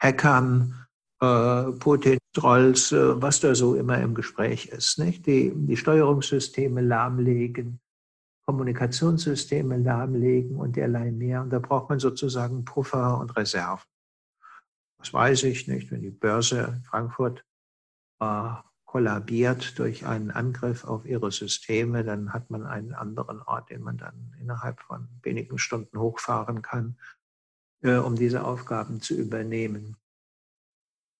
Hackern, 0.00 0.86
äh, 1.20 1.72
Putin-Trolls, 1.72 2.92
äh, 2.92 3.20
was 3.20 3.40
da 3.40 3.54
so 3.54 3.74
immer 3.74 3.98
im 4.00 4.14
Gespräch 4.14 4.66
ist, 4.66 4.98
nicht? 4.98 5.26
Die, 5.26 5.52
die 5.54 5.76
Steuerungssysteme 5.76 6.80
lahmlegen, 6.80 7.80
Kommunikationssysteme 8.46 9.76
lahmlegen 9.78 10.56
und 10.56 10.76
derlei 10.76 11.10
mehr. 11.10 11.42
Und 11.42 11.50
da 11.50 11.58
braucht 11.58 11.88
man 11.90 11.98
sozusagen 11.98 12.64
Puffer 12.64 13.18
und 13.18 13.36
Reserven. 13.36 13.86
Das 14.98 15.12
weiß 15.12 15.44
ich 15.44 15.66
nicht, 15.66 15.90
wenn 15.90 16.00
die 16.00 16.10
Börse 16.10 16.74
in 16.76 16.82
Frankfurt 16.84 17.44
kollabiert 18.92 19.78
durch 19.78 20.04
einen 20.04 20.30
Angriff 20.30 20.84
auf 20.84 21.06
ihre 21.06 21.32
Systeme, 21.32 22.04
dann 22.04 22.34
hat 22.34 22.50
man 22.50 22.66
einen 22.66 22.92
anderen 22.92 23.40
Ort, 23.40 23.70
den 23.70 23.80
man 23.80 23.96
dann 23.96 24.34
innerhalb 24.38 24.80
von 24.82 25.08
wenigen 25.22 25.56
Stunden 25.56 25.98
hochfahren 25.98 26.60
kann, 26.60 26.98
äh, 27.82 27.96
um 27.96 28.16
diese 28.16 28.44
Aufgaben 28.44 29.00
zu 29.00 29.14
übernehmen. 29.14 29.96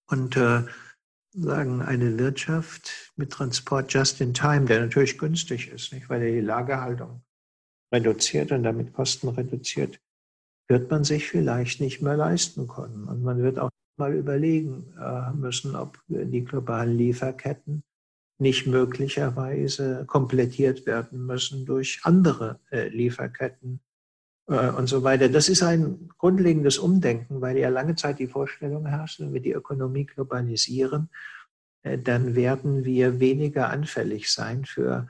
Und 0.07 0.37
äh, 0.37 0.65
sagen 1.33 1.81
eine 1.81 2.19
Wirtschaft 2.19 3.13
mit 3.17 3.33
Transport 3.33 3.91
just 3.93 4.21
in 4.21 4.35
time, 4.35 4.67
der 4.67 4.81
natürlich 4.81 5.17
günstig 5.17 5.69
ist, 5.69 5.95
nicht? 5.95 6.11
weil 6.11 6.21
er 6.23 6.33
die 6.33 6.41
Lagerhaltung 6.41 7.23
reduziert 7.91 8.53
und 8.53 8.65
damit 8.65 8.93
Kosten 8.93 9.29
reduziert, 9.29 9.99
wird 10.69 10.91
man 10.91 11.05
sich 11.05 11.29
vielleicht 11.29 11.81
nicht 11.81 12.03
mehr 12.03 12.17
leisten 12.17 12.69
können. 12.69 13.09
Und 13.09 13.23
man 13.23 13.43
wird 13.43 13.59
auch 13.59 13.71
mal 13.97 14.15
überlegen 14.15 14.93
äh, 14.99 15.33
müssen, 15.33 15.77
ob 15.77 15.99
die 16.09 16.45
globalen 16.45 16.97
Lieferketten 16.97 17.83
nicht 18.39 18.67
möglicherweise 18.67 20.05
komplettiert 20.07 20.87
werden 20.87 21.27
müssen 21.27 21.65
durch 21.65 22.01
andere 22.03 22.59
äh, 22.71 22.89
Lieferketten 22.89 23.81
äh, 24.49 24.71
und 24.71 24.89
so 24.89 25.05
weiter. 25.05 25.29
Das 25.29 25.49
ist 25.49 25.63
ein 25.63 26.09
grundlegendes 26.19 26.79
Umdenken, 26.79 27.41
weil 27.41 27.59
ja 27.59 27.69
lange 27.69 27.95
Zeit 27.95 28.19
die 28.19 28.27
Vorstellung 28.27 28.87
herrscht, 28.87 29.21
wenn 29.21 29.33
wir 29.33 29.41
die 29.41 29.53
Ökonomie 29.53 30.07
globalisieren, 30.07 31.09
dann 32.05 32.37
werden 32.37 32.85
wir 32.85 33.19
weniger 33.19 33.71
anfällig 33.71 34.31
sein 34.31 34.65
für 34.65 35.09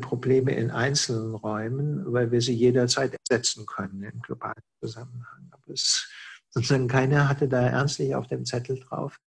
Probleme 0.00 0.52
in 0.56 0.72
einzelnen 0.72 1.36
Räumen, 1.36 2.12
weil 2.12 2.32
wir 2.32 2.40
sie 2.40 2.52
jederzeit 2.52 3.16
ersetzen 3.28 3.64
können 3.64 4.02
im 4.02 4.20
globalen 4.20 4.60
Zusammenhang. 4.80 5.48
Aber 5.52 5.72
es, 5.72 6.10
sozusagen 6.50 6.88
keiner 6.88 7.28
hatte 7.28 7.48
da 7.48 7.66
ernstlich 7.66 8.14
auf 8.14 8.26
dem 8.26 8.44
Zettel 8.44 8.80
drauf, 8.80 9.18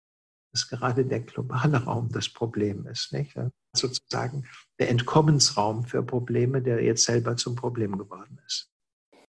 dass 0.52 0.68
gerade 0.68 1.04
der 1.04 1.20
globale 1.20 1.84
Raum 1.84 2.08
das 2.12 2.28
Problem 2.28 2.86
ist. 2.86 3.12
Nicht? 3.12 3.36
Sozusagen 3.74 4.46
der 4.78 4.90
Entkommensraum 4.90 5.84
für 5.84 6.02
Probleme, 6.02 6.62
der 6.62 6.82
jetzt 6.82 7.04
selber 7.04 7.36
zum 7.36 7.56
Problem 7.56 7.98
geworden 7.98 8.38
ist. 8.46 8.70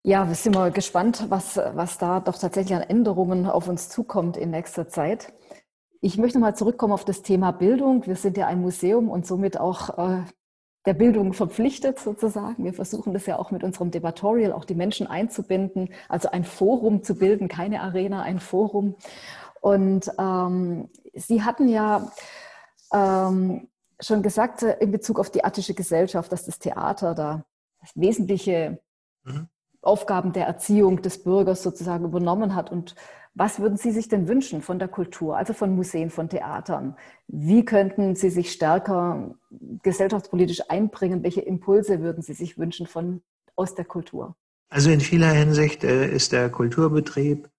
Ja, 0.04 0.28
wir 0.28 0.36
sind 0.36 0.54
mal 0.54 0.72
gespannt, 0.72 1.26
was, 1.30 1.58
was 1.58 1.98
da 1.98 2.20
doch 2.20 2.38
tatsächlich 2.38 2.76
an 2.76 2.84
Änderungen 2.84 3.48
auf 3.48 3.68
uns 3.68 3.90
zukommt 3.90 4.38
in 4.38 4.52
nächster 4.52 4.88
Zeit. 4.88 5.34
Ich 6.00 6.20
möchte 6.20 6.38
mal 6.38 6.56
zurückkommen 6.56 6.94
auf 6.94 7.06
das 7.06 7.24
Thema 7.24 7.52
Bildung. 7.52 8.06
Wir 8.06 8.16
sind 8.16 8.38
ja 8.38 8.46
ein 8.46 8.62
Museum 8.62 9.10
und 9.10 9.26
somit 9.26 9.60
auch 9.60 9.98
äh, 9.98 10.24
der 10.86 10.94
Bildung 10.94 11.34
verpflichtet 11.34 12.00
sozusagen. 12.00 12.64
Wir 12.64 12.74
versuchen 12.74 13.14
das 13.14 13.26
ja 13.26 13.38
auch 13.40 13.52
mit 13.52 13.64
unserem 13.64 13.92
Debatorial, 13.92 14.54
auch 14.54 14.66
die 14.66 14.76
Menschen 14.76 15.08
einzubinden, 15.08 15.90
also 16.10 16.30
ein 16.30 16.44
Forum 16.44 17.04
zu 17.04 17.16
bilden, 17.16 17.48
keine 17.48 17.82
Arena, 17.82 18.22
ein 18.22 18.40
Forum. 18.40 18.96
Und 19.62 20.12
ähm, 20.20 20.90
Sie 21.14 21.44
hatten 21.44 21.68
ja 21.70 22.12
ähm, 22.94 23.68
schon 24.00 24.22
gesagt 24.22 24.64
äh, 24.64 24.78
in 24.80 24.92
Bezug 24.92 25.20
auf 25.20 25.32
die 25.32 25.44
attische 25.44 25.74
Gesellschaft, 25.74 26.32
dass 26.32 26.46
das 26.46 26.60
Theater 26.60 27.16
da 27.16 27.46
wesentliche 27.96 28.80
mhm. 29.24 29.48
Aufgaben 29.82 30.34
der 30.34 30.46
Erziehung 30.48 31.02
des 31.02 31.24
Bürgers 31.24 31.64
sozusagen 31.64 32.06
übernommen 32.06 32.56
hat. 32.56 32.72
Und 32.72 32.96
was 33.36 33.60
würden 33.60 33.78
Sie 33.78 33.92
sich 33.92 34.08
denn 34.08 34.30
wünschen 34.30 34.62
von 34.62 34.80
der 34.80 34.88
Kultur, 34.88 35.38
also 35.38 35.54
von 35.54 35.76
Museen, 35.76 36.10
von 36.10 36.30
Theatern? 36.30 36.96
Wie 37.28 37.66
könnten 37.66 38.16
Sie 38.16 38.30
sich 38.30 38.52
stärker 38.52 39.36
gesellschaftspolitisch 39.84 40.62
einbringen? 40.70 41.22
Welche 41.22 41.42
Impulse 41.42 42.00
würden 42.00 42.24
Sie 42.24 42.34
sich 42.34 42.58
wünschen 42.58 42.88
von, 42.88 43.22
aus 43.58 43.76
der 43.76 43.84
Kultur? 43.84 44.38
Also 44.70 44.90
in 44.90 45.02
vieler 45.02 45.32
Hinsicht 45.32 45.84
äh, 45.84 46.10
ist 46.10 46.32
der 46.32 46.50
Kulturbetrieb 46.50 47.50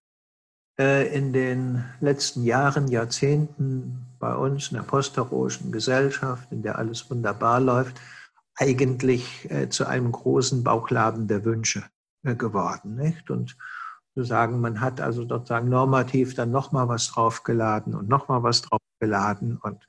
äh, 0.79 1.15
in 1.15 1.31
den 1.31 1.85
letzten 2.01 2.43
Jahren, 2.43 2.87
Jahrzehnten 2.87 4.07
bei 4.19 4.35
uns 4.35 4.69
in 4.69 4.77
der 4.77 4.83
postheroischen 4.83 5.71
Gesellschaft, 5.71 6.51
in 6.51 6.63
der 6.63 6.79
alles 6.79 7.09
wunderbar 7.11 7.61
läuft, 7.61 8.01
eigentlich 8.55 9.49
äh, 9.51 9.69
zu 9.69 9.85
einem 9.85 10.11
großen 10.11 10.63
Bauchladen 10.63 11.27
der 11.27 11.45
Wünsche 11.45 11.83
geworden. 12.23 12.95
Nicht? 12.95 13.29
Und 13.29 13.55
zu 14.17 14.23
sagen, 14.23 14.59
man 14.61 14.81
hat 14.81 14.99
also 14.99 15.27
sozusagen 15.27 15.69
normativ 15.69 16.33
dann 16.33 16.49
nochmal 16.49 16.87
was 16.87 17.05
draufgeladen 17.09 17.93
und 17.93 18.09
nochmal 18.09 18.41
was 18.41 18.63
draufgeladen 18.63 19.57
und 19.57 19.85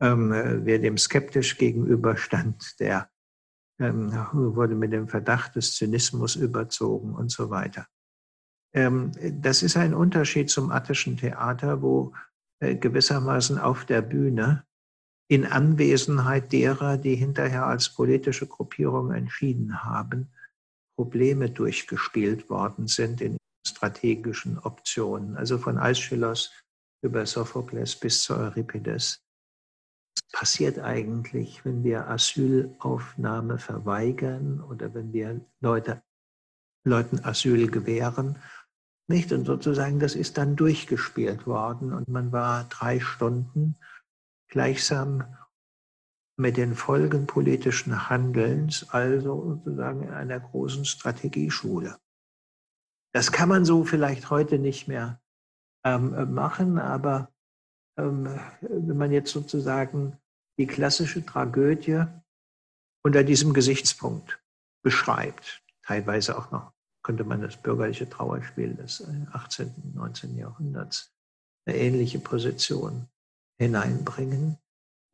ähm, 0.00 0.30
wer 0.30 0.78
dem 0.78 0.96
skeptisch 0.96 1.58
gegenüberstand, 1.58 2.78
der 2.78 3.10
ähm, 3.80 4.12
wurde 4.32 4.76
mit 4.76 4.92
dem 4.92 5.08
Verdacht 5.08 5.56
des 5.56 5.74
Zynismus 5.74 6.36
überzogen 6.36 7.12
und 7.12 7.32
so 7.32 7.50
weiter. 7.50 7.88
Ähm, 8.72 9.10
das 9.20 9.64
ist 9.64 9.76
ein 9.76 9.94
Unterschied 9.94 10.48
zum 10.48 10.70
attischen 10.70 11.16
Theater, 11.16 11.82
wo 11.82 12.14
äh, 12.60 12.76
gewissermaßen 12.76 13.58
auf 13.58 13.84
der 13.84 14.00
Bühne 14.00 14.64
in 15.28 15.44
Anwesenheit 15.44 16.52
derer, 16.52 16.98
die 16.98 17.16
hinterher 17.16 17.66
als 17.66 17.88
politische 17.88 18.46
Gruppierung 18.46 19.10
entschieden 19.10 19.82
haben, 19.82 20.30
Probleme 20.96 21.50
durchgespielt 21.50 22.48
worden 22.48 22.86
sind 22.86 23.20
in 23.20 23.36
strategischen 23.76 24.58
Optionen, 24.58 25.36
also 25.36 25.58
von 25.58 25.76
Aeschylus 25.76 26.50
über 27.02 27.26
Sophokles 27.26 27.94
bis 27.96 28.22
zu 28.22 28.34
Euripides. 28.34 29.22
Was 30.14 30.40
passiert 30.40 30.78
eigentlich, 30.78 31.62
wenn 31.64 31.84
wir 31.84 32.08
Asylaufnahme 32.08 33.58
verweigern 33.58 34.62
oder 34.62 34.94
wenn 34.94 35.12
wir 35.12 35.40
Leute, 35.60 36.02
Leuten 36.84 37.22
Asyl 37.22 37.70
gewähren? 37.70 38.38
Nicht? 39.08 39.30
Und 39.32 39.44
sozusagen, 39.44 40.00
das 40.00 40.14
ist 40.14 40.38
dann 40.38 40.56
durchgespielt 40.56 41.46
worden 41.46 41.92
und 41.92 42.08
man 42.08 42.32
war 42.32 42.64
drei 42.64 42.98
Stunden 42.98 43.76
gleichsam 44.48 45.24
mit 46.38 46.56
den 46.56 46.74
Folgen 46.74 47.26
politischen 47.26 48.08
Handelns, 48.08 48.88
also 48.90 49.60
sozusagen 49.64 50.02
in 50.02 50.10
einer 50.10 50.40
großen 50.40 50.84
Strategieschule. 50.84 51.98
Das 53.16 53.32
kann 53.32 53.48
man 53.48 53.64
so 53.64 53.82
vielleicht 53.82 54.28
heute 54.28 54.58
nicht 54.58 54.88
mehr 54.88 55.22
ähm, 55.86 56.34
machen, 56.34 56.78
aber 56.78 57.32
ähm, 57.98 58.28
wenn 58.60 58.98
man 58.98 59.10
jetzt 59.10 59.32
sozusagen 59.32 60.18
die 60.58 60.66
klassische 60.66 61.24
Tragödie 61.24 62.04
unter 63.02 63.24
diesem 63.24 63.54
Gesichtspunkt 63.54 64.38
beschreibt, 64.84 65.62
teilweise 65.82 66.36
auch 66.36 66.50
noch 66.50 66.74
könnte 67.02 67.24
man 67.24 67.40
das 67.40 67.56
bürgerliche 67.56 68.06
Trauerspiel 68.06 68.74
des 68.74 69.02
18., 69.32 69.74
und 69.82 69.94
19. 69.94 70.36
Jahrhunderts 70.36 71.10
eine 71.64 71.78
ähnliche 71.78 72.18
Position 72.18 73.08
hineinbringen, 73.58 74.58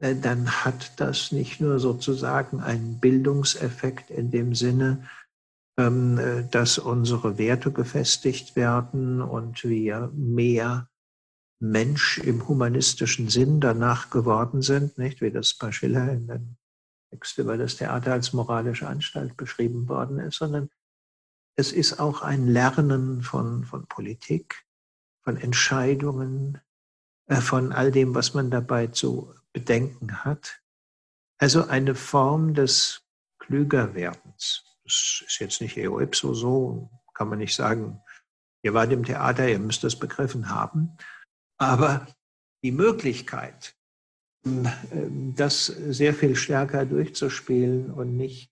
äh, 0.01 0.17
dann 0.17 0.51
hat 0.65 0.99
das 0.99 1.31
nicht 1.31 1.61
nur 1.61 1.79
sozusagen 1.79 2.59
einen 2.63 2.99
Bildungseffekt 2.99 4.11
in 4.11 4.33
dem 4.33 4.57
Sinne, 4.57 5.05
äh, 5.05 5.22
dass 5.77 6.79
unsere 6.79 7.39
Werte 7.39 7.73
gefestigt 7.73 8.57
werden 8.57 9.23
und 9.23 9.65
wir 9.65 10.11
mehr 10.15 10.91
Mensch 11.61 12.19
im 12.19 12.47
humanistischen 12.49 13.29
Sinn 13.29 13.61
danach 13.61 14.11
geworden 14.11 14.63
sind, 14.63 14.99
nicht 14.99 15.21
wie 15.21 15.31
das 15.31 15.55
bei 15.55 15.73
Schiller 15.73 16.13
in 16.13 16.27
dem 16.27 16.57
Text 17.11 17.39
über 17.39 17.57
das 17.57 17.77
Theater 17.77 18.13
als 18.13 18.33
moralische 18.33 18.89
Anstalt 18.89 19.37
beschrieben 19.37 19.89
worden 19.89 20.19
ist, 20.19 20.39
sondern 20.39 20.71
es 21.55 21.71
ist 21.71 22.01
auch 22.01 22.23
ein 22.23 22.49
Lernen 22.49 23.23
von, 23.23 23.65
von 23.65 23.87
Politik, 23.87 24.65
von 25.23 25.37
Entscheidungen, 25.37 26.61
äh, 27.27 27.37
von 27.37 27.73
all 27.73 27.93
dem, 27.93 28.15
was 28.15 28.35
man 28.35 28.51
dabei 28.51 28.89
zu 28.89 29.35
bedenken 29.53 30.25
hat. 30.25 30.63
Also 31.39 31.67
eine 31.67 31.95
Form 31.95 32.55
des 32.55 33.07
Klügerwerdens. 33.39 34.65
Das 34.93 35.25
ist 35.27 35.39
jetzt 35.39 35.61
nicht 35.63 35.79
eo 35.79 36.01
ipso 36.01 36.35
so, 36.35 36.91
kann 37.15 37.29
man 37.29 37.39
nicht 37.39 37.55
sagen, 37.55 38.03
ihr 38.63 38.75
wart 38.75 38.93
im 38.93 39.05
Theater, 39.05 39.49
ihr 39.49 39.59
müsst 39.59 39.85
das 39.85 39.99
begriffen 39.99 40.51
haben. 40.51 40.99
Aber 41.59 42.07
die 42.63 42.73
Möglichkeit, 42.73 43.75
ähm, 44.45 45.35
das 45.35 45.67
sehr 45.67 46.13
viel 46.13 46.37
stärker 46.37 46.85
durchzuspielen 46.85 47.91
und 47.91 48.17
nicht 48.17 48.51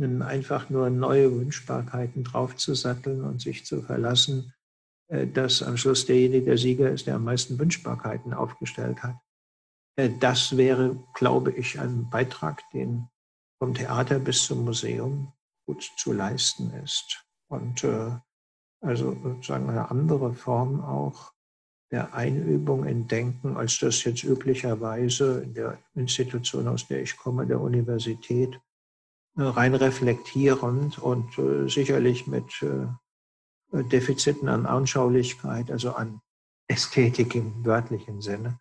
einfach 0.00 0.70
nur 0.70 0.90
neue 0.90 1.34
Wünschbarkeiten 1.36 2.24
draufzusatteln 2.24 3.24
und 3.24 3.40
sich 3.40 3.66
zu 3.66 3.82
verlassen, 3.82 4.54
äh, 5.08 5.26
dass 5.26 5.62
am 5.62 5.76
Schluss 5.76 6.06
derjenige 6.06 6.46
der 6.46 6.58
Sieger 6.58 6.90
ist, 6.90 7.06
der 7.06 7.16
am 7.16 7.24
meisten 7.24 7.58
Wünschbarkeiten 7.58 8.32
aufgestellt 8.32 9.02
hat. 9.02 9.16
Äh, 9.96 10.10
das 10.18 10.56
wäre, 10.56 11.04
glaube 11.14 11.52
ich, 11.52 11.78
ein 11.78 12.08
Beitrag, 12.08 12.62
den 12.70 13.08
vom 13.60 13.74
Theater 13.74 14.18
bis 14.18 14.44
zum 14.44 14.64
Museum 14.64 15.32
gut 15.68 15.82
zu 15.98 16.14
leisten 16.14 16.70
ist. 16.82 17.26
Und 17.48 17.84
äh, 17.84 18.10
also 18.80 19.14
sozusagen 19.22 19.68
eine 19.68 19.90
andere 19.90 20.32
Form 20.32 20.80
auch 20.80 21.32
der 21.90 22.14
Einübung 22.14 22.86
in 22.86 23.06
Denken, 23.06 23.56
als 23.56 23.78
das 23.78 24.02
jetzt 24.04 24.24
üblicherweise 24.24 25.42
in 25.42 25.52
der 25.54 25.78
Institution, 25.94 26.68
aus 26.68 26.86
der 26.86 27.02
ich 27.02 27.16
komme, 27.18 27.46
der 27.46 27.60
Universität, 27.60 28.58
äh, 29.36 29.42
rein 29.42 29.74
reflektierend 29.74 30.98
und 30.98 31.38
äh, 31.38 31.68
sicherlich 31.68 32.26
mit 32.26 32.50
äh, 32.62 33.84
Defiziten 33.84 34.48
an 34.48 34.64
Anschaulichkeit, 34.64 35.70
also 35.70 35.92
an 35.92 36.20
Ästhetik 36.66 37.34
im 37.34 37.64
wörtlichen 37.64 38.22
Sinne, 38.22 38.58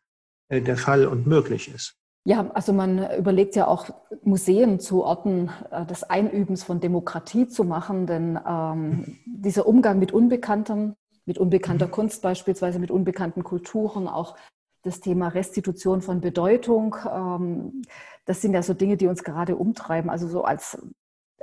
äh, 0.50 0.62
der 0.62 0.78
Fall 0.78 1.08
und 1.08 1.26
möglich 1.26 1.70
ist. 1.74 1.96
Ja, 2.28 2.52
also 2.54 2.74
man 2.74 3.10
überlegt 3.18 3.56
ja 3.56 3.70
auch, 3.70 3.90
Museen 4.22 4.82
zu 4.82 5.02
Orten 5.06 5.50
äh, 5.72 5.86
des 5.86 6.04
Einübens 6.04 6.62
von 6.62 6.82
Demokratie 6.82 7.48
zu 7.48 7.64
machen, 7.64 8.06
denn 8.06 8.38
ähm, 8.46 9.18
dieser 9.26 9.66
Umgang 9.66 9.98
mit 9.98 10.12
Unbekanntem, 10.12 10.98
mit 11.24 11.38
unbekannter 11.38 11.88
mhm. 11.88 11.92
Kunst 11.92 12.22
beispielsweise, 12.22 12.80
mit 12.80 12.92
unbekannten 12.92 13.46
Kulturen, 13.46 14.10
auch 14.10 14.36
das 14.82 15.00
Thema 15.00 15.30
Restitution 15.30 16.02
von 16.02 16.20
Bedeutung. 16.20 16.98
Ähm, 17.10 17.84
das 18.26 18.42
sind 18.42 18.54
ja 18.54 18.62
so 18.62 18.74
Dinge, 18.74 18.98
die 18.98 19.08
uns 19.08 19.24
gerade 19.24 19.56
umtreiben. 19.56 20.10
Also 20.10 20.28
so 20.28 20.44
als, 20.44 20.78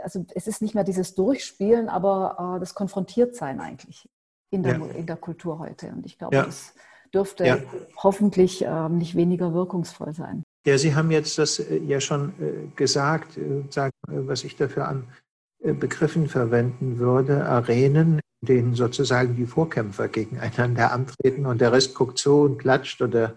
also 0.03 0.27
es 0.35 0.47
ist 0.47 0.61
nicht 0.61 0.75
mehr 0.75 0.85
dieses 0.85 1.15
Durchspielen, 1.15 1.89
aber 1.89 2.57
äh, 2.57 2.61
das 2.61 2.75
Konfrontiertsein 2.75 3.59
eigentlich 3.59 4.07
in 4.51 4.63
der, 4.63 4.77
ja. 4.77 4.85
in 4.89 5.07
der 5.07 5.17
Kultur 5.17 5.61
heute. 5.61 5.89
Und 5.93 6.05
ich 6.05 6.19
glaube, 6.19 6.37
ja. 6.37 6.43
das 6.45 6.75
dürfte 7.15 7.47
ja. 7.47 7.57
hoffentlich 8.03 8.63
äh, 8.67 8.89
nicht 8.91 9.15
weniger 9.15 9.55
wirkungsvoll 9.55 10.13
sein. 10.13 10.45
Ja, 10.67 10.79
Sie 10.79 10.95
haben 10.95 11.11
jetzt 11.11 11.37
das 11.37 11.59
äh, 11.59 11.77
ja 11.77 12.01
schon 12.01 12.33
äh, 12.41 12.69
gesagt, 12.75 13.37
äh, 13.37 13.65
was 14.09 14.45
ich 14.45 14.57
dafür 14.57 14.89
an 14.89 15.09
Begriffen 15.61 16.29
verwenden 16.29 16.99
würde, 16.99 17.47
Arenen, 17.47 18.21
in 18.43 18.47
denen 18.47 18.75
sozusagen 18.75 19.35
die 19.35 19.47
Vorkämpfer 19.47 20.09
gegeneinander 20.09 20.93
antreten 20.93 21.47
und 21.47 21.59
der 21.59 21.73
Rest 21.73 21.95
guckt 21.95 22.19
so 22.19 22.43
und 22.43 22.59
klatscht 22.59 23.01
oder 23.01 23.35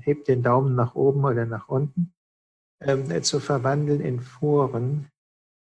hebt 0.00 0.28
den 0.28 0.42
Daumen 0.42 0.74
nach 0.74 0.94
oben 0.94 1.22
oder 1.24 1.44
nach 1.44 1.68
unten, 1.68 2.14
ähm, 2.80 3.22
zu 3.22 3.40
verwandeln 3.40 4.00
in 4.00 4.20
Foren, 4.20 5.08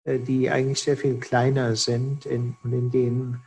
die 0.06 0.50
eigentlich 0.50 0.84
sehr 0.84 0.96
viel 0.96 1.20
kleiner 1.20 1.76
sind 1.76 2.26
und 2.26 2.56
in 2.64 2.92
denen 2.92 3.42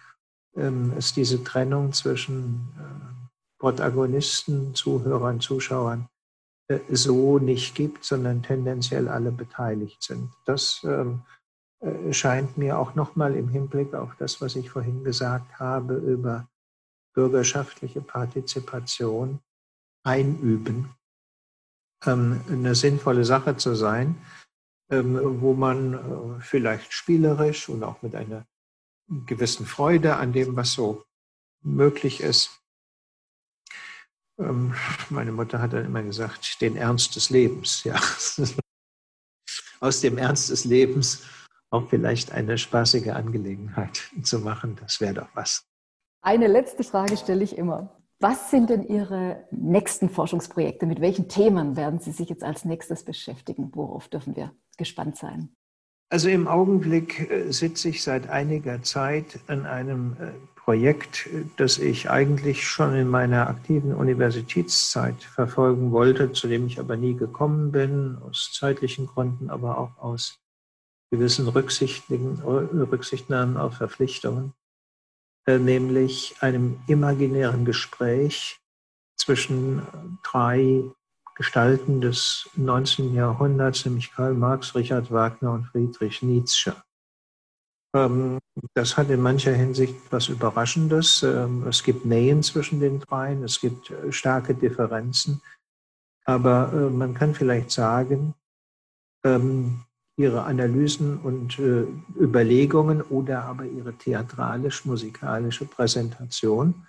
ähm, 0.56 0.92
es 0.98 1.14
diese 1.14 1.42
Trennung 1.42 1.94
zwischen 1.94 2.68
Protagonisten, 3.58 4.74
Zuhörern, 4.74 5.40
Zuschauern 5.40 6.09
so 6.88 7.38
nicht 7.38 7.74
gibt, 7.74 8.04
sondern 8.04 8.42
tendenziell 8.42 9.08
alle 9.08 9.32
beteiligt 9.32 10.02
sind. 10.02 10.30
Das 10.44 10.82
ähm, 10.84 11.22
äh, 11.80 12.12
scheint 12.12 12.58
mir 12.58 12.78
auch 12.78 12.94
nochmal 12.94 13.34
im 13.36 13.48
Hinblick 13.48 13.94
auf 13.94 14.14
das, 14.18 14.40
was 14.40 14.56
ich 14.56 14.70
vorhin 14.70 15.02
gesagt 15.04 15.58
habe 15.58 15.94
über 15.94 16.48
bürgerschaftliche 17.14 18.00
Partizipation 18.00 19.40
einüben, 20.04 20.90
ähm, 22.06 22.40
eine 22.48 22.74
sinnvolle 22.74 23.24
Sache 23.24 23.56
zu 23.56 23.74
sein, 23.74 24.16
ähm, 24.90 25.40
wo 25.40 25.54
man 25.54 25.94
äh, 25.94 26.40
vielleicht 26.40 26.92
spielerisch 26.92 27.68
und 27.68 27.82
auch 27.82 28.02
mit 28.02 28.14
einer 28.14 28.46
gewissen 29.26 29.66
Freude 29.66 30.16
an 30.16 30.32
dem, 30.32 30.56
was 30.56 30.72
so 30.72 31.04
möglich 31.62 32.20
ist, 32.20 32.59
ähm, 34.40 34.74
meine 35.10 35.32
Mutter 35.32 35.60
hat 35.60 35.72
dann 35.72 35.84
immer 35.84 36.02
gesagt, 36.02 36.60
den 36.60 36.76
Ernst 36.76 37.16
des 37.16 37.30
Lebens. 37.30 37.84
Ja. 37.84 38.00
Aus 39.80 40.00
dem 40.00 40.18
Ernst 40.18 40.50
des 40.50 40.64
Lebens 40.64 41.22
auch 41.70 41.88
vielleicht 41.88 42.32
eine 42.32 42.58
spaßige 42.58 43.08
Angelegenheit 43.08 44.10
zu 44.22 44.40
machen, 44.40 44.76
das 44.80 45.00
wäre 45.00 45.14
doch 45.14 45.28
was. 45.34 45.64
Eine 46.22 46.48
letzte 46.48 46.84
Frage 46.84 47.16
stelle 47.16 47.44
ich 47.44 47.56
immer. 47.56 47.96
Was 48.18 48.50
sind 48.50 48.68
denn 48.68 48.86
Ihre 48.86 49.44
nächsten 49.50 50.10
Forschungsprojekte? 50.10 50.84
Mit 50.84 51.00
welchen 51.00 51.28
Themen 51.28 51.76
werden 51.76 52.00
Sie 52.00 52.12
sich 52.12 52.28
jetzt 52.28 52.44
als 52.44 52.66
nächstes 52.66 53.04
beschäftigen? 53.04 53.70
Worauf 53.74 54.08
dürfen 54.08 54.36
wir 54.36 54.52
gespannt 54.76 55.16
sein? 55.16 55.56
Also 56.10 56.28
im 56.28 56.48
Augenblick 56.48 57.30
äh, 57.30 57.50
sitze 57.52 57.88
ich 57.88 58.02
seit 58.02 58.28
einiger 58.28 58.82
Zeit 58.82 59.38
an 59.46 59.64
einem 59.64 60.16
äh, 60.20 60.32
Projekt, 60.64 61.28
das 61.56 61.78
ich 61.78 62.10
eigentlich 62.10 62.68
schon 62.68 62.94
in 62.94 63.08
meiner 63.08 63.48
aktiven 63.48 63.94
Universitätszeit 63.94 65.22
verfolgen 65.22 65.90
wollte, 65.90 66.32
zu 66.32 66.48
dem 66.48 66.66
ich 66.66 66.78
aber 66.78 66.96
nie 66.96 67.14
gekommen 67.14 67.72
bin, 67.72 68.18
aus 68.22 68.52
zeitlichen 68.52 69.06
Gründen, 69.06 69.50
aber 69.50 69.78
auch 69.78 69.96
aus 69.98 70.38
gewissen 71.10 71.48
Rücksichtnahmen 71.48 73.56
auf 73.56 73.74
Verpflichtungen, 73.74 74.52
äh, 75.46 75.58
nämlich 75.58 76.36
einem 76.40 76.78
imaginären 76.86 77.64
Gespräch 77.64 78.60
zwischen 79.16 79.82
drei 80.22 80.84
Gestalten 81.34 82.00
des 82.00 82.48
19. 82.54 83.14
Jahrhunderts, 83.14 83.84
nämlich 83.86 84.12
Karl 84.12 84.34
Marx, 84.34 84.74
Richard 84.74 85.10
Wagner 85.10 85.52
und 85.52 85.64
Friedrich 85.64 86.22
Nietzsche. 86.22 86.76
Ähm, 87.94 88.38
das 88.74 88.96
hat 88.96 89.10
in 89.10 89.20
mancher 89.20 89.52
Hinsicht 89.52 89.96
was 90.10 90.28
Überraschendes. 90.28 91.22
Ähm, 91.22 91.66
es 91.66 91.82
gibt 91.82 92.04
Nähen 92.04 92.42
zwischen 92.42 92.80
den 92.80 93.00
dreien, 93.00 93.42
es 93.42 93.60
gibt 93.60 93.90
äh, 93.90 94.12
starke 94.12 94.54
Differenzen. 94.54 95.40
Aber 96.24 96.72
äh, 96.72 96.90
man 96.90 97.14
kann 97.14 97.34
vielleicht 97.34 97.70
sagen, 97.70 98.34
ähm, 99.24 99.82
ihre 100.16 100.42
Analysen 100.42 101.18
und 101.18 101.58
äh, 101.58 101.86
Überlegungen 102.20 103.02
oder 103.02 103.44
aber 103.44 103.64
ihre 103.64 103.94
theatralisch-musikalische 103.94 105.64
Präsentation, 105.64 106.86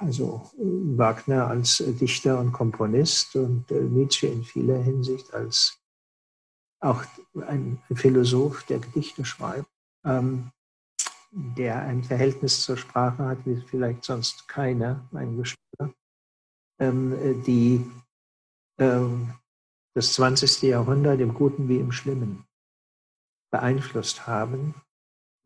also 0.00 0.50
Wagner 0.56 1.46
als 1.46 1.78
Dichter 2.00 2.40
und 2.40 2.52
Komponist 2.52 3.36
und 3.36 3.70
Nietzsche 3.70 4.26
in 4.26 4.42
vieler 4.42 4.82
Hinsicht 4.82 5.32
als 5.32 5.78
auch 6.80 7.04
ein 7.46 7.82
Philosoph, 7.94 8.64
der 8.64 8.78
Gedichte 8.78 9.24
schreibt, 9.24 9.68
ähm, 10.04 10.50
der 11.30 11.82
ein 11.82 12.04
Verhältnis 12.04 12.62
zur 12.62 12.76
Sprache 12.76 13.24
hat, 13.24 13.38
wie 13.44 13.60
vielleicht 13.68 14.04
sonst 14.04 14.48
keiner, 14.48 15.06
ein 15.12 15.36
Gespür, 15.36 15.94
ähm, 16.80 17.42
die 17.44 17.84
ähm, 18.78 19.34
das 19.94 20.14
20. 20.14 20.62
Jahrhundert 20.62 21.20
im 21.20 21.34
Guten 21.34 21.68
wie 21.68 21.78
im 21.78 21.92
Schlimmen 21.92 22.44
beeinflusst 23.50 24.26
haben. 24.26 24.74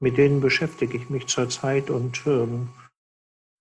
Mit 0.00 0.18
denen 0.18 0.40
beschäftige 0.40 0.96
ich 0.96 1.08
mich 1.08 1.26
zurzeit 1.26 1.88
und 1.88 2.26
ähm, 2.26 2.68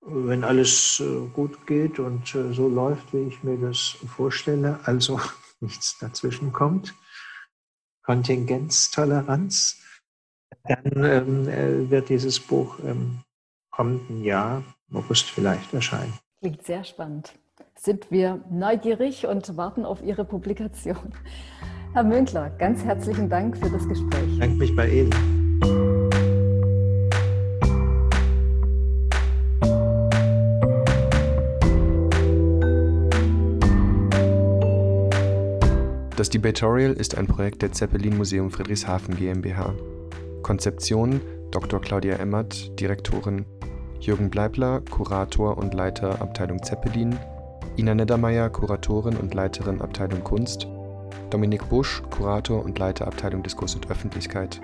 wenn 0.02 0.44
alles 0.44 1.00
äh, 1.00 1.28
gut 1.34 1.68
geht 1.68 2.00
und 2.00 2.34
äh, 2.34 2.52
so 2.54 2.68
läuft, 2.68 3.14
wie 3.14 3.28
ich 3.28 3.44
mir 3.44 3.58
das 3.58 3.98
vorstelle, 4.16 4.80
also 4.84 5.20
nichts 5.60 5.98
dazwischen 6.00 6.52
kommt, 6.52 6.96
Kontingenztoleranz, 8.12 9.82
dann 10.66 11.04
ähm, 11.06 11.48
äh, 11.48 11.90
wird 11.90 12.10
dieses 12.10 12.42
Buch 12.42 12.78
im 12.80 13.20
kommenden 13.72 14.22
Jahr, 14.26 14.64
August 14.94 15.30
vielleicht, 15.30 15.74
erscheinen. 15.74 16.14
Klingt 16.42 16.62
sehr 16.66 16.84
spannend. 16.84 17.32
Sind 17.76 18.12
wir 18.12 18.44
neugierig 18.52 19.28
und 19.28 19.56
warten 19.56 19.86
auf 19.86 20.04
Ihre 20.04 20.26
Publikation. 20.26 21.14
Herr 21.94 22.04
Münkler, 22.04 22.50
ganz 22.50 22.84
herzlichen 22.84 23.30
Dank 23.30 23.58
für 23.58 23.70
das 23.70 23.88
Gespräch. 23.88 24.28
Ich 24.34 24.40
danke 24.40 24.58
mich 24.58 24.76
bei 24.76 24.90
Ihnen. 24.90 25.41
Das 36.22 36.30
Debatorial 36.30 36.94
ist 36.94 37.18
ein 37.18 37.26
Projekt 37.26 37.64
der 37.64 37.72
Zeppelin 37.72 38.16
Museum 38.16 38.52
Friedrichshafen 38.52 39.18
GmbH. 39.18 39.74
Konzeption 40.44 41.20
Dr. 41.50 41.82
Claudia 41.82 42.18
Emmert, 42.18 42.80
Direktorin, 42.80 43.44
Jürgen 44.00 44.30
Bleibler, 44.30 44.82
Kurator 44.82 45.58
und 45.58 45.74
Leiter 45.74 46.22
Abteilung 46.22 46.62
Zeppelin, 46.62 47.18
Ina 47.76 47.96
Neddermeier, 47.96 48.52
Kuratorin 48.52 49.18
und 49.18 49.34
Leiterin 49.34 49.82
Abteilung 49.82 50.24
Kunst, 50.24 50.68
Dominik 51.32 51.68
Busch, 51.70 52.04
Kurator 52.12 52.64
und 52.64 52.78
Leiter 52.78 53.08
Abteilung 53.08 53.42
Diskurs 53.42 53.74
und 53.74 53.90
Öffentlichkeit, 53.90 54.62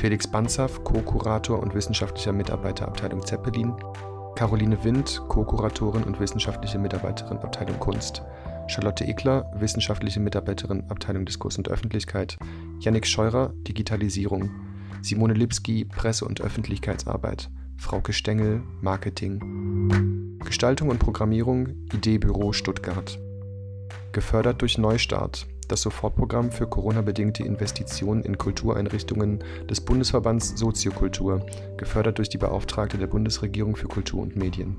Felix 0.00 0.26
Banzaf, 0.26 0.84
Co-Kurator 0.84 1.60
und 1.62 1.74
wissenschaftlicher 1.74 2.32
Mitarbeiter 2.32 2.88
Abteilung 2.88 3.26
Zeppelin, 3.26 3.74
Caroline 4.36 4.82
Wind, 4.82 5.20
Co-Kuratorin 5.28 6.04
und 6.04 6.18
wissenschaftliche 6.18 6.78
Mitarbeiterin 6.78 7.36
Abteilung 7.40 7.78
Kunst, 7.78 8.22
Charlotte 8.66 9.04
Ekler, 9.04 9.50
wissenschaftliche 9.58 10.20
Mitarbeiterin 10.20 10.84
Abteilung 10.88 11.24
Diskurs 11.24 11.58
und 11.58 11.68
Öffentlichkeit, 11.68 12.38
Yannick 12.80 13.06
Scheurer, 13.06 13.52
Digitalisierung, 13.68 14.50
Simone 15.02 15.34
Lipski, 15.34 15.84
Presse- 15.84 16.24
und 16.24 16.40
Öffentlichkeitsarbeit, 16.40 17.50
Frauke 17.76 18.12
Stengel, 18.12 18.62
Marketing. 18.80 20.38
Gestaltung 20.44 20.88
und 20.88 20.98
Programmierung, 20.98 21.68
Ideebüro 21.92 22.52
Stuttgart. 22.52 23.18
Gefördert 24.12 24.62
durch 24.62 24.78
Neustart, 24.78 25.46
das 25.66 25.82
Sofortprogramm 25.82 26.50
für 26.50 26.66
Corona-bedingte 26.66 27.42
Investitionen 27.42 28.22
in 28.22 28.38
Kultureinrichtungen 28.38 29.42
des 29.68 29.80
Bundesverbands 29.80 30.58
Soziokultur, 30.58 31.44
gefördert 31.76 32.18
durch 32.18 32.28
die 32.28 32.38
Beauftragte 32.38 32.98
der 32.98 33.06
Bundesregierung 33.06 33.76
für 33.76 33.88
Kultur 33.88 34.22
und 34.22 34.36
Medien. 34.36 34.76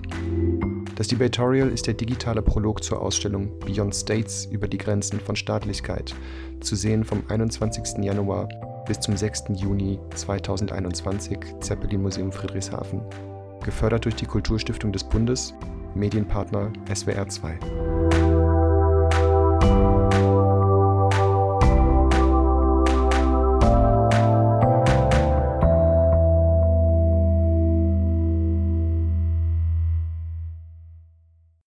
Das 0.96 1.08
Debatorial 1.08 1.70
ist 1.70 1.88
der 1.88 1.94
digitale 1.94 2.42
Prolog 2.42 2.84
zur 2.84 3.02
Ausstellung 3.02 3.60
Beyond 3.60 3.96
States 3.96 4.46
über 4.46 4.68
die 4.68 4.78
Grenzen 4.78 5.20
von 5.20 5.36
Staatlichkeit, 5.36 6.16
zu 6.62 6.76
sehen 6.76 7.04
vom 7.04 7.24
21. 7.28 8.04
Januar 8.04 8.48
bis 8.88 9.00
zum 9.00 9.18
6. 9.18 9.46
Juni 9.56 10.00
2021, 10.14 11.40
Zeppelin 11.60 12.02
Museum 12.02 12.32
Friedrichshafen. 12.32 13.02
Gefördert 13.64 14.06
durch 14.06 14.16
die 14.16 14.26
Kulturstiftung 14.26 14.92
des 14.92 15.04
Bundes, 15.04 15.54
Medienpartner 15.96 16.72
SWR 16.94 17.28
2. 17.28 18.25